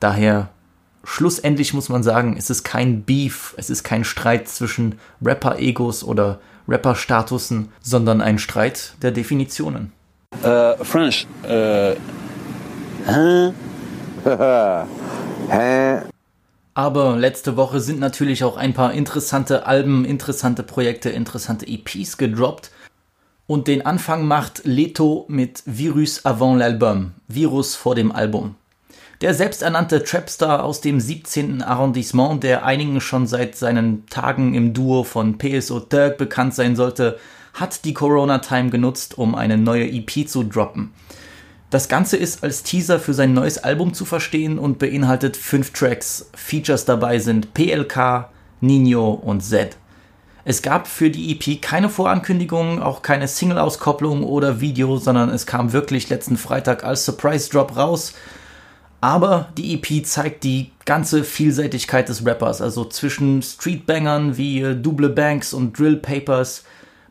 Daher 0.00 0.48
schlussendlich 1.04 1.72
muss 1.72 1.88
man 1.88 2.02
sagen, 2.02 2.34
es 2.36 2.50
ist 2.50 2.64
kein 2.64 3.04
Beef, 3.04 3.54
es 3.56 3.70
ist 3.70 3.84
kein 3.84 4.02
Streit 4.02 4.48
zwischen 4.48 4.96
Rapper-Egos 5.24 6.02
oder 6.02 6.40
Rapper-Statusen, 6.66 7.70
sondern 7.80 8.20
ein 8.20 8.40
Streit 8.40 8.94
der 9.00 9.12
Definitionen. 9.12 9.92
Uh, 10.42 10.82
French. 10.82 11.28
Uh, 13.06 14.86
Hein? 15.50 16.13
Aber 16.74 17.16
letzte 17.16 17.56
Woche 17.56 17.78
sind 17.78 18.00
natürlich 18.00 18.42
auch 18.42 18.56
ein 18.56 18.74
paar 18.74 18.92
interessante 18.92 19.66
Alben, 19.66 20.04
interessante 20.04 20.64
Projekte, 20.64 21.08
interessante 21.08 21.66
EPs 21.68 22.16
gedroppt. 22.16 22.72
Und 23.46 23.68
den 23.68 23.86
Anfang 23.86 24.26
macht 24.26 24.62
Leto 24.64 25.24
mit 25.28 25.62
Virus 25.66 26.24
avant 26.24 26.60
l'album, 26.60 27.10
Virus 27.28 27.76
vor 27.76 27.94
dem 27.94 28.10
Album. 28.10 28.56
Der 29.20 29.34
selbsternannte 29.34 30.02
Trapstar 30.02 30.64
aus 30.64 30.80
dem 30.80 30.98
17. 30.98 31.62
Arrondissement, 31.62 32.42
der 32.42 32.64
einigen 32.64 33.00
schon 33.00 33.26
seit 33.26 33.54
seinen 33.54 34.06
Tagen 34.06 34.54
im 34.54 34.74
Duo 34.74 35.04
von 35.04 35.38
PSO 35.38 35.78
Dirk 35.78 36.18
bekannt 36.18 36.54
sein 36.54 36.74
sollte, 36.74 37.18
hat 37.52 37.84
die 37.84 37.94
Corona-Time 37.94 38.70
genutzt, 38.70 39.16
um 39.16 39.36
eine 39.36 39.56
neue 39.56 39.88
EP 39.88 40.28
zu 40.28 40.42
droppen. 40.42 40.92
Das 41.74 41.88
Ganze 41.88 42.16
ist 42.16 42.44
als 42.44 42.62
Teaser 42.62 43.00
für 43.00 43.14
sein 43.14 43.34
neues 43.34 43.58
Album 43.58 43.94
zu 43.94 44.04
verstehen 44.04 44.60
und 44.60 44.78
beinhaltet 44.78 45.36
fünf 45.36 45.72
Tracks. 45.72 46.30
Features 46.32 46.84
dabei 46.84 47.18
sind 47.18 47.52
PLK, 47.52 48.28
Nino 48.60 49.10
und 49.10 49.40
Z. 49.40 49.76
Es 50.44 50.62
gab 50.62 50.86
für 50.86 51.10
die 51.10 51.32
EP 51.32 51.60
keine 51.60 51.88
Vorankündigung, 51.88 52.80
auch 52.80 53.02
keine 53.02 53.26
Single-Auskopplung 53.26 54.22
oder 54.22 54.60
Video, 54.60 54.98
sondern 54.98 55.30
es 55.30 55.46
kam 55.46 55.72
wirklich 55.72 56.08
letzten 56.08 56.36
Freitag 56.36 56.84
als 56.84 57.06
Surprise-Drop 57.06 57.76
raus. 57.76 58.14
Aber 59.00 59.48
die 59.58 59.74
EP 59.74 60.06
zeigt 60.06 60.44
die 60.44 60.70
ganze 60.84 61.24
Vielseitigkeit 61.24 62.08
des 62.08 62.24
Rappers, 62.24 62.62
also 62.62 62.84
zwischen 62.84 63.42
Streetbangern 63.42 64.36
wie 64.36 64.76
Double 64.80 65.08
Banks 65.08 65.52
und 65.52 65.76
Drill 65.76 65.96
Papers, 65.96 66.62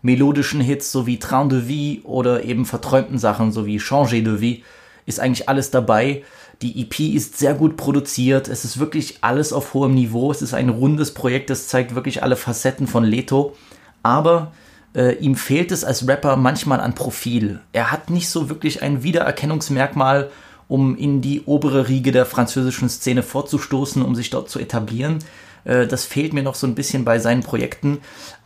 melodischen 0.04 0.62
Hits 0.62 0.92
sowie 0.92 1.18
Train 1.18 1.50
de 1.50 1.68
Vie 1.68 2.02
oder 2.04 2.44
eben 2.44 2.66
verträumten 2.66 3.18
Sachen 3.18 3.52
sowie 3.52 3.80
Changer 3.80 4.22
de 4.22 4.39
Vie 4.39 4.63
ist 5.06 5.20
eigentlich 5.20 5.50
alles 5.50 5.72
dabei. 5.72 6.24
Die 6.62 6.82
EP 6.82 7.00
ist 7.00 7.38
sehr 7.38 7.54
gut 7.54 7.78
produziert. 7.78 8.48
Es 8.48 8.63
ist 8.63 8.80
wirklich 8.80 9.18
alles 9.22 9.52
auf 9.52 9.74
hohem 9.74 9.96
Niveau. 9.96 10.32
Es 10.32 10.42
ist 10.42 10.54
ein 10.54 10.70
rundes 10.70 11.13
Projekt. 11.13 11.50
Es 11.50 11.68
zeigt 11.68 11.96
wirklich 11.96 12.24
alle 12.24 12.36
Facetten 12.36 12.88
von 12.88 13.04
Leto. 13.04 13.56
Aber 14.02 14.54
äh, 14.96 15.16
ihm 15.16 15.36
fehlt 15.36 15.72
es 15.72 15.84
als 15.84 16.08
Rapper 16.08 16.38
manchmal 16.38 16.80
an 16.80 16.96
Profil. 16.96 17.60
Er 17.74 17.92
hat 17.92 18.10
nicht 18.10 18.30
so 18.30 18.50
wirklich 18.50 18.82
ein 18.82 19.04
Wiedererkennungsmerkmal, 19.04 20.30
um 20.68 20.96
in 20.98 21.22
die 21.22 21.42
obere 21.46 21.89
Riege 21.89 22.12
der 22.12 22.26
französischen 22.26 22.89
Szene 22.89 23.24
vorzustoßen, 23.24 24.02
um 24.02 24.16
sich 24.16 24.30
dort 24.30 24.50
zu 24.50 24.60
etablieren. 24.60 25.20
Äh, 25.65 25.88
das 25.88 26.06
fehlt 26.06 26.34
mir 26.34 26.43
noch 26.43 26.56
so 26.56 26.67
ein 26.67 26.76
bisschen 26.76 27.06
bei 27.06 27.19
seinen 27.19 27.43
Projekten. 27.43 27.99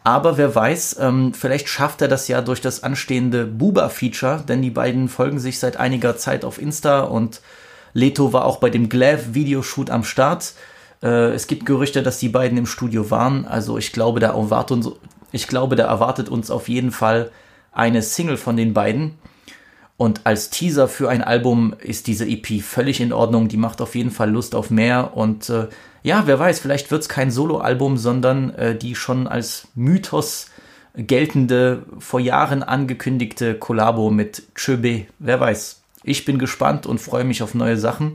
Aber 0.03 0.37
wer 0.37 0.55
weiß, 0.55 0.97
ähm, 0.99 1.33
vielleicht 1.33 1.67
schafft 1.67 2.01
er 2.01 2.07
das 2.07 2.27
ja 2.27 2.41
durch 2.41 2.61
das 2.61 2.83
anstehende 2.83 3.45
Buba-Feature, 3.45 4.43
denn 4.47 4.61
die 4.61 4.69
beiden 4.69 5.09
folgen 5.09 5.39
sich 5.39 5.59
seit 5.59 5.77
einiger 5.77 6.17
Zeit 6.17 6.45
auf 6.45 6.61
Insta 6.61 7.01
und 7.01 7.41
Leto 7.93 8.31
war 8.31 8.45
auch 8.45 8.57
bei 8.57 8.69
dem 8.69 8.89
Glav-Videoshoot 8.89 9.89
am 9.89 10.03
Start. 10.03 10.53
Äh, 11.01 11.31
es 11.31 11.47
gibt 11.47 11.65
Gerüchte, 11.65 12.03
dass 12.03 12.19
die 12.19 12.29
beiden 12.29 12.57
im 12.57 12.65
Studio 12.65 13.09
waren. 13.11 13.45
Also 13.45 13.77
ich 13.77 13.91
glaube, 13.91 14.19
da 14.19 14.29
erwartet 14.29 14.71
uns, 14.71 14.91
ich 15.31 15.47
glaube, 15.47 15.75
da 15.75 15.87
erwartet 15.87 16.29
uns 16.29 16.51
auf 16.51 16.69
jeden 16.69 16.91
Fall 16.91 17.31
eine 17.71 18.01
Single 18.01 18.37
von 18.37 18.55
den 18.55 18.73
beiden. 18.73 19.15
Und 19.97 20.21
als 20.25 20.51
Teaser 20.51 20.87
für 20.87 21.09
ein 21.09 21.23
Album 21.23 21.75
ist 21.79 22.05
diese 22.05 22.27
EP 22.27 22.61
völlig 22.61 23.01
in 23.01 23.11
Ordnung. 23.11 23.47
Die 23.47 23.57
macht 23.57 23.81
auf 23.81 23.95
jeden 23.95 24.11
Fall 24.11 24.29
Lust 24.29 24.53
auf 24.53 24.69
mehr. 24.69 25.17
Und 25.17 25.49
äh, 25.49 25.67
ja, 26.03 26.23
wer 26.27 26.37
weiß, 26.37 26.59
vielleicht 26.59 26.91
wird 26.91 27.01
es 27.01 27.09
kein 27.09 27.31
Soloalbum, 27.31 27.97
sondern 27.97 28.51
äh, 28.51 28.77
die 28.77 28.93
schon 28.93 29.27
als 29.27 29.67
Mythos 29.73 30.51
geltende, 30.95 31.83
vor 31.99 32.19
Jahren 32.19 32.63
angekündigte 32.63 33.55
Kollabo 33.55 34.11
mit 34.11 34.43
Chöbe. 34.55 35.05
Wer 35.19 35.39
weiß. 35.39 35.81
Ich 36.03 36.25
bin 36.25 36.39
gespannt 36.39 36.85
und 36.85 36.99
freue 36.99 37.23
mich 37.23 37.41
auf 37.41 37.55
neue 37.55 37.77
Sachen. 37.77 38.13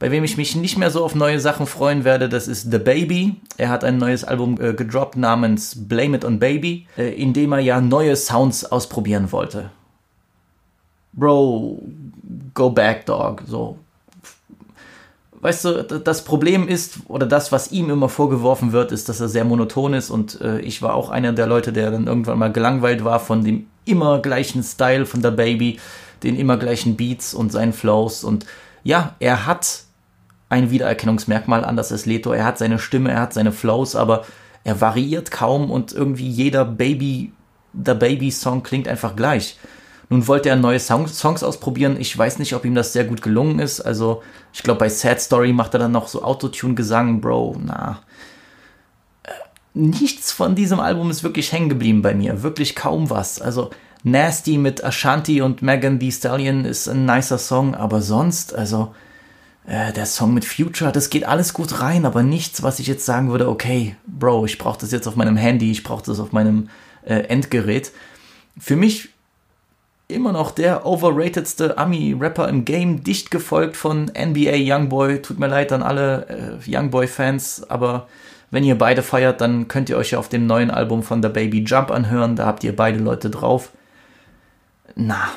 Bei 0.00 0.10
wem 0.10 0.24
ich 0.24 0.36
mich 0.36 0.56
nicht 0.56 0.76
mehr 0.76 0.90
so 0.90 1.04
auf 1.04 1.14
neue 1.14 1.40
Sachen 1.40 1.66
freuen 1.66 2.04
werde, 2.04 2.28
das 2.28 2.48
ist 2.48 2.70
The 2.70 2.78
Baby. 2.78 3.36
Er 3.58 3.68
hat 3.68 3.84
ein 3.84 3.98
neues 3.98 4.24
Album 4.24 4.58
äh, 4.60 4.72
gedroppt 4.72 5.16
namens 5.16 5.88
Blame 5.88 6.16
It 6.16 6.24
on 6.24 6.38
Baby, 6.38 6.86
äh, 6.96 7.14
in 7.14 7.32
dem 7.32 7.52
er 7.52 7.60
ja 7.60 7.80
neue 7.80 8.16
Sounds 8.16 8.64
ausprobieren 8.64 9.30
wollte. 9.30 9.70
Bro, 11.12 11.82
go 12.54 12.70
back, 12.70 13.06
dog. 13.06 13.42
So. 13.46 13.78
Weißt 15.42 15.64
du, 15.64 15.82
das 15.82 16.24
Problem 16.24 16.68
ist, 16.68 16.98
oder 17.08 17.26
das, 17.26 17.50
was 17.50 17.72
ihm 17.72 17.88
immer 17.88 18.10
vorgeworfen 18.10 18.72
wird, 18.72 18.92
ist, 18.92 19.08
dass 19.08 19.20
er 19.20 19.28
sehr 19.28 19.44
monoton 19.44 19.94
ist 19.94 20.10
und 20.10 20.40
äh, 20.42 20.60
ich 20.60 20.82
war 20.82 20.94
auch 20.94 21.08
einer 21.08 21.32
der 21.32 21.46
Leute, 21.46 21.72
der 21.72 21.90
dann 21.90 22.06
irgendwann 22.06 22.38
mal 22.38 22.52
gelangweilt 22.52 23.04
war 23.04 23.20
von 23.20 23.42
dem 23.42 23.66
immer 23.86 24.20
gleichen 24.20 24.62
Style 24.62 25.06
von 25.06 25.22
der 25.22 25.30
Baby, 25.30 25.80
den 26.22 26.36
immer 26.36 26.58
gleichen 26.58 26.96
Beats 26.96 27.32
und 27.32 27.52
seinen 27.52 27.72
Flows 27.72 28.22
und 28.22 28.44
ja, 28.82 29.14
er 29.18 29.46
hat 29.46 29.84
ein 30.50 30.70
Wiedererkennungsmerkmal 30.70 31.64
anders 31.64 31.90
als 31.90 32.04
Leto, 32.04 32.32
er 32.32 32.44
hat 32.44 32.58
seine 32.58 32.78
Stimme, 32.78 33.12
er 33.12 33.20
hat 33.20 33.32
seine 33.32 33.52
Flows, 33.52 33.96
aber 33.96 34.26
er 34.64 34.80
variiert 34.80 35.30
kaum 35.30 35.70
und 35.70 35.92
irgendwie 35.92 36.28
jeder 36.28 36.66
Baby, 36.66 37.32
der 37.72 37.94
Baby-Song 37.94 38.62
klingt 38.62 38.88
einfach 38.88 39.16
gleich. 39.16 39.56
Nun 40.10 40.26
wollte 40.26 40.48
er 40.48 40.56
neue 40.56 40.80
Songs, 40.80 41.16
Songs 41.16 41.44
ausprobieren. 41.44 41.96
Ich 42.00 42.18
weiß 42.18 42.40
nicht, 42.40 42.54
ob 42.54 42.64
ihm 42.64 42.74
das 42.74 42.92
sehr 42.92 43.04
gut 43.04 43.22
gelungen 43.22 43.60
ist. 43.60 43.80
Also, 43.80 44.22
ich 44.52 44.64
glaube, 44.64 44.80
bei 44.80 44.88
Sad 44.88 45.20
Story 45.20 45.52
macht 45.52 45.72
er 45.74 45.78
dann 45.78 45.92
noch 45.92 46.08
so 46.08 46.24
Autotune-Gesang. 46.24 47.20
Bro, 47.20 47.58
na. 47.64 48.02
Äh, 49.22 49.30
nichts 49.72 50.32
von 50.32 50.56
diesem 50.56 50.80
Album 50.80 51.10
ist 51.10 51.22
wirklich 51.22 51.52
hängen 51.52 51.68
geblieben 51.68 52.02
bei 52.02 52.12
mir. 52.12 52.42
Wirklich 52.42 52.74
kaum 52.74 53.08
was. 53.08 53.40
Also, 53.40 53.70
Nasty 54.02 54.58
mit 54.58 54.82
Ashanti 54.82 55.42
und 55.42 55.62
Megan 55.62 56.00
Thee 56.00 56.10
Stallion 56.10 56.64
ist 56.64 56.88
ein 56.88 57.04
nicer 57.04 57.38
Song, 57.38 57.76
aber 57.76 58.02
sonst, 58.02 58.52
also, 58.52 58.92
äh, 59.64 59.92
der 59.92 60.06
Song 60.06 60.34
mit 60.34 60.44
Future, 60.44 60.90
das 60.90 61.10
geht 61.10 61.24
alles 61.24 61.54
gut 61.54 61.80
rein, 61.80 62.04
aber 62.04 62.24
nichts, 62.24 62.64
was 62.64 62.80
ich 62.80 62.88
jetzt 62.88 63.06
sagen 63.06 63.30
würde, 63.30 63.48
okay, 63.48 63.94
Bro, 64.08 64.46
ich 64.46 64.58
brauche 64.58 64.80
das 64.80 64.90
jetzt 64.90 65.06
auf 65.06 65.14
meinem 65.14 65.36
Handy, 65.36 65.70
ich 65.70 65.84
brauche 65.84 66.04
das 66.04 66.18
auf 66.18 66.32
meinem 66.32 66.68
äh, 67.04 67.14
Endgerät. 67.28 67.92
Für 68.58 68.74
mich 68.74 69.09
immer 70.10 70.32
noch 70.32 70.50
der 70.50 70.86
overratedste 70.86 71.78
Ami-Rapper 71.78 72.48
im 72.48 72.64
Game, 72.64 73.02
dicht 73.02 73.30
gefolgt 73.30 73.76
von 73.76 74.06
NBA 74.06 74.56
Youngboy. 74.56 75.22
Tut 75.22 75.38
mir 75.38 75.48
leid 75.48 75.72
an 75.72 75.82
alle 75.82 76.26
äh, 76.28 76.70
Youngboy-Fans, 76.70 77.70
aber 77.70 78.08
wenn 78.50 78.64
ihr 78.64 78.76
beide 78.76 79.02
feiert, 79.02 79.40
dann 79.40 79.68
könnt 79.68 79.88
ihr 79.88 79.96
euch 79.96 80.10
ja 80.10 80.18
auf 80.18 80.28
dem 80.28 80.46
neuen 80.46 80.70
Album 80.70 81.02
von 81.02 81.22
The 81.22 81.28
Baby 81.28 81.64
Jump 81.64 81.90
anhören. 81.90 82.36
Da 82.36 82.46
habt 82.46 82.64
ihr 82.64 82.74
beide 82.74 82.98
Leute 82.98 83.30
drauf. 83.30 83.70
Na, 84.96 85.30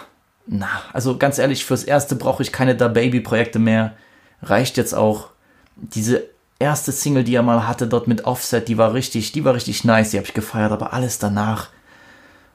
na, 0.48 0.68
also 0.92 1.18
ganz 1.18 1.38
ehrlich, 1.38 1.66
fürs 1.66 1.84
Erste 1.84 2.16
brauche 2.16 2.44
ich 2.44 2.52
keine 2.52 2.78
The 2.78 2.90
Baby-Projekte 2.90 3.60
mehr. 3.60 3.94
Reicht 4.42 4.78
jetzt 4.78 4.94
auch. 4.94 5.30
Diese 5.76 6.24
erste 6.60 6.92
Single, 6.92 7.24
die 7.24 7.36
er 7.36 7.44
mal 7.44 7.68
hatte, 7.68 7.88
dort 7.88 8.08
mit 8.08 8.26
Offset, 8.26 8.68
die 8.68 8.78
war 8.78 8.94
richtig, 8.94 9.32
die 9.32 9.44
war 9.46 9.54
richtig 9.54 9.84
nice, 9.84 10.12
die 10.12 10.18
habe 10.18 10.28
ich 10.28 10.34
gefeiert, 10.34 10.72
aber 10.72 10.94
alles 10.94 11.20
danach 11.20 11.70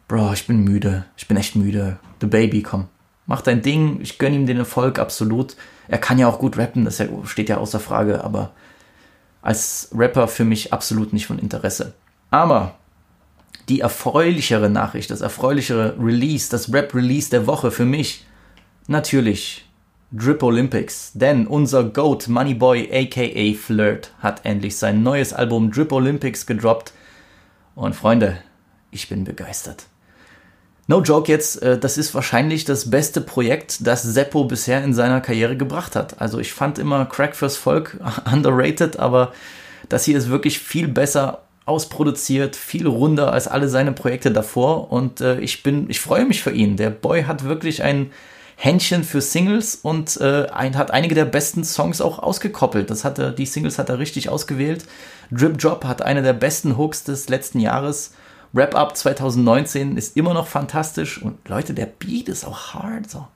Bro, 0.08 0.32
ich 0.32 0.46
bin 0.46 0.64
müde. 0.64 1.04
Ich 1.16 1.28
bin 1.28 1.36
echt 1.36 1.54
müde. 1.54 1.98
The 2.20 2.26
Baby, 2.26 2.62
komm. 2.62 2.88
Mach 3.26 3.42
dein 3.42 3.60
Ding. 3.60 4.00
Ich 4.00 4.18
gönn 4.18 4.32
ihm 4.32 4.46
den 4.46 4.56
Erfolg, 4.56 4.98
absolut. 4.98 5.54
Er 5.86 5.98
kann 5.98 6.18
ja 6.18 6.28
auch 6.28 6.38
gut 6.38 6.56
rappen, 6.56 6.84
das 6.84 7.02
steht 7.24 7.48
ja 7.48 7.58
außer 7.58 7.78
Frage, 7.78 8.24
aber 8.24 8.52
als 9.42 9.90
Rapper 9.94 10.28
für 10.28 10.44
mich 10.44 10.72
absolut 10.72 11.12
nicht 11.12 11.26
von 11.26 11.38
Interesse. 11.38 11.94
Aber 12.30 12.74
die 13.68 13.80
erfreulichere 13.80 14.70
Nachricht, 14.70 15.10
das 15.10 15.20
erfreulichere 15.20 15.96
Release, 15.98 16.50
das 16.50 16.72
Rap-Release 16.72 17.30
der 17.30 17.46
Woche 17.46 17.70
für 17.70 17.84
mich, 17.84 18.26
natürlich 18.86 19.66
Drip 20.10 20.42
Olympics. 20.42 21.12
Denn 21.14 21.46
unser 21.46 21.84
Goat 21.84 22.28
Moneyboy 22.28 22.90
aka 22.92 23.58
Flirt 23.58 24.12
hat 24.20 24.44
endlich 24.44 24.76
sein 24.76 25.02
neues 25.02 25.32
Album 25.32 25.70
Drip 25.70 25.92
Olympics 25.92 26.46
gedroppt. 26.46 26.92
Und 27.74 27.94
Freunde, 27.94 28.38
ich 28.90 29.08
bin 29.08 29.24
begeistert. 29.24 29.86
No 30.88 31.02
joke 31.02 31.30
jetzt, 31.30 31.62
äh, 31.62 31.78
das 31.78 31.98
ist 31.98 32.14
wahrscheinlich 32.14 32.64
das 32.64 32.90
beste 32.90 33.20
Projekt, 33.20 33.86
das 33.86 34.02
Seppo 34.02 34.44
bisher 34.44 34.82
in 34.82 34.94
seiner 34.94 35.20
Karriere 35.20 35.56
gebracht 35.56 35.94
hat. 35.94 36.20
Also 36.20 36.38
ich 36.38 36.52
fand 36.52 36.78
immer 36.78 37.04
Crack 37.04 37.36
fürs 37.36 37.58
Volk 37.58 38.00
underrated, 38.32 38.98
aber 38.98 39.32
das 39.90 40.04
hier 40.04 40.16
ist 40.16 40.30
wirklich 40.30 40.58
viel 40.58 40.88
besser 40.88 41.42
ausproduziert, 41.66 42.56
viel 42.56 42.86
runder 42.86 43.34
als 43.34 43.46
alle 43.48 43.68
seine 43.68 43.92
Projekte 43.92 44.30
davor 44.30 44.90
und 44.90 45.20
äh, 45.20 45.38
ich 45.40 45.62
bin, 45.62 45.90
ich 45.90 46.00
freue 46.00 46.24
mich 46.24 46.42
für 46.42 46.52
ihn. 46.52 46.78
Der 46.78 46.88
Boy 46.88 47.24
hat 47.24 47.44
wirklich 47.44 47.82
ein 47.82 48.10
Händchen 48.56 49.04
für 49.04 49.20
Singles 49.20 49.76
und 49.76 50.18
äh, 50.22 50.46
hat 50.48 50.90
einige 50.90 51.14
der 51.14 51.26
besten 51.26 51.64
Songs 51.64 52.00
auch 52.00 52.18
ausgekoppelt. 52.18 52.88
Das 52.88 53.04
hat 53.04 53.18
er, 53.18 53.30
die 53.30 53.44
Singles 53.44 53.78
hat 53.78 53.90
er 53.90 53.98
richtig 53.98 54.30
ausgewählt. 54.30 54.86
Drip 55.30 55.58
Drop 55.58 55.84
hat 55.84 56.00
eine 56.00 56.22
der 56.22 56.32
besten 56.32 56.78
Hooks 56.78 57.04
des 57.04 57.28
letzten 57.28 57.60
Jahres 57.60 58.14
Wrap-Up 58.58 58.96
2019 58.96 59.96
ist 59.96 60.16
immer 60.16 60.34
noch 60.34 60.48
fantastisch 60.48 61.22
und 61.22 61.48
Leute, 61.48 61.74
der 61.74 61.86
Beat 61.86 62.28
ist 62.28 62.44
auch 62.44 62.74
hard 62.74 63.08
so. 63.08 63.26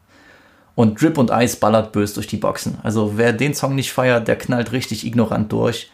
Und 0.74 1.00
Drip 1.00 1.16
und 1.16 1.30
Ice 1.30 1.58
ballert 1.58 1.92
bös 1.92 2.14
durch 2.14 2.26
die 2.26 2.38
Boxen. 2.38 2.78
Also 2.82 3.12
wer 3.16 3.32
den 3.32 3.54
Song 3.54 3.76
nicht 3.76 3.92
feiert, 3.92 4.26
der 4.26 4.36
knallt 4.36 4.72
richtig 4.72 5.06
ignorant 5.06 5.52
durch. 5.52 5.92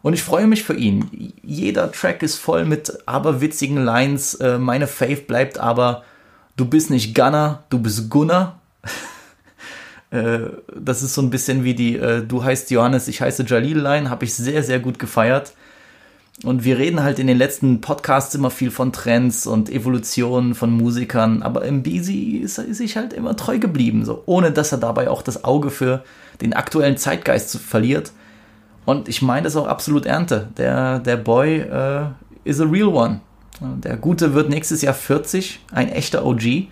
Und 0.00 0.14
ich 0.14 0.22
freue 0.22 0.46
mich 0.46 0.62
für 0.62 0.74
ihn. 0.74 1.34
Jeder 1.42 1.92
Track 1.92 2.22
ist 2.22 2.36
voll 2.36 2.64
mit 2.64 3.06
aberwitzigen 3.06 3.84
Lines. 3.84 4.34
Äh, 4.34 4.58
meine 4.58 4.86
Faith 4.86 5.26
bleibt 5.26 5.58
aber, 5.58 6.02
du 6.56 6.64
bist 6.64 6.88
nicht 6.90 7.14
Gunner, 7.14 7.64
du 7.68 7.78
bist 7.78 8.08
Gunner. 8.08 8.58
äh, 10.10 10.38
das 10.74 11.02
ist 11.02 11.14
so 11.14 11.20
ein 11.20 11.30
bisschen 11.30 11.62
wie 11.62 11.74
die 11.74 11.96
äh, 11.96 12.24
Du 12.24 12.42
heißt 12.42 12.70
Johannes, 12.70 13.06
ich 13.08 13.20
heiße 13.20 13.44
Jalil 13.44 13.78
Line. 13.78 14.08
Habe 14.08 14.24
ich 14.24 14.34
sehr, 14.34 14.62
sehr 14.62 14.80
gut 14.80 14.98
gefeiert. 14.98 15.52
Und 16.44 16.64
wir 16.64 16.78
reden 16.78 17.02
halt 17.02 17.20
in 17.20 17.28
den 17.28 17.38
letzten 17.38 17.80
Podcasts 17.80 18.34
immer 18.34 18.50
viel 18.50 18.72
von 18.72 18.92
Trends 18.92 19.46
und 19.46 19.70
Evolutionen 19.70 20.54
von 20.56 20.72
Musikern, 20.72 21.42
aber 21.42 21.64
im 21.64 21.84
Beasy 21.84 22.38
ist 22.38 22.58
er 22.58 22.74
sich 22.74 22.96
halt 22.96 23.12
immer 23.12 23.36
treu 23.36 23.58
geblieben, 23.58 24.04
so 24.04 24.24
ohne 24.26 24.50
dass 24.50 24.72
er 24.72 24.78
dabei 24.78 25.08
auch 25.08 25.22
das 25.22 25.44
Auge 25.44 25.70
für 25.70 26.02
den 26.40 26.52
aktuellen 26.52 26.96
Zeitgeist 26.96 27.56
verliert. 27.58 28.12
Und 28.84 29.08
ich 29.08 29.22
meine 29.22 29.44
das 29.44 29.54
auch 29.54 29.68
absolut 29.68 30.06
ernte. 30.06 30.48
Der, 30.56 30.98
der 30.98 31.16
Boy 31.16 31.60
äh, 31.60 32.06
is 32.44 32.60
a 32.60 32.64
real 32.64 32.88
one. 32.88 33.20
Der 33.60 33.96
Gute 33.96 34.34
wird 34.34 34.48
nächstes 34.48 34.82
Jahr 34.82 34.94
40, 34.94 35.60
ein 35.70 35.88
echter 35.88 36.26
OG. 36.26 36.66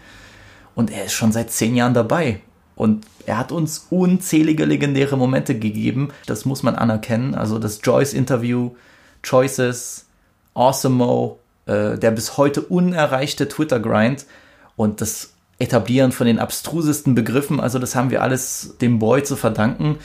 Und 0.75 0.91
er 0.91 1.05
ist 1.05 1.13
schon 1.13 1.31
seit 1.31 1.53
zehn 1.53 1.77
Jahren 1.77 1.95
dabei. 1.95 2.41
Und 2.75 3.07
er 3.27 3.39
hat 3.39 3.53
uns 3.53 3.87
unzählige 3.91 4.65
legendäre 4.65 5.17
Momente 5.17 5.57
gegeben. 5.57 6.09
Das 6.27 6.45
muss 6.45 6.65
man 6.65 6.75
anerkennen. 6.75 7.37
Also 7.37 7.61
das 7.61 7.81
Joyce-Interview, 7.85 8.71
Choices, 9.23 10.07
Awesome 10.55 11.37
äh, 11.67 11.99
der 11.99 12.11
bis 12.11 12.37
heute 12.37 12.63
unerreichte 12.63 13.49
Twitter-Grind 13.49 14.27
und 14.77 15.01
das 15.01 15.35
Etablieren 15.59 16.11
von 16.11 16.27
den 16.27 16.39
abstrusesten 16.39 17.15
Begriffen. 17.15 17.61
Also 17.61 17.79
das 17.79 17.95
haben 17.95 18.11
wir 18.11 18.23
alles 18.23 18.77
dem 18.81 18.99
Boy 18.99 19.23
zu 19.23 19.37
verdanken. 19.37 19.99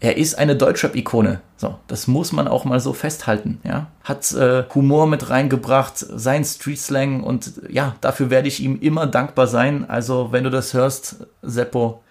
Er 0.00 0.16
ist 0.16 0.38
eine 0.38 0.56
Deutschrap-Ikone. 0.56 1.42
So, 1.58 1.78
das 1.86 2.06
muss 2.06 2.32
man 2.32 2.48
auch 2.48 2.64
mal 2.64 2.80
so 2.80 2.94
festhalten. 2.94 3.60
Ja, 3.62 3.88
hat 4.02 4.32
äh, 4.32 4.64
Humor 4.74 5.06
mit 5.06 5.28
reingebracht, 5.28 5.98
sein 5.98 6.42
Street-Slang 6.42 7.22
und 7.22 7.60
ja, 7.68 7.94
dafür 8.00 8.30
werde 8.30 8.48
ich 8.48 8.60
ihm 8.60 8.80
immer 8.80 9.06
dankbar 9.06 9.46
sein. 9.46 9.88
Also, 9.88 10.32
wenn 10.32 10.44
du 10.44 10.50
das 10.50 10.72
hörst, 10.72 11.26
Seppo, 11.42 12.02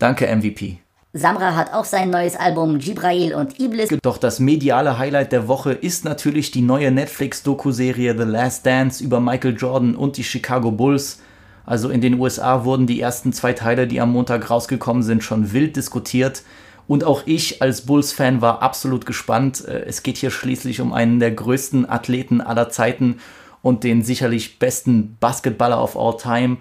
danke 0.00 0.26
MVP. 0.26 0.81
Samra 1.14 1.54
hat 1.54 1.74
auch 1.74 1.84
sein 1.84 2.08
neues 2.08 2.36
Album 2.36 2.78
Jibrail 2.78 3.34
und 3.34 3.60
Iblis. 3.60 3.90
Doch 4.00 4.16
das 4.16 4.40
mediale 4.40 4.96
Highlight 4.96 5.32
der 5.32 5.46
Woche 5.46 5.72
ist 5.72 6.06
natürlich 6.06 6.52
die 6.52 6.62
neue 6.62 6.90
Netflix-Doku-Serie 6.90 8.16
The 8.16 8.24
Last 8.24 8.64
Dance 8.64 9.04
über 9.04 9.20
Michael 9.20 9.54
Jordan 9.58 9.94
und 9.94 10.16
die 10.16 10.24
Chicago 10.24 10.70
Bulls. 10.70 11.20
Also 11.66 11.90
in 11.90 12.00
den 12.00 12.18
USA 12.18 12.64
wurden 12.64 12.86
die 12.86 12.98
ersten 12.98 13.34
zwei 13.34 13.52
Teile, 13.52 13.86
die 13.86 14.00
am 14.00 14.12
Montag 14.12 14.48
rausgekommen 14.48 15.02
sind, 15.02 15.22
schon 15.22 15.52
wild 15.52 15.76
diskutiert. 15.76 16.44
Und 16.88 17.04
auch 17.04 17.24
ich 17.26 17.60
als 17.60 17.82
Bulls-Fan 17.82 18.40
war 18.40 18.62
absolut 18.62 19.04
gespannt. 19.04 19.66
Äh, 19.66 19.84
es 19.84 20.02
geht 20.02 20.16
hier 20.16 20.30
schließlich 20.30 20.80
um 20.80 20.94
einen 20.94 21.20
der 21.20 21.32
größten 21.32 21.88
Athleten 21.90 22.40
aller 22.40 22.70
Zeiten 22.70 23.18
und 23.60 23.84
den 23.84 24.02
sicherlich 24.02 24.58
besten 24.58 25.18
Basketballer 25.20 25.82
of 25.82 25.94
all 25.94 26.16
time. 26.16 26.56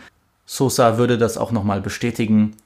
Sosa 0.45 0.97
würde 0.97 1.17
das 1.17 1.37
auch 1.37 1.53
nochmal 1.53 1.79
bestätigen. 1.79 2.57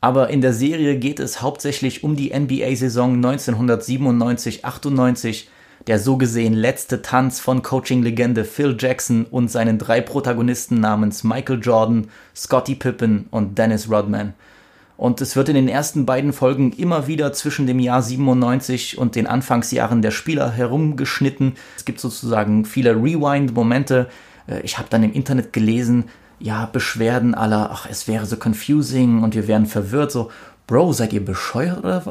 Aber 0.00 0.30
in 0.30 0.40
der 0.40 0.54
Serie 0.54 0.96
geht 0.96 1.20
es 1.20 1.42
hauptsächlich 1.42 2.02
um 2.02 2.16
die 2.16 2.32
NBA-Saison 2.36 3.22
1997-98, 3.22 5.44
der 5.86 5.98
so 5.98 6.16
gesehen 6.16 6.54
letzte 6.54 7.02
Tanz 7.02 7.38
von 7.40 7.60
Coaching-Legende 7.62 8.44
Phil 8.44 8.76
Jackson 8.78 9.26
und 9.30 9.50
seinen 9.50 9.76
drei 9.78 10.00
Protagonisten 10.00 10.80
namens 10.80 11.22
Michael 11.24 11.60
Jordan, 11.62 12.08
Scottie 12.34 12.76
Pippen 12.76 13.26
und 13.30 13.58
Dennis 13.58 13.90
Rodman. 13.90 14.32
Und 14.96 15.20
es 15.22 15.36
wird 15.36 15.48
in 15.48 15.54
den 15.54 15.68
ersten 15.68 16.04
beiden 16.04 16.34
Folgen 16.34 16.72
immer 16.72 17.06
wieder 17.06 17.32
zwischen 17.32 17.66
dem 17.66 17.78
Jahr 17.78 18.02
97 18.02 18.98
und 18.98 19.16
den 19.16 19.26
Anfangsjahren 19.26 20.02
der 20.02 20.10
Spieler 20.10 20.50
herumgeschnitten. 20.50 21.54
Es 21.74 21.86
gibt 21.86 22.00
sozusagen 22.00 22.66
viele 22.66 22.96
Rewind-Momente. 22.96 24.10
Äh, 24.46 24.60
ich 24.60 24.76
habe 24.76 24.88
dann 24.90 25.02
im 25.02 25.14
Internet 25.14 25.54
gelesen, 25.54 26.04
ja, 26.40 26.66
Beschwerden 26.66 27.34
aller, 27.34 27.70
ach, 27.70 27.86
es 27.88 28.08
wäre 28.08 28.26
so 28.26 28.36
confusing 28.36 29.22
und 29.22 29.34
wir 29.34 29.46
wären 29.46 29.66
verwirrt, 29.66 30.10
so, 30.10 30.30
Bro, 30.66 30.92
seid 30.92 31.12
ihr 31.12 31.24
bescheuert 31.24 31.80
oder 31.80 32.06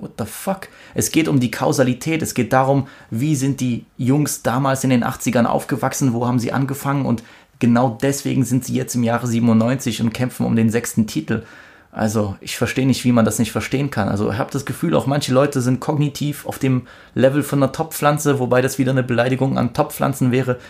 what 0.00 0.12
the 0.16 0.26
fuck? 0.26 0.68
Es 0.94 1.10
geht 1.10 1.26
um 1.26 1.40
die 1.40 1.50
Kausalität, 1.50 2.22
es 2.22 2.34
geht 2.34 2.52
darum, 2.52 2.86
wie 3.10 3.34
sind 3.34 3.60
die 3.60 3.84
Jungs 3.98 4.42
damals 4.42 4.84
in 4.84 4.90
den 4.90 5.04
80ern 5.04 5.44
aufgewachsen, 5.44 6.12
wo 6.12 6.24
haben 6.24 6.38
sie 6.38 6.52
angefangen 6.52 7.04
und 7.04 7.24
genau 7.58 7.98
deswegen 8.00 8.44
sind 8.44 8.64
sie 8.64 8.74
jetzt 8.74 8.94
im 8.94 9.02
Jahre 9.02 9.26
97 9.26 10.02
und 10.02 10.14
kämpfen 10.14 10.46
um 10.46 10.54
den 10.54 10.70
sechsten 10.70 11.08
Titel. 11.08 11.42
Also 11.90 12.36
ich 12.40 12.56
verstehe 12.56 12.86
nicht, 12.86 13.04
wie 13.04 13.10
man 13.10 13.24
das 13.24 13.40
nicht 13.40 13.50
verstehen 13.50 13.90
kann. 13.90 14.08
Also 14.08 14.30
ich 14.30 14.38
habe 14.38 14.52
das 14.52 14.66
Gefühl, 14.66 14.94
auch 14.94 15.06
manche 15.06 15.34
Leute 15.34 15.60
sind 15.60 15.80
kognitiv 15.80 16.46
auf 16.46 16.60
dem 16.60 16.86
Level 17.14 17.42
von 17.42 17.60
einer 17.60 17.72
Topfpflanze, 17.72 18.38
wobei 18.38 18.62
das 18.62 18.78
wieder 18.78 18.92
eine 18.92 19.02
Beleidigung 19.02 19.58
an 19.58 19.74
Topfpflanzen 19.74 20.30
wäre. 20.30 20.60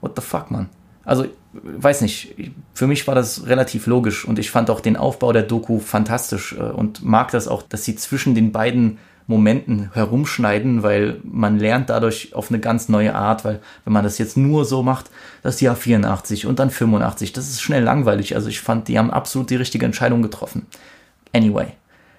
What 0.00 0.12
the 0.16 0.22
fuck, 0.22 0.50
man? 0.50 0.70
Also 1.08 1.24
weiß 1.52 2.02
nicht, 2.02 2.34
für 2.74 2.86
mich 2.86 3.06
war 3.06 3.14
das 3.14 3.46
relativ 3.46 3.86
logisch 3.86 4.26
und 4.26 4.38
ich 4.38 4.50
fand 4.50 4.68
auch 4.68 4.80
den 4.80 4.98
Aufbau 4.98 5.32
der 5.32 5.42
Doku 5.42 5.80
fantastisch 5.80 6.52
äh, 6.52 6.60
und 6.60 7.02
mag 7.02 7.30
das 7.30 7.48
auch, 7.48 7.62
dass 7.62 7.86
sie 7.86 7.96
zwischen 7.96 8.34
den 8.34 8.52
beiden 8.52 8.98
Momenten 9.26 9.90
herumschneiden, 9.94 10.82
weil 10.82 11.20
man 11.24 11.58
lernt 11.58 11.88
dadurch 11.88 12.34
auf 12.34 12.50
eine 12.50 12.60
ganz 12.60 12.90
neue 12.90 13.14
Art, 13.14 13.42
weil 13.46 13.60
wenn 13.84 13.94
man 13.94 14.04
das 14.04 14.18
jetzt 14.18 14.36
nur 14.36 14.66
so 14.66 14.82
macht, 14.82 15.10
das 15.42 15.62
Jahr 15.62 15.76
84 15.76 16.44
und 16.44 16.58
dann 16.58 16.70
85, 16.70 17.32
das 17.32 17.48
ist 17.48 17.62
schnell 17.62 17.82
langweilig. 17.82 18.34
Also 18.34 18.50
ich 18.50 18.60
fand, 18.60 18.88
die 18.88 18.98
haben 18.98 19.10
absolut 19.10 19.48
die 19.48 19.56
richtige 19.56 19.86
Entscheidung 19.86 20.20
getroffen. 20.20 20.66
Anyway. 21.34 21.68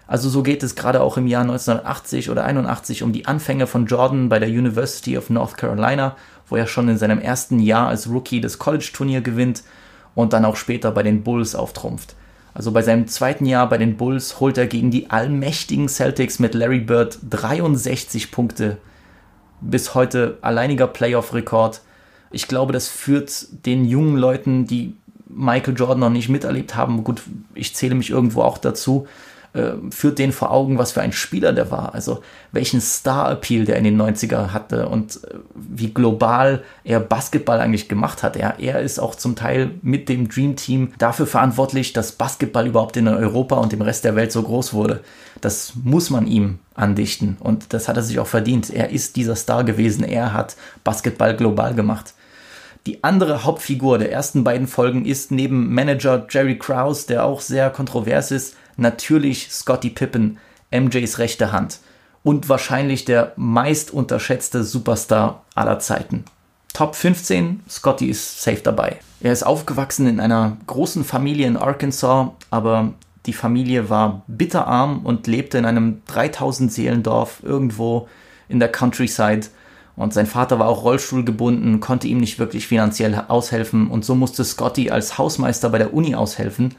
Also 0.10 0.28
so 0.28 0.41
geht 0.41 0.64
es 0.64 0.76
gerade 0.76 1.01
auch 1.01 1.18
im 1.18 1.28
Jahr 1.28 1.43
1980 1.43 2.32
oder 2.32 2.43
81 2.43 3.03
um 3.03 3.14
die 3.14 3.28
Anfänge 3.28 3.68
von 3.68 3.86
Jordan 3.86 4.28
bei 4.28 4.39
der 4.39 4.49
University 4.49 5.18
of 5.18 5.30
North 5.30 5.55
Carolina 5.55 6.16
wo 6.49 6.55
er 6.55 6.68
schon 6.68 6.89
in 6.89 6.97
seinem 6.97 7.20
ersten 7.20 7.60
Jahr 7.60 7.88
als 7.88 8.10
Rookie 8.10 8.41
das 8.41 8.60
College-Turnier 8.60 9.22
gewinnt 9.22 9.64
und 10.16 10.34
dann 10.34 10.45
auch 10.45 10.55
später 10.55 10.91
bei 10.91 11.03
den 11.03 11.24
Bulls 11.24 11.55
auftrumpft. 11.55 12.16
Also 12.53 12.72
bei 12.72 12.82
seinem 12.82 13.07
zweiten 13.07 13.45
Jahr 13.45 13.70
bei 13.70 13.78
den 13.78 13.95
Bulls 13.95 14.39
holt 14.39 14.57
er 14.57 14.68
gegen 14.68 14.91
die 14.91 15.10
allmächtigen 15.12 15.88
Celtics 15.88 16.39
mit 16.39 16.55
Larry 16.55 16.80
Bird 16.80 17.20
63 17.30 18.32
Punkte. 18.32 18.78
Bis 19.62 19.93
heute 19.93 20.38
alleiniger 20.41 20.88
Playoff-Rekord. 20.88 21.82
Ich 22.32 22.47
glaube, 22.47 22.74
das 22.74 22.88
führt 22.88 23.66
den 23.66 23.86
jungen 23.86 24.18
Leuten, 24.18 24.66
die 24.66 24.95
Michael 25.28 25.76
Jordan 25.78 25.99
noch 25.99 26.10
nicht 26.10 26.30
miterlebt 26.30 26.76
haben, 26.76 27.03
gut, 27.03 27.22
ich 27.53 27.76
zähle 27.76 27.93
mich 27.93 28.10
irgendwo 28.10 28.41
auch 28.41 28.57
dazu, 28.57 29.07
äh, 29.54 29.72
führt 29.89 30.20
den 30.20 30.32
vor 30.32 30.52
Augen, 30.52 30.78
was 30.78 30.91
für 30.91 31.02
ein 31.02 31.12
Spieler 31.12 31.54
der 31.54 31.72
war. 31.72 31.95
Also 31.95 32.22
welchen 32.52 32.82
Star-Appeal 32.82 33.66
der 33.66 33.78
in 33.78 33.84
den 33.84 34.00
90er 34.00 34.54
hatte 34.54 34.88
und 34.88 35.24
äh, 35.24 35.38
wie 35.56 35.91
global 35.91 36.64
er 36.84 37.00
Basketball 37.00 37.60
eigentlich 37.60 37.89
gemacht 37.89 38.22
hat. 38.22 38.36
Er, 38.36 38.60
er 38.60 38.82
ist 38.82 39.00
auch 39.00 39.16
zum 39.16 39.36
Teil 39.36 39.72
mit 39.82 40.08
dem 40.08 40.30
Dream 40.30 40.56
Team 40.56 40.93
dafür 40.97 41.26
verantwortlich, 41.26 41.93
dass 41.93 42.12
Basketball 42.12 42.68
überhaupt 42.68 42.97
in 42.97 43.08
Europa 43.08 43.56
und 43.56 43.72
dem 43.72 43.82
Rest 43.82 44.06
der 44.06 44.16
Welt 44.16 44.32
so 44.32 44.43
groß 44.43 44.74
wurde. 44.74 45.02
Das 45.41 45.74
muss 45.84 46.10
man 46.10 46.28
ihm 46.28 46.60
andichten 46.76 47.38
und 47.39 47.74
das 47.74 47.88
hat 47.88 47.97
er 47.97 48.04
sich 48.04 48.20
auch 48.20 48.28
verdient. 48.28 48.70
Er 48.70 48.89
ist 48.89 49.16
dieser 49.16 49.36
Star 49.36 49.64
gewesen. 49.64 50.04
Er 50.04 50.34
hat 50.34 50.56
Basketball 50.84 51.36
global 51.36 51.74
gemacht. 51.74 52.14
Die 52.86 53.04
andere 53.04 53.43
Hauptfigur 53.43 53.97
der 53.97 54.12
ersten 54.12 54.43
beiden 54.43 54.68
Folgen 54.68 55.06
ist 55.06 55.32
neben 55.32 55.74
Manager 55.74 56.26
Jerry 56.30 56.58
Krause, 56.58 57.08
der 57.08 57.26
auch 57.26 57.41
sehr 57.41 57.70
kontrovers 57.70 58.32
ist, 58.32 58.56
natürlich 58.80 59.52
Scottie 59.52 59.90
Pippen, 59.90 60.38
MJs 60.72 61.20
rechte 61.20 61.52
Hand 61.52 61.80
und 62.24 62.50
wahrscheinlich 62.50 63.06
der 63.06 63.34
meist 63.36 63.92
unterschätzte 63.92 64.64
Superstar 64.64 65.44
aller 65.56 65.80
Zeiten. 65.80 66.26
Top 66.74 66.96
15, 66.96 67.62
Scotty 67.70 68.10
ist 68.10 68.42
safe 68.42 68.62
dabei. 68.62 69.00
Er 69.22 69.34
ist 69.34 69.44
aufgewachsen 69.44 70.08
in 70.08 70.20
einer 70.20 70.58
großen 70.68 71.04
Familie 71.04 71.48
in 71.48 71.58
Arkansas, 71.58 72.30
aber 72.52 72.94
die 73.26 73.34
Familie 73.34 73.90
war 73.90 74.24
bitterarm 74.28 75.00
und 75.06 75.28
lebte 75.28 75.58
in 75.58 75.66
einem 75.66 76.02
3000 76.08 76.72
Seelendorf 76.72 77.42
irgendwo 77.44 78.08
in 78.48 78.60
der 78.60 78.72
Countryside. 78.72 79.48
Und 79.96 80.14
sein 80.14 80.28
Vater 80.28 80.60
war 80.60 80.68
auch 80.68 80.84
rollstuhlgebunden, 80.84 81.82
konnte 81.82 82.08
ihm 82.08 82.20
nicht 82.20 82.40
wirklich 82.40 82.68
finanziell 82.68 83.26
aushelfen 83.28 83.88
und 83.88 84.06
so 84.06 84.16
musste 84.16 84.46
Scotty 84.46 84.90
als 84.90 85.18
Hausmeister 85.18 85.70
bei 85.70 85.80
der 85.80 85.94
Uni 85.94 86.16
aushelfen 86.16 86.76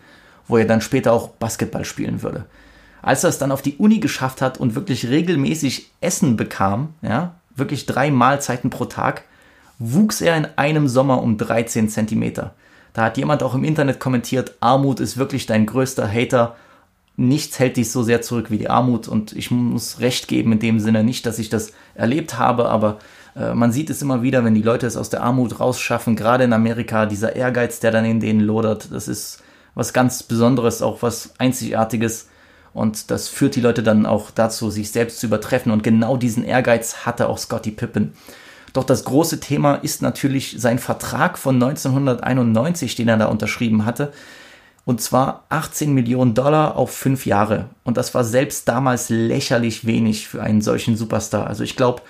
wo 0.50 0.58
er 0.58 0.64
dann 0.64 0.80
später 0.80 1.12
auch 1.12 1.28
Basketball 1.28 1.84
spielen 1.84 2.22
würde. 2.22 2.46
Als 3.02 3.24
er 3.24 3.30
es 3.30 3.38
dann 3.38 3.52
auf 3.52 3.62
die 3.62 3.76
Uni 3.76 3.98
geschafft 3.98 4.42
hat 4.42 4.58
und 4.58 4.74
wirklich 4.74 5.08
regelmäßig 5.08 5.90
Essen 6.00 6.36
bekam, 6.36 6.94
ja, 7.02 7.34
wirklich 7.54 7.86
drei 7.86 8.10
Mahlzeiten 8.10 8.70
pro 8.70 8.84
Tag, 8.84 9.24
wuchs 9.78 10.20
er 10.20 10.36
in 10.36 10.46
einem 10.56 10.88
Sommer 10.88 11.22
um 11.22 11.38
13 11.38 11.88
Zentimeter. 11.88 12.54
Da 12.92 13.04
hat 13.04 13.16
jemand 13.16 13.42
auch 13.42 13.54
im 13.54 13.64
Internet 13.64 14.00
kommentiert, 14.00 14.54
Armut 14.60 15.00
ist 15.00 15.16
wirklich 15.16 15.46
dein 15.46 15.66
größter 15.66 16.10
Hater. 16.10 16.56
Nichts 17.16 17.58
hält 17.58 17.76
dich 17.76 17.90
so 17.90 18.02
sehr 18.02 18.20
zurück 18.22 18.50
wie 18.50 18.58
die 18.58 18.70
Armut 18.70 19.08
und 19.08 19.32
ich 19.32 19.50
muss 19.50 20.00
recht 20.00 20.28
geben 20.28 20.52
in 20.52 20.58
dem 20.58 20.80
Sinne 20.80 21.04
nicht, 21.04 21.24
dass 21.26 21.38
ich 21.38 21.48
das 21.48 21.72
erlebt 21.94 22.38
habe, 22.38 22.68
aber 22.68 22.98
äh, 23.36 23.54
man 23.54 23.72
sieht 23.72 23.90
es 23.90 24.02
immer 24.02 24.22
wieder, 24.22 24.44
wenn 24.44 24.54
die 24.54 24.62
Leute 24.62 24.86
es 24.86 24.96
aus 24.96 25.10
der 25.10 25.22
Armut 25.22 25.60
rausschaffen, 25.60 26.16
gerade 26.16 26.44
in 26.44 26.52
Amerika, 26.52 27.06
dieser 27.06 27.36
Ehrgeiz, 27.36 27.80
der 27.80 27.90
dann 27.90 28.04
in 28.04 28.20
denen 28.20 28.40
lodert, 28.40 28.88
das 28.92 29.08
ist 29.08 29.42
was 29.80 29.94
ganz 29.94 30.22
Besonderes, 30.22 30.82
auch 30.82 31.00
was 31.00 31.32
Einzigartiges. 31.38 32.28
Und 32.74 33.10
das 33.10 33.28
führt 33.28 33.56
die 33.56 33.62
Leute 33.62 33.82
dann 33.82 34.04
auch 34.04 34.30
dazu, 34.30 34.70
sich 34.70 34.92
selbst 34.92 35.20
zu 35.20 35.26
übertreffen. 35.26 35.72
Und 35.72 35.82
genau 35.82 36.18
diesen 36.18 36.44
Ehrgeiz 36.44 37.06
hatte 37.06 37.30
auch 37.30 37.38
Scottie 37.38 37.70
Pippen. 37.70 38.12
Doch 38.74 38.84
das 38.84 39.04
große 39.04 39.40
Thema 39.40 39.76
ist 39.76 40.02
natürlich 40.02 40.56
sein 40.58 40.78
Vertrag 40.78 41.38
von 41.38 41.54
1991, 41.54 42.94
den 42.94 43.08
er 43.08 43.16
da 43.16 43.26
unterschrieben 43.26 43.86
hatte. 43.86 44.12
Und 44.84 45.00
zwar 45.00 45.44
18 45.48 45.94
Millionen 45.94 46.34
Dollar 46.34 46.76
auf 46.76 46.90
fünf 46.90 47.24
Jahre. 47.24 47.70
Und 47.82 47.96
das 47.96 48.14
war 48.14 48.22
selbst 48.22 48.68
damals 48.68 49.08
lächerlich 49.08 49.86
wenig 49.86 50.28
für 50.28 50.42
einen 50.42 50.60
solchen 50.60 50.94
Superstar. 50.94 51.46
Also 51.46 51.64
ich 51.64 51.74
glaube, 51.74 52.02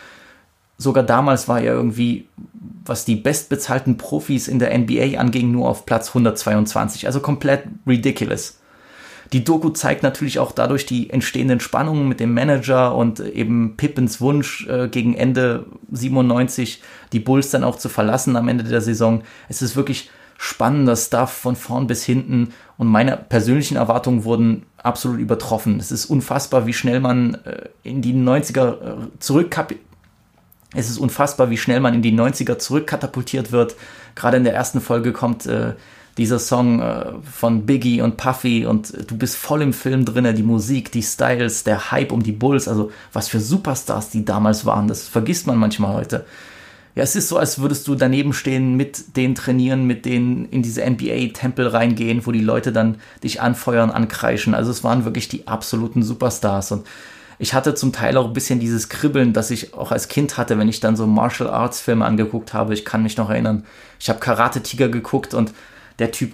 sogar 0.81 1.05
damals 1.05 1.47
war 1.47 1.61
er 1.61 1.75
irgendwie, 1.75 2.27
was 2.85 3.05
die 3.05 3.17
bestbezahlten 3.17 3.99
Profis 3.99 4.49
in 4.49 4.59
der 4.59 4.77
NBA 4.77 5.19
anging, 5.19 5.53
nur 5.53 5.69
auf 5.69 5.85
Platz 5.85 6.09
122. 6.09 7.07
Also 7.07 7.21
komplett 7.21 7.65
ridiculous. 7.87 8.59
Die 9.35 9.45
Doku 9.45 9.69
zeigt 9.69 10.03
natürlich 10.03 10.39
auch 10.39 10.53
dadurch 10.53 10.87
die 10.87 11.11
entstehenden 11.11 11.61
Spannungen 11.61 12.09
mit 12.09 12.19
dem 12.19 12.35
Manager 12.35 12.97
und 12.97 13.21
eben 13.21 13.77
Pippins 13.77 14.21
Wunsch 14.21 14.67
äh, 14.67 14.89
gegen 14.89 15.15
Ende 15.15 15.67
97 15.93 16.83
die 17.13 17.21
Bulls 17.21 17.51
dann 17.51 17.63
auch 17.63 17.77
zu 17.77 17.89
verlassen 17.89 18.35
am 18.35 18.49
Ende 18.49 18.65
der 18.65 18.81
Saison. 18.81 19.23
Es 19.49 19.63
ist 19.63 19.77
wirklich 19.77 20.11
spannender 20.39 20.97
Stuff 20.97 21.31
von 21.31 21.55
vorn 21.55 21.87
bis 21.87 22.03
hinten 22.03 22.55
und 22.79 22.89
meine 22.89 23.19
persönlichen 23.19 23.77
Erwartungen 23.77 24.25
wurden 24.25 24.65
absolut 24.79 25.21
übertroffen. 25.21 25.79
Es 25.79 25.93
ist 25.93 26.07
unfassbar, 26.07 26.67
wie 26.67 26.73
schnell 26.73 26.99
man 26.99 27.35
äh, 27.45 27.69
in 27.83 28.01
die 28.01 28.15
90er 28.15 28.69
äh, 28.71 28.97
zurückkap 29.19 29.75
es 30.75 30.89
ist 30.89 30.99
unfassbar, 30.99 31.51
wie 31.51 31.57
schnell 31.57 31.81
man 31.81 31.95
in 31.95 32.03
die 32.03 32.13
90er 32.13 32.59
zurückkatapultiert 32.59 33.53
wird. 33.53 33.75
Gerade 34.15 34.37
in 34.37 34.45
der 34.45 34.55
ersten 34.55 34.81
Folge 34.81 35.13
kommt 35.13 35.47
äh, 35.47 35.73
dieser 36.17 36.39
Song 36.39 36.81
äh, 36.81 37.13
von 37.31 37.67
Biggie 37.67 38.03
und 38.03 38.17
Puffy 38.17 38.67
und 38.67 39.11
du 39.11 39.17
bist 39.17 39.37
voll 39.37 39.63
im 39.63 39.73
Film 39.73 40.05
drin, 40.05 40.35
die 40.37 40.43
Musik, 40.43 40.93
die 40.93 41.03
Styles, 41.03 41.65
der 41.65 41.91
Hype 41.91 42.13
um 42.13 42.23
die 42.23 42.33
Bulls, 42.33 42.69
also 42.69 42.93
was 43.13 43.29
für 43.29 43.41
Superstars 43.41 44.11
die 44.11 44.25
damals 44.25 44.65
waren, 44.65 44.87
das 44.87 45.09
vergisst 45.09 45.47
man 45.47 45.57
manchmal 45.57 45.95
heute. 45.95 46.25
Ja, 46.97 47.05
es 47.05 47.15
ist 47.15 47.29
so, 47.29 47.39
als 47.39 47.61
würdest 47.61 47.87
du 47.87 47.95
daneben 47.95 48.33
stehen, 48.33 48.77
mit 48.77 49.17
denen 49.17 49.37
trainieren, 49.37 49.87
mit 49.87 50.05
denen 50.05 50.47
in 50.47 50.63
diese 50.63 50.85
NBA-Tempel 50.85 51.69
reingehen, 51.69 52.27
wo 52.27 52.33
die 52.33 52.41
Leute 52.41 52.73
dann 52.73 52.97
dich 53.23 53.41
anfeuern, 53.41 53.91
ankreischen. 53.91 54.55
Also 54.55 54.73
es 54.73 54.83
waren 54.83 55.05
wirklich 55.05 55.29
die 55.29 55.47
absoluten 55.47 56.03
Superstars 56.03 56.73
und 56.73 56.87
ich 57.41 57.55
hatte 57.55 57.75
zum 57.75 57.91
Teil 57.93 58.19
auch 58.19 58.27
ein 58.27 58.35
bisschen 58.35 58.61
dieses 58.61 58.91
Kribbeln, 58.91 59.33
das 59.33 59.51
ich 59.51 59.73
auch 59.73 59.93
als 59.93 60.09
Kind 60.09 60.37
hatte, 60.37 60.59
wenn 60.59 60.69
ich 60.69 60.81
dann 60.81 60.95
so 60.95 61.07
Martial 61.07 61.49
Arts 61.49 61.81
Filme 61.81 62.05
angeguckt 62.05 62.53
habe. 62.53 62.75
Ich 62.75 62.85
kann 62.85 63.03
mich 63.03 63.17
noch 63.17 63.31
erinnern. 63.31 63.65
Ich 63.99 64.11
habe 64.11 64.21
Karate 64.21 64.63
Tiger 64.63 64.91
geguckt 64.91 65.33
und 65.33 65.55
der 65.99 66.13
Typ 66.13 66.33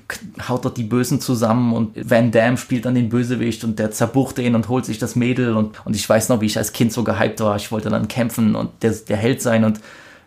haut 0.49 0.65
dort 0.65 0.77
die 0.77 0.83
Bösen 0.83 1.21
zusammen 1.21 1.73
und 1.75 2.11
Van 2.11 2.33
Damme 2.33 2.57
spielt 2.57 2.87
dann 2.87 2.97
den 2.97 3.09
Bösewicht 3.09 3.63
und 3.63 3.79
der 3.79 3.93
zerbucht 3.93 4.37
den 4.39 4.57
und 4.57 4.69
holt 4.69 4.85
sich 4.85 4.99
das 4.99 5.15
Mädel 5.15 5.57
und, 5.57 5.81
und 5.87 5.95
ich 5.95 6.09
weiß 6.09 6.29
noch, 6.29 6.41
wie 6.41 6.47
ich 6.47 6.59
als 6.59 6.73
Kind 6.73 6.93
so 6.93 7.05
gehypt 7.05 7.39
war. 7.39 7.55
Ich 7.55 7.71
wollte 7.71 7.89
dann 7.89 8.09
kämpfen 8.09 8.57
und 8.57 8.71
der, 8.83 8.91
der 8.91 9.17
Held 9.17 9.41
sein 9.41 9.63
und 9.63 9.81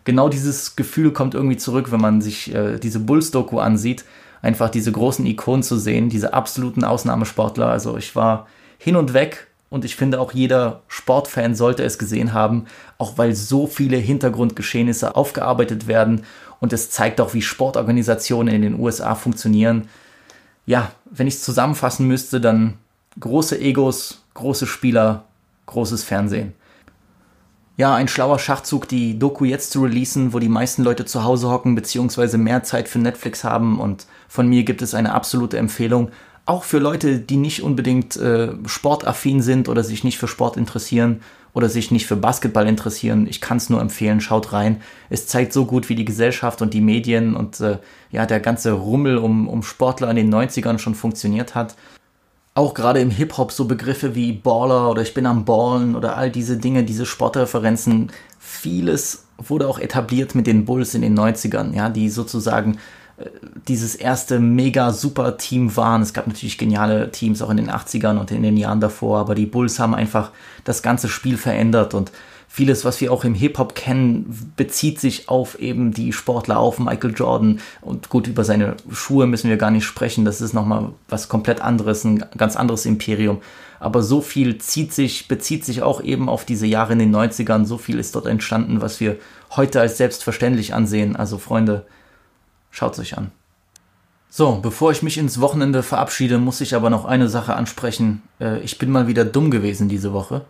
genau 0.04 0.30
dieses 0.30 0.76
Gefühl 0.76 1.12
kommt 1.12 1.34
irgendwie 1.34 1.58
zurück, 1.58 1.92
wenn 1.92 2.00
man 2.00 2.22
sich 2.22 2.54
äh, 2.54 2.78
diese 2.78 3.00
Bulls-Doku 3.00 3.58
ansieht. 3.58 4.06
Einfach 4.40 4.70
diese 4.70 4.92
großen 4.92 5.26
Ikonen 5.26 5.62
zu 5.62 5.76
sehen, 5.76 6.08
diese 6.08 6.32
absoluten 6.32 6.84
Ausnahmesportler. 6.84 7.66
Also 7.66 7.98
ich 7.98 8.16
war 8.16 8.46
hin 8.78 8.96
und 8.96 9.12
weg 9.12 9.49
und 9.70 9.84
ich 9.84 9.96
finde 9.96 10.20
auch 10.20 10.32
jeder 10.32 10.82
Sportfan 10.88 11.54
sollte 11.54 11.84
es 11.84 11.98
gesehen 11.98 12.32
haben, 12.32 12.66
auch 12.98 13.16
weil 13.16 13.34
so 13.34 13.66
viele 13.66 13.96
Hintergrundgeschehnisse 13.96 15.16
aufgearbeitet 15.16 15.86
werden 15.86 16.24
und 16.58 16.72
es 16.72 16.90
zeigt 16.90 17.20
auch, 17.20 17.32
wie 17.32 17.42
Sportorganisationen 17.42 18.54
in 18.54 18.62
den 18.62 18.78
USA 18.78 19.14
funktionieren. 19.14 19.88
Ja, 20.66 20.90
wenn 21.10 21.26
ich 21.26 21.34
es 21.34 21.42
zusammenfassen 21.42 22.06
müsste, 22.06 22.40
dann 22.40 22.74
große 23.18 23.58
Egos, 23.58 24.22
große 24.34 24.66
Spieler, 24.66 25.24
großes 25.66 26.04
Fernsehen. 26.04 26.52
Ja, 27.76 27.94
ein 27.94 28.08
schlauer 28.08 28.38
Schachzug, 28.38 28.88
die 28.88 29.18
Doku 29.18 29.46
jetzt 29.46 29.70
zu 29.70 29.82
releasen, 29.82 30.34
wo 30.34 30.38
die 30.38 30.50
meisten 30.50 30.82
Leute 30.82 31.06
zu 31.06 31.24
Hause 31.24 31.48
hocken, 31.48 31.74
beziehungsweise 31.74 32.36
mehr 32.36 32.62
Zeit 32.62 32.88
für 32.88 32.98
Netflix 32.98 33.42
haben. 33.42 33.80
Und 33.80 34.06
von 34.28 34.46
mir 34.48 34.64
gibt 34.64 34.82
es 34.82 34.92
eine 34.92 35.14
absolute 35.14 35.56
Empfehlung 35.56 36.10
auch 36.46 36.64
für 36.64 36.78
Leute, 36.78 37.18
die 37.18 37.36
nicht 37.36 37.62
unbedingt 37.62 38.16
äh, 38.16 38.52
sportaffin 38.66 39.42
sind 39.42 39.68
oder 39.68 39.84
sich 39.84 40.04
nicht 40.04 40.18
für 40.18 40.28
Sport 40.28 40.56
interessieren 40.56 41.20
oder 41.52 41.68
sich 41.68 41.90
nicht 41.90 42.06
für 42.06 42.16
Basketball 42.16 42.66
interessieren, 42.66 43.26
ich 43.28 43.40
kann 43.40 43.56
es 43.56 43.70
nur 43.70 43.80
empfehlen, 43.80 44.20
schaut 44.20 44.52
rein. 44.52 44.82
Es 45.08 45.26
zeigt 45.26 45.52
so 45.52 45.64
gut, 45.66 45.88
wie 45.88 45.94
die 45.94 46.04
Gesellschaft 46.04 46.62
und 46.62 46.74
die 46.74 46.80
Medien 46.80 47.34
und 47.34 47.60
äh, 47.60 47.78
ja, 48.10 48.26
der 48.26 48.40
ganze 48.40 48.72
Rummel 48.72 49.18
um, 49.18 49.48
um 49.48 49.62
Sportler 49.62 50.10
in 50.10 50.16
den 50.16 50.32
90ern 50.32 50.78
schon 50.78 50.94
funktioniert 50.94 51.54
hat. 51.54 51.74
Auch 52.54 52.74
gerade 52.74 53.00
im 53.00 53.10
Hip-Hop 53.10 53.52
so 53.52 53.64
Begriffe 53.66 54.14
wie 54.14 54.32
Baller 54.32 54.90
oder 54.90 55.02
ich 55.02 55.14
bin 55.14 55.26
am 55.26 55.44
Ballen 55.44 55.94
oder 55.94 56.16
all 56.16 56.30
diese 56.30 56.56
Dinge, 56.56 56.84
diese 56.84 57.06
Sportreferenzen, 57.06 58.10
vieles 58.38 59.24
wurde 59.38 59.68
auch 59.68 59.78
etabliert 59.78 60.34
mit 60.34 60.46
den 60.46 60.64
Bulls 60.64 60.94
in 60.94 61.02
den 61.02 61.18
90ern, 61.18 61.74
ja, 61.74 61.88
die 61.88 62.10
sozusagen 62.10 62.78
dieses 63.68 63.94
erste 63.94 64.40
mega 64.40 64.92
super 64.92 65.36
Team 65.36 65.76
waren. 65.76 66.02
Es 66.02 66.12
gab 66.12 66.26
natürlich 66.26 66.58
geniale 66.58 67.10
Teams 67.10 67.42
auch 67.42 67.50
in 67.50 67.56
den 67.56 67.70
80ern 67.70 68.18
und 68.18 68.30
in 68.30 68.42
den 68.42 68.56
Jahren 68.56 68.80
davor, 68.80 69.18
aber 69.18 69.34
die 69.34 69.46
Bulls 69.46 69.78
haben 69.78 69.94
einfach 69.94 70.30
das 70.64 70.82
ganze 70.82 71.08
Spiel 71.08 71.36
verändert 71.36 71.94
und 71.94 72.10
vieles, 72.52 72.84
was 72.84 73.00
wir 73.00 73.12
auch 73.12 73.24
im 73.24 73.34
Hip-Hop 73.34 73.76
kennen, 73.76 74.52
bezieht 74.56 74.98
sich 74.98 75.28
auf 75.28 75.60
eben 75.60 75.92
die 75.92 76.12
Sportler, 76.12 76.58
auf 76.58 76.80
Michael 76.80 77.14
Jordan. 77.16 77.60
Und 77.80 78.08
gut, 78.08 78.26
über 78.26 78.42
seine 78.42 78.76
Schuhe 78.90 79.28
müssen 79.28 79.48
wir 79.48 79.56
gar 79.56 79.70
nicht 79.70 79.84
sprechen. 79.84 80.24
Das 80.24 80.40
ist 80.40 80.52
nochmal 80.52 80.90
was 81.08 81.28
komplett 81.28 81.60
anderes, 81.60 82.02
ein 82.02 82.24
ganz 82.36 82.56
anderes 82.56 82.86
Imperium. 82.86 83.38
Aber 83.78 84.02
so 84.02 84.20
viel 84.20 84.58
zieht 84.58 84.92
sich, 84.92 85.28
bezieht 85.28 85.64
sich 85.64 85.82
auch 85.82 86.02
eben 86.02 86.28
auf 86.28 86.44
diese 86.44 86.66
Jahre 86.66 86.94
in 86.94 86.98
den 86.98 87.14
90ern. 87.14 87.66
So 87.66 87.78
viel 87.78 88.00
ist 88.00 88.16
dort 88.16 88.26
entstanden, 88.26 88.82
was 88.82 88.98
wir 88.98 89.16
heute 89.54 89.80
als 89.80 89.96
selbstverständlich 89.96 90.74
ansehen. 90.74 91.14
Also 91.14 91.38
Freunde, 91.38 91.86
Schaut 92.70 92.98
euch 92.98 93.16
an. 93.18 93.32
So, 94.28 94.60
bevor 94.62 94.92
ich 94.92 95.02
mich 95.02 95.18
ins 95.18 95.40
Wochenende 95.40 95.82
verabschiede, 95.82 96.38
muss 96.38 96.60
ich 96.60 96.74
aber 96.74 96.88
noch 96.88 97.04
eine 97.04 97.28
Sache 97.28 97.54
ansprechen. 97.54 98.22
Äh, 98.40 98.60
ich 98.60 98.78
bin 98.78 98.90
mal 98.90 99.08
wieder 99.08 99.24
dumm 99.24 99.50
gewesen 99.50 99.88
diese 99.88 100.12
Woche. 100.12 100.44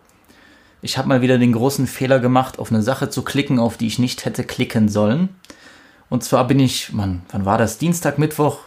Ich 0.83 0.97
habe 0.97 1.07
mal 1.07 1.21
wieder 1.21 1.39
den 1.39 1.51
großen 1.51 1.87
Fehler 1.87 2.19
gemacht, 2.19 2.59
auf 2.59 2.71
eine 2.71 2.83
Sache 2.83 3.09
zu 3.09 3.23
klicken, 3.23 3.59
auf 3.59 3.77
die 3.77 3.87
ich 3.87 3.99
nicht 3.99 4.25
hätte 4.25 4.43
klicken 4.43 4.87
sollen. 4.87 5.29
Und 6.09 6.23
zwar 6.23 6.45
bin 6.45 6.59
ich, 6.59 6.93
Mann, 6.93 7.23
wann 7.31 7.45
war 7.45 7.57
das? 7.57 7.77
Dienstag, 7.77 8.17
Mittwoch, 8.17 8.59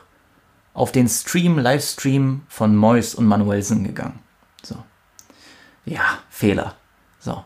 auf 0.73 0.91
den 0.91 1.09
Stream, 1.09 1.59
Livestream 1.59 2.43
von 2.49 2.75
Mois 2.75 3.15
und 3.15 3.27
Manuelsen 3.27 3.85
gegangen. 3.85 4.19
So. 4.63 4.77
Ja, 5.85 6.19
Fehler. 6.29 6.75
So. 7.21 7.45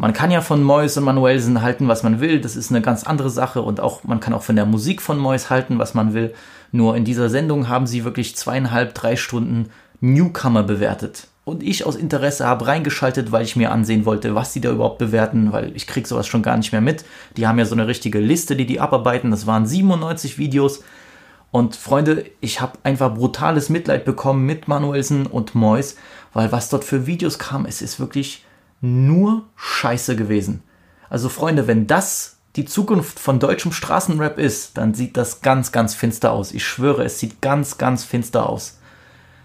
Man 0.00 0.12
kann 0.12 0.30
ja 0.30 0.40
von 0.40 0.62
Mois 0.62 0.96
und 0.96 1.02
Manuelsen 1.04 1.60
halten, 1.60 1.88
was 1.88 2.04
man 2.04 2.20
will. 2.20 2.40
Das 2.40 2.54
ist 2.54 2.70
eine 2.70 2.80
ganz 2.80 3.02
andere 3.02 3.30
Sache. 3.30 3.62
Und 3.62 3.80
auch, 3.80 4.04
man 4.04 4.20
kann 4.20 4.32
auch 4.32 4.44
von 4.44 4.54
der 4.54 4.64
Musik 4.64 5.02
von 5.02 5.18
Mois 5.18 5.50
halten, 5.50 5.80
was 5.80 5.92
man 5.92 6.14
will. 6.14 6.32
Nur 6.70 6.96
in 6.96 7.04
dieser 7.04 7.28
Sendung 7.28 7.68
haben 7.68 7.88
sie 7.88 8.04
wirklich 8.04 8.36
zweieinhalb, 8.36 8.94
drei 8.94 9.16
Stunden 9.16 9.70
Newcomer 10.00 10.62
bewertet. 10.62 11.26
Und 11.44 11.64
ich 11.64 11.84
aus 11.84 11.96
Interesse 11.96 12.46
habe 12.46 12.68
reingeschaltet, 12.68 13.32
weil 13.32 13.42
ich 13.42 13.56
mir 13.56 13.72
ansehen 13.72 14.04
wollte, 14.04 14.36
was 14.36 14.52
die 14.52 14.60
da 14.60 14.70
überhaupt 14.70 14.98
bewerten, 14.98 15.50
weil 15.50 15.74
ich 15.74 15.88
krieg 15.88 16.06
sowas 16.06 16.28
schon 16.28 16.42
gar 16.42 16.56
nicht 16.56 16.70
mehr 16.70 16.80
mit. 16.80 17.04
Die 17.36 17.48
haben 17.48 17.58
ja 17.58 17.64
so 17.64 17.74
eine 17.74 17.88
richtige 17.88 18.20
Liste, 18.20 18.54
die 18.54 18.66
die 18.66 18.80
abarbeiten. 18.80 19.32
Das 19.32 19.48
waren 19.48 19.66
97 19.66 20.38
Videos. 20.38 20.84
Und 21.50 21.74
Freunde, 21.74 22.26
ich 22.40 22.60
habe 22.60 22.78
einfach 22.84 23.14
brutales 23.14 23.68
Mitleid 23.68 24.04
bekommen 24.04 24.46
mit 24.46 24.68
Manuelsen 24.68 25.26
und 25.26 25.56
Mois, 25.56 25.96
weil 26.34 26.52
was 26.52 26.68
dort 26.68 26.84
für 26.84 27.06
Videos 27.06 27.38
kam, 27.40 27.66
es 27.66 27.82
ist 27.82 27.98
wirklich 27.98 28.44
nur 28.80 29.44
Scheiße 29.56 30.16
gewesen. 30.16 30.62
Also 31.10 31.28
Freunde, 31.28 31.66
wenn 31.66 31.86
das 31.86 32.38
die 32.56 32.64
Zukunft 32.64 33.18
von 33.18 33.38
deutschem 33.38 33.72
Straßenrap 33.72 34.38
ist, 34.38 34.76
dann 34.78 34.94
sieht 34.94 35.16
das 35.16 35.42
ganz, 35.42 35.72
ganz 35.72 35.94
finster 35.94 36.32
aus. 36.32 36.52
Ich 36.52 36.66
schwöre, 36.66 37.04
es 37.04 37.18
sieht 37.18 37.40
ganz, 37.40 37.78
ganz 37.78 38.04
finster 38.04 38.48
aus. 38.48 38.78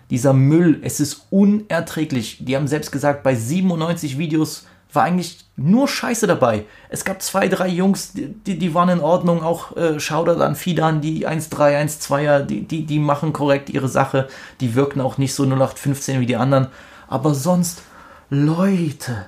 Dieser 0.09 0.33
Müll, 0.33 0.79
es 0.83 0.99
ist 0.99 1.27
unerträglich. 1.29 2.37
Die 2.41 2.55
haben 2.55 2.67
selbst 2.67 2.91
gesagt, 2.91 3.23
bei 3.23 3.35
97 3.35 4.17
Videos 4.17 4.65
war 4.91 5.03
eigentlich 5.03 5.45
nur 5.55 5.87
Scheiße 5.87 6.27
dabei. 6.27 6.65
Es 6.89 7.03
gab 7.03 7.21
zwei, 7.21 7.47
drei 7.47 7.67
Jungs, 7.67 8.13
die, 8.13 8.57
die 8.57 8.73
waren 8.73 8.89
in 8.89 8.99
Ordnung. 8.99 9.41
Auch 9.41 9.75
äh, 9.75 9.99
Shoutout 9.99 10.41
an 10.41 10.55
Fidan, 10.55 11.01
die 11.01 11.27
1-3, 11.27 11.83
1-2er, 11.83 12.41
die, 12.41 12.61
die, 12.61 12.85
die 12.85 12.99
machen 12.99 13.33
korrekt 13.33 13.69
ihre 13.69 13.87
Sache. 13.87 14.27
Die 14.59 14.75
wirken 14.75 15.01
auch 15.01 15.17
nicht 15.17 15.33
so 15.33 15.43
0815 15.43 16.19
wie 16.19 16.25
die 16.25 16.35
anderen. 16.35 16.67
Aber 17.07 17.33
sonst 17.33 17.81
Leute, 18.29 19.27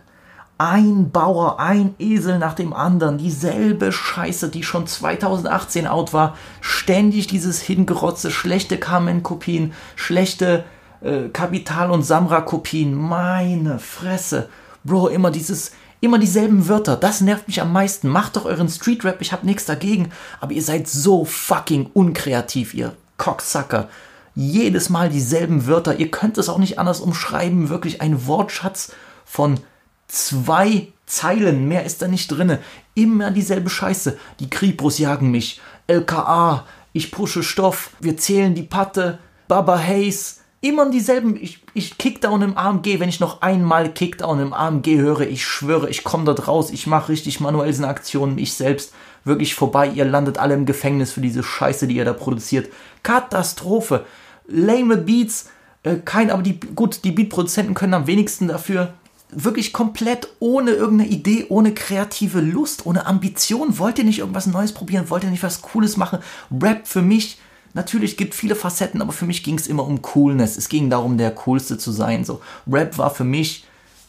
ein 0.57 1.11
Bauer, 1.11 1.59
ein 1.59 1.95
Esel 1.99 2.39
nach 2.39 2.53
dem 2.53 2.73
anderen, 2.73 3.17
dieselbe 3.17 3.91
Scheiße, 3.91 4.49
die 4.49 4.63
schon 4.63 4.87
2018 4.87 5.85
out 5.85 6.13
war, 6.13 6.37
ständig 6.61 7.27
dieses 7.27 7.61
Hingerotze, 7.61 8.31
schlechte 8.31 8.77
Carmen-Kopien, 8.77 9.73
schlechte 9.95 10.63
äh, 11.01 11.27
Kapital- 11.29 11.91
und 11.91 12.03
Samra-Kopien, 12.03 12.93
meine 12.93 13.79
Fresse. 13.79 14.49
Bro, 14.85 15.09
immer 15.09 15.29
dieses, 15.29 15.71
immer 15.99 16.19
dieselben 16.19 16.69
Wörter, 16.69 16.95
das 16.95 17.19
nervt 17.19 17.47
mich 17.47 17.61
am 17.61 17.73
meisten. 17.73 18.07
Macht 18.07 18.37
doch 18.37 18.45
euren 18.45 18.69
Street-Rap, 18.69 19.17
ich 19.19 19.33
hab 19.33 19.43
nichts 19.43 19.65
dagegen, 19.65 20.11
aber 20.39 20.53
ihr 20.53 20.63
seid 20.63 20.87
so 20.87 21.25
fucking 21.25 21.89
unkreativ, 21.93 22.73
ihr 22.73 22.93
Cocksucker. 23.17 23.89
Jedes 24.35 24.89
Mal 24.89 25.09
dieselben 25.09 25.65
Wörter. 25.65 25.99
Ihr 25.99 26.11
könnt 26.11 26.37
es 26.37 26.49
auch 26.49 26.57
nicht 26.57 26.77
anders 26.77 26.99
umschreiben. 26.99 27.69
Wirklich 27.69 28.01
ein 28.01 28.27
Wortschatz 28.27 28.91
von 29.25 29.59
zwei 30.07 30.87
Zeilen. 31.05 31.67
Mehr 31.67 31.85
ist 31.85 32.01
da 32.01 32.07
nicht 32.07 32.27
drinne. 32.27 32.59
Immer 32.93 33.31
dieselbe 33.31 33.69
Scheiße. 33.69 34.17
Die 34.39 34.49
Kripos 34.49 34.99
jagen 34.99 35.31
mich. 35.31 35.61
LKA. 35.87 36.65
Ich 36.93 37.11
pushe 37.11 37.43
Stoff. 37.43 37.91
Wir 37.99 38.17
zählen 38.17 38.55
die 38.55 38.63
Patte. 38.63 39.19
Baba 39.47 39.79
Hayes. 39.79 40.41
Immer 40.61 40.89
dieselben. 40.89 41.37
Ich, 41.41 41.61
ich 41.73 41.97
Kickdown 41.97 42.41
im 42.41 42.57
AMG. 42.57 42.99
Wenn 42.99 43.09
ich 43.09 43.19
noch 43.19 43.41
einmal 43.41 43.93
Kickdown 43.93 44.39
im 44.39 44.53
AMG 44.53 44.97
höre, 44.97 45.21
ich 45.21 45.45
schwöre, 45.45 45.89
ich 45.89 46.03
komme 46.03 46.25
dort 46.25 46.47
raus. 46.47 46.71
Ich 46.71 46.87
mache 46.87 47.09
richtig 47.09 47.39
manuelle 47.39 47.87
Aktionen. 47.87 48.37
Ich 48.37 48.53
selbst 48.53 48.93
wirklich 49.23 49.55
vorbei. 49.55 49.87
Ihr 49.87 50.05
landet 50.05 50.37
alle 50.37 50.55
im 50.55 50.65
Gefängnis 50.65 51.11
für 51.11 51.21
diese 51.21 51.43
Scheiße, 51.43 51.87
die 51.87 51.95
ihr 51.95 52.05
da 52.05 52.13
produziert. 52.13 52.71
Katastrophe. 53.03 54.05
Lame 54.47 54.97
Beats. 54.97 55.49
Äh, 55.83 55.97
kein, 55.97 56.29
aber 56.29 56.43
die, 56.43 56.59
gut, 56.59 57.03
die 57.03 57.11
Beatproduzenten 57.11 57.75
können 57.75 57.93
am 57.93 58.07
wenigsten 58.07 58.47
dafür. 58.47 58.93
Wirklich 59.31 59.73
komplett 59.73 60.29
ohne 60.39 60.71
irgendeine 60.71 61.09
Idee, 61.09 61.45
ohne 61.49 61.73
kreative 61.73 62.41
Lust, 62.41 62.85
ohne 62.85 63.05
Ambition. 63.05 63.79
Wollt 63.79 63.97
ihr 63.97 64.05
nicht 64.05 64.19
irgendwas 64.19 64.47
Neues 64.47 64.71
probieren? 64.71 65.09
Wollt 65.09 65.23
ihr 65.23 65.31
nicht 65.31 65.43
was 65.43 65.61
Cooles 65.61 65.97
machen? 65.97 66.19
Rap 66.51 66.87
für 66.87 67.01
mich 67.01 67.39
Natürlich 67.75 68.15
gibt 68.15 68.33
viele 68.35 68.55
Facetten, 68.55 69.01
aber 69.01 69.11
für 69.11 69.25
mich 69.25 69.43
ging 69.43 69.57
es 69.57 69.67
immer 69.67 69.85
um 69.85 70.01
Coolness. 70.01 70.55
Es 70.55 70.69
ging 70.69 70.89
darum, 70.89 71.17
der 71.17 71.31
Coolste 71.31 71.77
zu 71.77 71.91
sein. 71.91 72.23
So 72.23 72.39
Rap 72.71 72.97
war 72.97 73.09
für 73.09 73.25
mich 73.25 73.65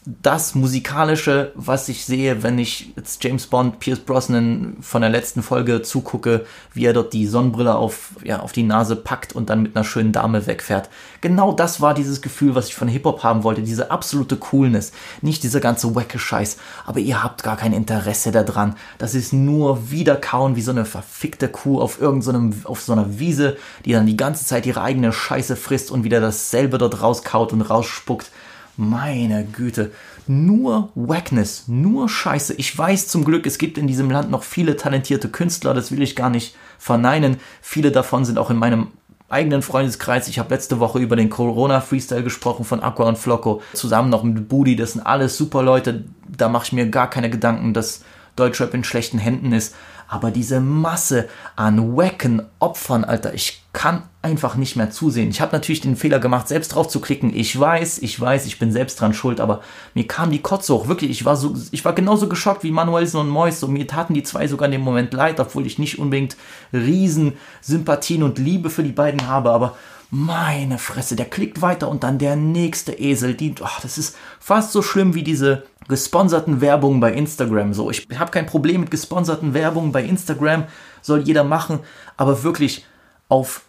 das 0.07 0.55
musikalische, 0.55 1.51
was 1.57 1.89
ich 1.89 2.05
sehe, 2.05 2.45
wenn 2.45 2.61
ich 2.61 2.93
jetzt 2.95 3.25
James 3.25 3.49
Bond, 3.49 3.81
Pierce 3.81 3.99
Brosnan 3.99 4.77
von 4.81 5.01
der 5.01 5.11
letzten 5.11 5.43
Folge 5.43 5.83
zugucke, 5.83 6.47
wie 6.73 6.85
er 6.85 6.93
dort 6.93 7.13
die 7.13 7.27
Sonnenbrille 7.27 7.75
auf, 7.75 8.11
ja, 8.23 8.39
auf 8.39 8.53
die 8.53 8.63
Nase 8.63 8.95
packt 8.95 9.35
und 9.35 9.51
dann 9.51 9.65
mit 9.65 9.75
einer 9.75 9.85
schönen 9.85 10.13
Dame 10.13 10.47
wegfährt. 10.47 10.91
Genau 11.23 11.53
das 11.53 11.81
war 11.81 11.93
dieses 11.93 12.23
Gefühl, 12.23 12.55
was 12.55 12.69
ich 12.69 12.77
von 12.77 12.87
Hip-Hop 12.87 13.25
haben 13.25 13.43
wollte, 13.43 13.63
diese 13.63 13.91
absolute 13.91 14.37
Coolness. 14.37 14.93
Nicht 15.23 15.43
dieser 15.43 15.59
ganze 15.59 15.93
wacke 15.97 16.21
Scheiß, 16.21 16.59
aber 16.87 17.01
ihr 17.01 17.25
habt 17.25 17.43
gar 17.43 17.57
kein 17.57 17.73
Interesse 17.73 18.31
daran. 18.31 18.77
Das 18.99 19.17
ist 19.17 19.33
nur 19.33 19.91
wiederkauen 19.91 20.55
wie 20.55 20.63
so 20.63 20.71
eine 20.71 20.85
verfickte 20.85 21.49
Kuh 21.49 21.81
auf 21.81 22.01
irgendeinem, 22.01 22.53
so 22.53 22.69
auf 22.69 22.81
so 22.81 22.93
einer 22.93 23.19
Wiese, 23.19 23.57
die 23.85 23.93
dann 23.93 24.07
die 24.07 24.17
ganze 24.17 24.47
Zeit 24.47 24.67
ihre 24.67 24.83
eigene 24.83 25.13
Scheiße 25.13 25.57
frisst 25.57 25.91
und 25.91 26.05
wieder 26.05 26.21
dasselbe 26.21 26.79
dort 26.79 27.03
rauskaut 27.03 27.53
und 27.53 27.63
rausspuckt. 27.63 28.31
Meine 28.77 29.45
Güte, 29.45 29.93
nur 30.27 30.91
Wackness, 30.95 31.65
nur 31.67 32.11
Scheiße. 32.11 32.55
Ich 32.55 32.77
weiß 32.77 33.09
zum 33.09 33.25
Glück, 33.25 33.47
es 33.47 33.57
gibt 33.57 33.79
in 33.79 33.87
diesem 33.87 34.11
Land 34.11 34.31
noch 34.31 34.43
viele 34.43 34.77
talentierte 34.77 35.31
Künstler, 35.31 35.73
das 35.73 35.91
will 35.93 36.03
ich 36.03 36.15
gar 36.15 36.29
nicht 36.29 36.55
verneinen. 36.79 37.39
Viele 37.63 37.91
davon 37.91 38.27
sind 38.27 38.39
auch 38.39 38.51
in 38.51 38.59
meinem 38.59 38.89
eigenen 39.29 39.63
Freundeskreis. 39.63 40.29
Ich 40.29 40.39
habe 40.39 40.55
letzte 40.55 40.79
Woche 40.79 40.99
über 40.99 41.17
den 41.17 41.31
Corona 41.31 41.81
Freestyle 41.81 42.23
gesprochen 42.23 42.67
von 42.67 42.83
Aqua 42.83 43.09
und 43.09 43.19
Flocco, 43.19 43.63
zusammen 43.73 44.11
noch 44.11 44.23
mit 44.23 44.49
Booty. 44.49 44.77
Das 44.77 44.93
sind 44.93 45.07
alles 45.07 45.39
super 45.39 45.63
Leute. 45.63 46.05
Da 46.29 46.49
mache 46.51 46.67
ich 46.67 46.73
mir 46.73 46.89
gar 46.91 47.09
keine 47.09 47.31
Gedanken, 47.31 47.73
dass 47.73 48.03
Deutschrap 48.37 48.75
in 48.75 48.85
schlechten 48.85 49.19
Händen 49.19 49.53
ist. 49.53 49.75
Aber 50.09 50.31
diese 50.31 50.61
Masse 50.61 51.29
an 51.57 51.97
wacken 51.97 52.43
Opfern, 52.59 53.05
Alter, 53.05 53.35
ich 53.35 53.63
kann 53.73 54.05
einfach 54.23 54.57
nicht 54.57 54.77
mehr 54.77 54.91
zusehen. 54.91 55.29
Ich 55.29 55.41
habe 55.41 55.53
natürlich 55.53 55.81
den 55.81 55.97
Fehler 55.97 56.19
gemacht, 56.19 56.49
selbst 56.49 56.69
drauf 56.69 56.89
zu 56.89 57.01
klicken. 57.01 57.35
Ich 57.35 57.59
weiß, 57.59 57.99
ich 57.99 58.19
weiß, 58.19 58.47
ich 58.47 58.59
bin 58.59 58.73
selbst 58.73 59.01
dran 59.01 59.15
schuld, 59.15 59.41
aber 59.41 59.63
mir 59.95 60.07
kam 60.07 60.31
die 60.31 60.41
Kotze 60.41 60.73
hoch. 60.75 60.89
Wirklich, 60.89 61.11
ich 61.11 61.25
war 61.25 61.37
so, 61.37 61.55
ich 61.71 61.85
war 61.85 61.93
genauso 61.93 62.29
geschockt 62.29 62.63
wie 62.63 62.71
Manuelsen 62.71 63.21
und 63.21 63.29
Mois. 63.29 63.63
Und 63.63 63.73
mir 63.73 63.87
taten 63.87 64.15
die 64.15 64.23
zwei 64.23 64.49
sogar 64.49 64.67
in 64.67 64.73
dem 64.73 64.81
Moment 64.81 65.13
leid, 65.13 65.41
obwohl 65.41 65.67
ich 65.67 65.79
nicht 65.79 65.99
unbedingt 65.99 66.37
riesen 66.73 67.35
Sympathien 67.61 68.23
und 68.23 68.39
Liebe 68.39 68.71
für 68.71 68.83
die 68.83 68.93
beiden 68.93 69.27
habe, 69.27 69.51
aber 69.51 69.77
meine 70.11 70.79
Fresse, 70.79 71.17
der 71.17 71.27
klickt 71.27 71.63
weiter 71.63 71.89
und 71.89 72.03
dann 72.03 72.19
der 72.19 72.37
nächste 72.37 72.93
Esel, 72.93 73.35
die, 73.35 73.55
ach, 73.63 73.81
das 73.81 73.99
ist 73.99 74.17
fast 74.39 74.73
so 74.73 74.83
schlimm 74.83 75.15
wie 75.15 75.25
diese 75.25 75.65
gesponserten 75.89 76.61
Werbungen 76.61 77.01
bei 77.01 77.13
Instagram. 77.13 77.75
So, 77.75 77.91
ich 77.91 78.07
habe 78.17 78.31
kein 78.31 78.47
Problem 78.47 78.83
mit 78.83 78.91
gesponserten 78.91 79.55
Werbungen 79.55 79.93
bei 79.93 80.05
Instagram, 80.05 80.65
soll 81.03 81.21
jeder 81.21 81.45
machen, 81.45 81.81
aber 82.17 82.43
wirklich 82.43 82.85
auf 83.29 83.63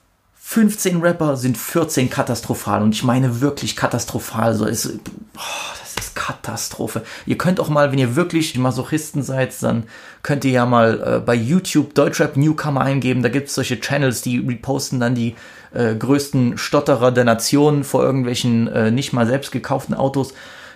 15 0.50 1.02
Rapper 1.02 1.36
sind 1.36 1.58
14 1.58 2.10
katastrophal 2.10 2.82
und 2.82 2.96
ich 2.96 3.04
meine 3.04 3.42
wirklich 3.42 3.76
katastrophal. 3.76 4.54
So, 4.54 4.66
es, 4.66 4.88
oh, 4.88 5.74
das 5.80 6.06
ist 6.06 6.16
Katastrophe. 6.16 7.04
Ihr 7.26 7.38
könnt 7.38 7.60
auch 7.60 7.68
mal, 7.68 7.92
wenn 7.92 8.00
ihr 8.00 8.16
wirklich 8.16 8.58
Masochisten 8.58 9.24
seid, 9.24 9.62
dann 9.62 9.84
könnt 10.24 10.46
ihr 10.46 10.52
ja 10.52 10.66
mal 10.66 11.02
äh, 11.02 11.20
bei 11.20 11.36
YouTube 11.36 11.94
Deutschrap 11.96 12.38
Newcomer 12.38 12.80
eingeben. 12.80 13.24
Da 13.24 13.30
gibt 13.30 13.50
es 13.50 13.56
solche 13.56 13.82
Channels, 13.82 14.22
die 14.22 14.38
reposten 14.38 15.02
dann 15.02 15.16
die 15.16 15.36
äh, 15.74 15.96
größten 15.96 16.58
Stotterer 16.58 17.12
der 17.12 17.24
Nation 17.24 17.84
vor 17.84 18.04
irgendwelchen 18.04 18.68
äh, 18.68 18.92
nicht 18.92 19.14
mal 19.14 19.28
selbst 19.28 19.52
gekauften 19.52 19.96
Autos. 19.96 20.34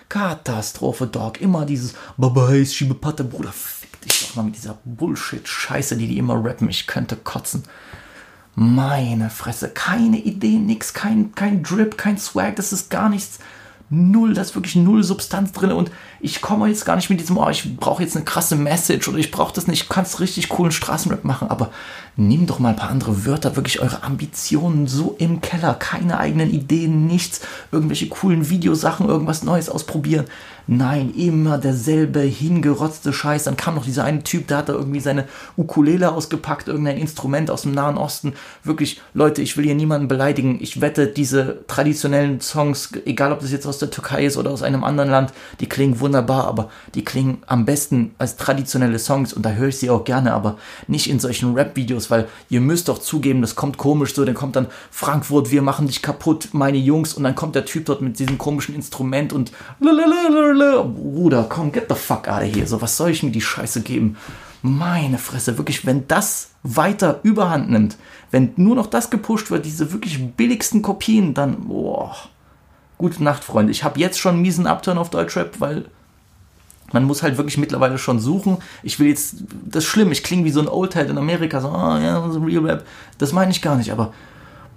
Katastrophe, 0.08 1.06
Dog. 1.06 1.40
Immer 1.40 1.64
dieses 1.64 1.94
Baba 2.16 2.48
Hayes, 2.48 2.74
schiebe 2.74 2.94
Patte, 2.94 3.24
Bruder. 3.24 3.52
Fick 3.52 4.00
dich 4.02 4.28
doch 4.28 4.36
mal 4.36 4.42
mit 4.42 4.56
dieser 4.56 4.78
Bullshit-Scheiße, 4.84 5.96
die 5.96 6.06
die 6.06 6.18
immer 6.18 6.44
rappen. 6.44 6.68
Ich 6.68 6.86
könnte 6.86 7.16
kotzen. 7.16 7.64
Meine 8.54 9.30
Fresse. 9.30 9.70
Keine 9.70 10.18
Idee, 10.18 10.58
nix, 10.58 10.92
kein, 10.92 11.34
kein 11.34 11.62
Drip, 11.62 11.96
kein 11.96 12.18
Swag. 12.18 12.56
Das 12.56 12.72
ist 12.72 12.90
gar 12.90 13.08
nichts 13.08 13.38
null, 13.92 14.32
da 14.32 14.40
ist 14.40 14.54
wirklich 14.54 14.74
null 14.74 15.04
Substanz 15.04 15.52
drin 15.52 15.70
und 15.70 15.90
ich 16.20 16.40
komme 16.40 16.66
jetzt 16.68 16.86
gar 16.86 16.96
nicht 16.96 17.10
mit 17.10 17.20
diesem, 17.20 17.36
oh, 17.36 17.48
ich 17.50 17.76
brauche 17.76 18.02
jetzt 18.02 18.16
eine 18.16 18.24
krasse 18.24 18.56
Message 18.56 19.06
oder 19.06 19.18
ich 19.18 19.30
brauche 19.30 19.52
das 19.54 19.66
nicht, 19.66 19.82
ich 19.82 19.88
kann 19.88 20.04
es 20.04 20.18
richtig 20.18 20.48
coolen 20.48 20.72
Straßenrap 20.72 21.24
machen, 21.24 21.48
aber 21.48 21.70
nimm 22.16 22.46
doch 22.46 22.58
mal 22.58 22.70
ein 22.70 22.76
paar 22.76 22.90
andere 22.90 23.26
Wörter, 23.26 23.54
wirklich 23.56 23.80
eure 23.80 24.02
Ambitionen 24.02 24.86
so 24.86 25.14
im 25.18 25.42
Keller, 25.42 25.74
keine 25.74 26.18
eigenen 26.18 26.50
Ideen, 26.50 27.06
nichts, 27.06 27.42
irgendwelche 27.70 28.08
coolen 28.08 28.48
Videosachen, 28.48 29.08
irgendwas 29.08 29.42
Neues 29.42 29.68
ausprobieren. 29.68 30.24
Nein, 30.68 31.12
immer 31.16 31.58
derselbe 31.58 32.20
hingerotzte 32.20 33.12
Scheiß. 33.12 33.44
Dann 33.44 33.56
kam 33.56 33.74
noch 33.74 33.84
dieser 33.84 34.04
eine 34.04 34.22
Typ, 34.22 34.46
der 34.46 34.58
hat 34.58 34.68
da 34.68 34.74
irgendwie 34.74 35.00
seine 35.00 35.26
Ukulele 35.56 36.12
ausgepackt, 36.12 36.68
irgendein 36.68 36.98
Instrument 36.98 37.50
aus 37.50 37.62
dem 37.62 37.72
Nahen 37.72 37.98
Osten. 37.98 38.34
Wirklich, 38.62 39.00
Leute, 39.12 39.42
ich 39.42 39.56
will 39.56 39.64
hier 39.64 39.74
niemanden 39.74 40.06
beleidigen. 40.06 40.58
Ich 40.60 40.80
wette, 40.80 41.08
diese 41.08 41.64
traditionellen 41.66 42.40
Songs, 42.40 42.92
egal 43.06 43.32
ob 43.32 43.40
das 43.40 43.50
jetzt 43.50 43.66
aus 43.66 43.78
der 43.82 43.90
Türkei 43.90 44.24
ist 44.24 44.36
oder 44.36 44.50
aus 44.50 44.62
einem 44.62 44.84
anderen 44.84 45.10
Land, 45.10 45.32
die 45.60 45.68
klingen 45.68 46.00
wunderbar, 46.00 46.46
aber 46.46 46.70
die 46.94 47.04
klingen 47.04 47.42
am 47.46 47.64
besten 47.64 48.14
als 48.18 48.36
traditionelle 48.36 48.98
Songs 48.98 49.32
und 49.32 49.44
da 49.44 49.50
höre 49.50 49.68
ich 49.68 49.78
sie 49.78 49.90
auch 49.90 50.04
gerne, 50.04 50.32
aber 50.32 50.56
nicht 50.86 51.10
in 51.10 51.20
solchen 51.20 51.54
Rap-Videos, 51.54 52.10
weil 52.10 52.28
ihr 52.48 52.60
müsst 52.60 52.88
doch 52.88 52.98
zugeben, 52.98 53.42
das 53.42 53.54
kommt 53.54 53.76
komisch 53.76 54.14
so, 54.14 54.24
dann 54.24 54.34
kommt 54.34 54.56
dann 54.56 54.68
Frankfurt, 54.90 55.50
wir 55.50 55.62
machen 55.62 55.86
dich 55.86 56.02
kaputt, 56.02 56.48
meine 56.52 56.78
Jungs 56.78 57.14
und 57.14 57.24
dann 57.24 57.34
kommt 57.34 57.54
der 57.54 57.64
Typ 57.64 57.86
dort 57.86 58.00
mit 58.00 58.18
diesem 58.18 58.38
komischen 58.38 58.74
Instrument 58.74 59.32
und 59.32 59.52
Bruder, 60.82 61.46
komm, 61.48 61.72
get 61.72 61.86
the 61.88 61.94
fuck 61.94 62.28
out 62.28 62.42
of 62.42 62.54
here. 62.54 62.66
So, 62.66 62.80
was 62.80 62.96
soll 62.96 63.10
ich 63.10 63.22
mir 63.22 63.30
die 63.30 63.40
Scheiße 63.40 63.82
geben? 63.82 64.16
Meine 64.62 65.18
Fresse, 65.18 65.58
wirklich, 65.58 65.84
wenn 65.86 66.06
das 66.06 66.50
weiter 66.62 67.20
überhand 67.24 67.70
nimmt, 67.70 67.96
wenn 68.30 68.52
nur 68.56 68.76
noch 68.76 68.86
das 68.86 69.10
gepusht 69.10 69.50
wird, 69.50 69.64
diese 69.64 69.92
wirklich 69.92 70.24
billigsten 70.36 70.82
Kopien, 70.82 71.34
dann, 71.34 71.66
boah, 71.66 72.14
gute 73.02 73.22
Nacht, 73.22 73.42
Freunde. 73.42 73.72
Ich 73.72 73.82
habe 73.82 73.98
jetzt 73.98 74.18
schon 74.18 74.34
einen 74.34 74.42
miesen 74.42 74.66
Upturn 74.66 74.96
auf 74.96 75.10
Deutschrap, 75.10 75.58
weil 75.58 75.84
man 76.92 77.04
muss 77.04 77.22
halt 77.22 77.36
wirklich 77.36 77.58
mittlerweile 77.58 77.98
schon 77.98 78.20
suchen. 78.20 78.58
Ich 78.84 79.00
will 79.00 79.08
jetzt, 79.08 79.36
das 79.66 79.84
ist 79.84 79.90
schlimm, 79.90 80.12
ich 80.12 80.22
klinge 80.22 80.44
wie 80.44 80.50
so 80.50 80.60
ein 80.60 80.68
Oldhead 80.68 81.10
in 81.10 81.18
Amerika, 81.18 81.60
so, 81.60 81.68
oh, 81.68 81.98
ja, 81.98 82.30
so 82.30 82.40
Real 82.40 82.64
Rap. 82.64 82.86
Das 83.18 83.32
meine 83.32 83.50
ich 83.50 83.60
gar 83.60 83.76
nicht, 83.76 83.90
aber 83.90 84.12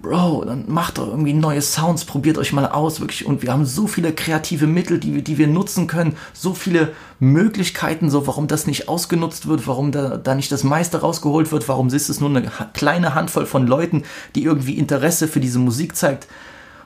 Bro, 0.02 0.44
dann 0.44 0.64
macht 0.68 0.98
doch 0.98 1.06
irgendwie 1.06 1.32
neue 1.32 1.62
Sounds, 1.62 2.04
probiert 2.04 2.36
euch 2.36 2.52
mal 2.52 2.66
aus, 2.66 3.00
wirklich. 3.00 3.26
Und 3.26 3.42
wir 3.42 3.52
haben 3.52 3.64
so 3.64 3.86
viele 3.86 4.12
kreative 4.12 4.66
Mittel, 4.66 4.98
die, 4.98 5.22
die 5.22 5.38
wir 5.38 5.46
nutzen 5.46 5.86
können, 5.86 6.16
so 6.32 6.52
viele 6.52 6.92
Möglichkeiten, 7.18 8.10
so 8.10 8.26
warum 8.26 8.46
das 8.48 8.66
nicht 8.66 8.88
ausgenutzt 8.88 9.46
wird, 9.46 9.66
warum 9.66 9.92
da, 9.92 10.16
da 10.16 10.34
nicht 10.34 10.52
das 10.52 10.64
meiste 10.64 11.00
rausgeholt 11.00 11.50
wird, 11.50 11.68
warum 11.68 11.88
ist 11.88 12.08
es 12.08 12.20
nur 12.20 12.30
eine 12.30 12.50
kleine 12.74 13.14
Handvoll 13.14 13.46
von 13.46 13.66
Leuten, 13.66 14.02
die 14.34 14.44
irgendwie 14.44 14.78
Interesse 14.78 15.28
für 15.28 15.40
diese 15.40 15.58
Musik 15.58 15.96
zeigt. 15.96 16.26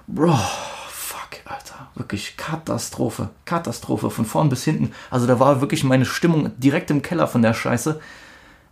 Bro, 0.07 0.39
Alter, 1.51 1.89
wirklich 1.97 2.37
Katastrophe, 2.37 3.31
Katastrophe 3.45 4.11
von 4.11 4.25
vorn 4.25 4.49
bis 4.49 4.65
hinten. 4.65 4.93
Also 5.11 5.27
da 5.27 5.41
war 5.41 5.61
wirklich 5.61 5.83
meine 5.83 6.05
Stimmung 6.05 6.53
direkt 6.59 6.91
im 6.91 7.03
Keller 7.03 7.27
von 7.27 7.43
der 7.43 7.55
Scheiße. 7.55 8.01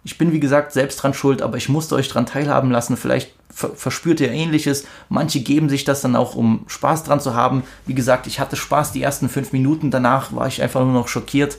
Ich 0.04 0.16
bin, 0.16 0.32
wie 0.32 0.38
gesagt, 0.38 0.72
selbst 0.72 1.02
dran 1.02 1.12
schuld, 1.12 1.42
aber 1.42 1.56
ich 1.56 1.68
musste 1.68 1.96
euch 1.96 2.08
dran 2.08 2.24
teilhaben 2.24 2.70
lassen. 2.70 2.96
Vielleicht 2.96 3.34
verspürt 3.50 4.20
ihr 4.20 4.30
ähnliches. 4.30 4.86
Manche 5.08 5.40
geben 5.40 5.68
sich 5.68 5.84
das 5.84 6.02
dann 6.02 6.14
auch, 6.14 6.36
um 6.36 6.64
Spaß 6.68 7.02
dran 7.02 7.20
zu 7.20 7.34
haben. 7.34 7.64
Wie 7.84 7.94
gesagt, 7.94 8.28
ich 8.28 8.38
hatte 8.38 8.54
Spaß 8.54 8.92
die 8.92 9.02
ersten 9.02 9.28
fünf 9.28 9.52
Minuten. 9.52 9.90
Danach 9.90 10.32
war 10.32 10.46
ich 10.46 10.62
einfach 10.62 10.80
nur 10.80 10.92
noch 10.92 11.08
schockiert. 11.08 11.58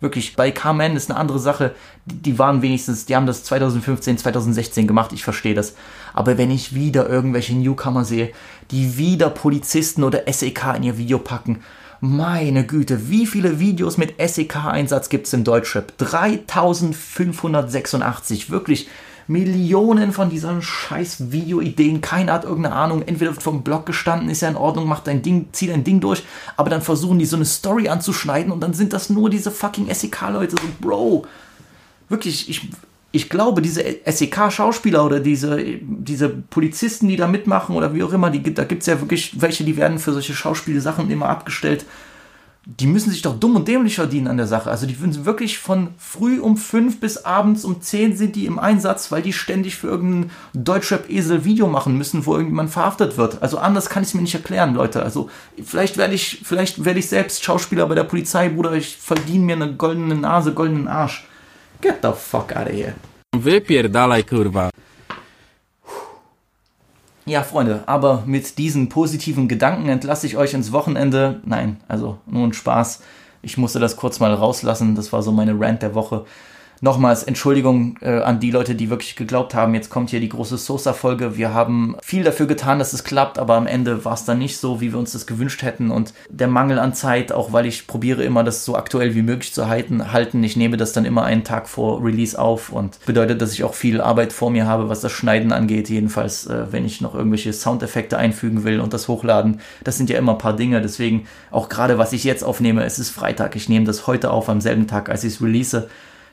Wirklich, 0.00 0.34
bei 0.34 0.50
Carmen 0.50 0.96
ist 0.96 1.10
eine 1.10 1.18
andere 1.18 1.38
Sache. 1.38 1.74
Die, 2.06 2.38
waren 2.38 2.62
wenigstens, 2.62 3.06
die 3.06 3.14
haben 3.14 3.26
das 3.26 3.44
2015, 3.44 4.18
2016 4.18 4.86
gemacht, 4.86 5.12
ich 5.12 5.22
verstehe 5.22 5.54
das. 5.54 5.74
Aber 6.14 6.38
wenn 6.38 6.50
ich 6.50 6.74
wieder 6.74 7.08
irgendwelche 7.08 7.54
Newcomer 7.54 8.04
sehe, 8.04 8.32
die 8.70 8.96
wieder 8.96 9.30
Polizisten 9.30 10.02
oder 10.02 10.22
SEK 10.30 10.76
in 10.76 10.82
ihr 10.84 10.98
Video 10.98 11.18
packen, 11.18 11.60
Meine 12.02 12.64
Güte, 12.64 13.10
wie 13.10 13.26
viele 13.26 13.60
Videos 13.60 13.98
mit 13.98 14.14
SEK-Einsatz 14.18 15.10
gibt's 15.10 15.34
im 15.34 15.44
Deutschrap? 15.44 15.98
3586, 15.98 18.48
wirklich 18.48 18.88
Millionen 19.30 20.10
von 20.10 20.28
diesen 20.28 20.60
scheiß 20.60 21.30
Videoideen. 21.30 22.00
Keiner 22.00 22.32
hat 22.32 22.42
irgendeine 22.42 22.74
Ahnung. 22.74 23.02
Entweder 23.06 23.30
wird 23.30 23.44
vom 23.44 23.62
Blog 23.62 23.86
gestanden, 23.86 24.28
ist 24.28 24.40
ja 24.40 24.48
in 24.48 24.56
Ordnung, 24.56 24.88
macht 24.88 25.06
dein 25.06 25.22
Ding, 25.22 25.50
zieh 25.52 25.68
dein 25.68 25.84
Ding 25.84 26.00
durch. 26.00 26.24
Aber 26.56 26.68
dann 26.68 26.82
versuchen 26.82 27.20
die 27.20 27.26
so 27.26 27.36
eine 27.36 27.44
Story 27.44 27.88
anzuschneiden 27.88 28.50
und 28.50 28.60
dann 28.60 28.74
sind 28.74 28.92
das 28.92 29.08
nur 29.08 29.30
diese 29.30 29.52
fucking 29.52 29.86
SEK-Leute. 29.94 30.56
So, 30.60 30.68
Bro, 30.80 31.26
wirklich, 32.08 32.50
ich, 32.50 32.70
ich 33.12 33.28
glaube, 33.28 33.62
diese 33.62 33.84
SEK-Schauspieler 34.04 35.06
oder 35.06 35.20
diese, 35.20 35.62
diese 35.80 36.28
Polizisten, 36.28 37.06
die 37.06 37.16
da 37.16 37.28
mitmachen 37.28 37.76
oder 37.76 37.94
wie 37.94 38.02
auch 38.02 38.12
immer, 38.12 38.30
die, 38.30 38.52
da 38.52 38.64
gibt 38.64 38.80
es 38.82 38.88
ja 38.88 39.00
wirklich 39.00 39.40
welche, 39.40 39.62
die 39.62 39.76
werden 39.76 40.00
für 40.00 40.12
solche 40.12 40.34
Schauspielsachen 40.34 41.08
immer 41.08 41.28
abgestellt. 41.28 41.86
Die 42.66 42.86
müssen 42.86 43.10
sich 43.10 43.22
doch 43.22 43.38
dumm 43.38 43.56
und 43.56 43.66
dämlich 43.66 43.94
verdienen 43.94 44.28
an 44.28 44.36
der 44.36 44.46
Sache. 44.46 44.70
Also 44.70 44.86
die 44.86 44.94
sind 44.94 45.24
wirklich 45.24 45.58
von 45.58 45.88
früh 45.96 46.38
um 46.38 46.56
fünf 46.56 47.00
bis 47.00 47.24
abends 47.24 47.64
um 47.64 47.80
zehn 47.80 48.16
sind 48.16 48.36
die 48.36 48.46
im 48.46 48.58
Einsatz, 48.58 49.10
weil 49.10 49.22
die 49.22 49.32
ständig 49.32 49.76
für 49.76 49.88
irgendeinen 49.88 50.30
Deutschrap-Esel 50.54 51.44
Video 51.44 51.66
machen 51.68 51.96
müssen, 51.96 52.26
wo 52.26 52.32
irgendjemand 52.32 52.70
verhaftet 52.70 53.16
wird. 53.16 53.42
Also 53.42 53.58
anders 53.58 53.88
kann 53.88 54.02
ich 54.02 54.10
es 54.10 54.14
mir 54.14 54.22
nicht 54.22 54.34
erklären, 54.34 54.74
Leute. 54.74 55.02
Also 55.02 55.30
vielleicht 55.62 55.96
werde 55.96 56.14
ich, 56.14 56.42
vielleicht 56.44 56.84
werde 56.84 57.00
ich 57.00 57.08
selbst 57.08 57.42
Schauspieler 57.42 57.86
bei 57.86 57.94
der 57.94 58.04
Polizei, 58.04 58.48
Bruder. 58.48 58.72
Ich 58.74 58.96
verdiene 58.96 59.44
mir 59.44 59.56
eine 59.56 59.74
goldene 59.74 60.14
Nase, 60.14 60.52
goldenen 60.52 60.86
Arsch. 60.86 61.26
Get 61.80 61.98
the 62.02 62.12
fuck 62.14 62.54
out 62.54 62.66
of 62.66 62.72
here. 62.72 62.94
Wypierdalaj, 63.36 64.22
kurwa. 64.24 64.69
Ja, 67.30 67.44
Freunde, 67.44 67.84
aber 67.86 68.24
mit 68.26 68.58
diesen 68.58 68.88
positiven 68.88 69.46
Gedanken 69.46 69.88
entlasse 69.88 70.26
ich 70.26 70.36
euch 70.36 70.52
ins 70.52 70.72
Wochenende. 70.72 71.38
Nein, 71.44 71.76
also 71.86 72.18
nur 72.26 72.44
ein 72.44 72.52
Spaß. 72.52 73.02
Ich 73.40 73.56
musste 73.56 73.78
das 73.78 73.94
kurz 73.94 74.18
mal 74.18 74.34
rauslassen. 74.34 74.96
Das 74.96 75.12
war 75.12 75.22
so 75.22 75.30
meine 75.30 75.54
Rant 75.56 75.82
der 75.82 75.94
Woche. 75.94 76.24
Nochmals 76.82 77.24
Entschuldigung 77.24 77.98
äh, 78.00 78.20
an 78.20 78.40
die 78.40 78.50
Leute, 78.50 78.74
die 78.74 78.88
wirklich 78.88 79.14
geglaubt 79.14 79.54
haben, 79.54 79.74
jetzt 79.74 79.90
kommt 79.90 80.08
hier 80.08 80.20
die 80.20 80.30
große 80.30 80.56
Sosa-Folge. 80.56 81.36
Wir 81.36 81.52
haben 81.52 81.94
viel 82.02 82.24
dafür 82.24 82.46
getan, 82.46 82.78
dass 82.78 82.94
es 82.94 83.04
klappt, 83.04 83.38
aber 83.38 83.56
am 83.56 83.66
Ende 83.66 84.06
war 84.06 84.14
es 84.14 84.24
dann 84.24 84.38
nicht 84.38 84.56
so, 84.56 84.80
wie 84.80 84.90
wir 84.92 84.98
uns 84.98 85.12
das 85.12 85.26
gewünscht 85.26 85.62
hätten. 85.62 85.90
Und 85.90 86.14
der 86.30 86.48
Mangel 86.48 86.78
an 86.78 86.94
Zeit, 86.94 87.32
auch 87.32 87.52
weil 87.52 87.66
ich 87.66 87.86
probiere 87.86 88.24
immer, 88.24 88.44
das 88.44 88.64
so 88.64 88.76
aktuell 88.76 89.14
wie 89.14 89.20
möglich 89.20 89.52
zu 89.52 89.68
halten, 89.68 90.10
halten. 90.10 90.42
Ich 90.42 90.56
nehme 90.56 90.78
das 90.78 90.94
dann 90.94 91.04
immer 91.04 91.22
einen 91.24 91.44
Tag 91.44 91.68
vor 91.68 92.02
Release 92.02 92.38
auf 92.38 92.70
und 92.70 92.98
bedeutet, 93.04 93.42
dass 93.42 93.52
ich 93.52 93.62
auch 93.62 93.74
viel 93.74 94.00
Arbeit 94.00 94.32
vor 94.32 94.50
mir 94.50 94.66
habe, 94.66 94.88
was 94.88 95.02
das 95.02 95.12
Schneiden 95.12 95.52
angeht. 95.52 95.90
Jedenfalls, 95.90 96.46
äh, 96.46 96.72
wenn 96.72 96.86
ich 96.86 97.02
noch 97.02 97.14
irgendwelche 97.14 97.52
Soundeffekte 97.52 98.16
einfügen 98.16 98.64
will 98.64 98.80
und 98.80 98.94
das 98.94 99.06
hochladen. 99.06 99.60
Das 99.84 99.98
sind 99.98 100.08
ja 100.08 100.16
immer 100.16 100.32
ein 100.32 100.38
paar 100.38 100.56
Dinge. 100.56 100.80
Deswegen 100.80 101.26
auch 101.50 101.68
gerade, 101.68 101.98
was 101.98 102.14
ich 102.14 102.24
jetzt 102.24 102.42
aufnehme, 102.42 102.84
es 102.84 102.98
ist 102.98 103.10
Freitag. 103.10 103.54
Ich 103.54 103.68
nehme 103.68 103.84
das 103.84 104.06
heute 104.06 104.30
auf, 104.30 104.48
am 104.48 104.62
selben 104.62 104.86
Tag, 104.86 105.10
als 105.10 105.24
ich 105.24 105.34
es 105.34 105.42
release. 105.42 105.88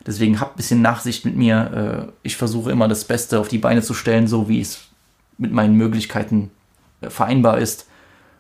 Deswegen 0.08 0.40
habt 0.40 0.54
ein 0.54 0.58
bisschen 0.58 0.82
Nachsicht 0.82 1.26
mit 1.26 1.36
mir. 1.36 2.08
Äh, 2.08 2.12
ich 2.24 2.38
versuche 2.38 2.72
immer 2.72 2.88
das 2.88 3.04
Beste 3.04 3.40
auf 3.40 3.50
die 3.50 3.58
Beine 3.58 3.82
zu 3.82 3.94
stellen, 3.94 4.28
so 4.28 4.48
wie 4.48 4.62
es 4.62 4.86
mit 5.38 5.52
meinen 5.52 5.76
Möglichkeiten 5.76 6.50
äh, 7.02 7.10
vereinbar 7.10 7.58
ist. 7.58 7.88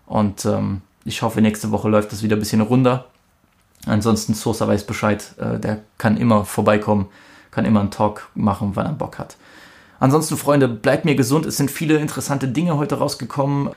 Und 0.05 0.45
ähm, 0.45 0.81
ich 1.03 1.21
hoffe, 1.21 1.41
nächste 1.41 1.71
Woche 1.71 1.89
läuft 1.89 2.13
das 2.13 2.23
wieder 2.23 2.37
ein 2.37 2.39
bisschen 2.39 2.61
runder. 2.61 3.05
Ansonsten 3.85 4.33
Sosa 4.33 4.67
weiß 4.67 4.85
Bescheid. 4.85 5.35
Äh, 5.37 5.59
der 5.59 5.81
kann 5.97 6.15
immer 6.15 6.45
vorbeikommen, 6.45 7.07
kann 7.51 7.65
immer 7.65 7.81
einen 7.81 7.91
Talk 7.91 8.29
machen, 8.33 8.71
wann 8.75 8.85
er 8.85 8.93
Bock 8.93 9.19
hat. 9.19 9.35
Ansonsten, 9.99 10.37
Freunde, 10.37 10.67
bleibt 10.67 11.05
mir 11.05 11.15
gesund. 11.15 11.45
Es 11.45 11.57
sind 11.57 11.69
viele 11.69 11.97
interessante 11.97 12.47
Dinge 12.47 12.77
heute 12.77 12.95
rausgekommen. 12.95 13.71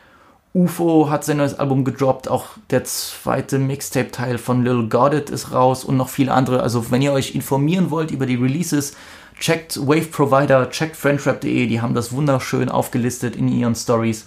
UFO 0.52 1.08
hat 1.08 1.24
sein 1.24 1.36
neues 1.36 1.58
Album 1.58 1.84
gedroppt, 1.84 2.28
auch 2.28 2.46
der 2.70 2.82
zweite 2.82 3.60
Mixtape-Teil 3.60 4.36
von 4.36 4.64
Lil 4.64 4.88
Goddard 4.88 5.30
ist 5.30 5.52
raus 5.52 5.84
und 5.84 5.96
noch 5.96 6.08
viele 6.08 6.32
andere. 6.32 6.60
Also 6.60 6.90
wenn 6.90 7.02
ihr 7.02 7.12
euch 7.12 7.36
informieren 7.36 7.90
wollt 7.90 8.10
über 8.10 8.26
die 8.26 8.34
Releases, 8.34 8.96
checkt 9.38 9.76
Wave 9.80 10.06
Provider, 10.06 10.68
checkt 10.70 10.96
friendrap.de, 10.96 11.66
die 11.68 11.80
haben 11.80 11.94
das 11.94 12.12
wunderschön 12.12 12.68
aufgelistet 12.68 13.36
in 13.36 13.46
ihren 13.46 13.76
Stories. 13.76 14.26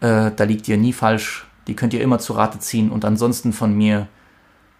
Äh, 0.00 0.30
da 0.30 0.44
liegt 0.44 0.68
ihr 0.68 0.76
nie 0.76 0.92
falsch, 0.92 1.44
die 1.66 1.74
könnt 1.74 1.92
ihr 1.92 2.02
immer 2.02 2.20
zu 2.20 2.34
Rate 2.34 2.60
ziehen. 2.60 2.90
Und 2.90 3.04
ansonsten 3.04 3.52
von 3.52 3.76
mir, 3.76 4.06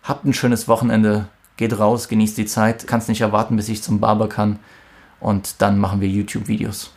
habt 0.04 0.24
ein 0.24 0.32
schönes 0.32 0.68
Wochenende, 0.68 1.26
geht 1.56 1.76
raus, 1.76 2.08
genießt 2.08 2.38
die 2.38 2.46
Zeit, 2.46 2.86
kannst 2.86 3.08
nicht 3.08 3.20
erwarten, 3.20 3.56
bis 3.56 3.68
ich 3.68 3.82
zum 3.82 3.98
Barber 3.98 4.28
kann. 4.28 4.60
Und 5.18 5.60
dann 5.60 5.78
machen 5.78 6.00
wir 6.00 6.08
YouTube-Videos. 6.08 6.92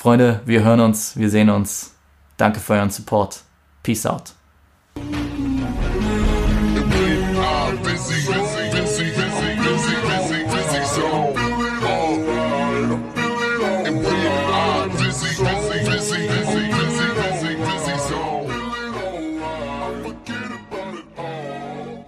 Freunde, 0.00 0.40
wir 0.46 0.64
hören 0.64 0.80
uns, 0.80 1.14
wir 1.18 1.28
sehen 1.28 1.50
uns. 1.50 1.94
Danke 2.38 2.58
für 2.58 2.72
euren 2.72 2.88
Support. 2.88 3.42
Peace 3.82 4.06
out. 4.06 4.32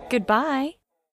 Goodbye. 0.09 0.82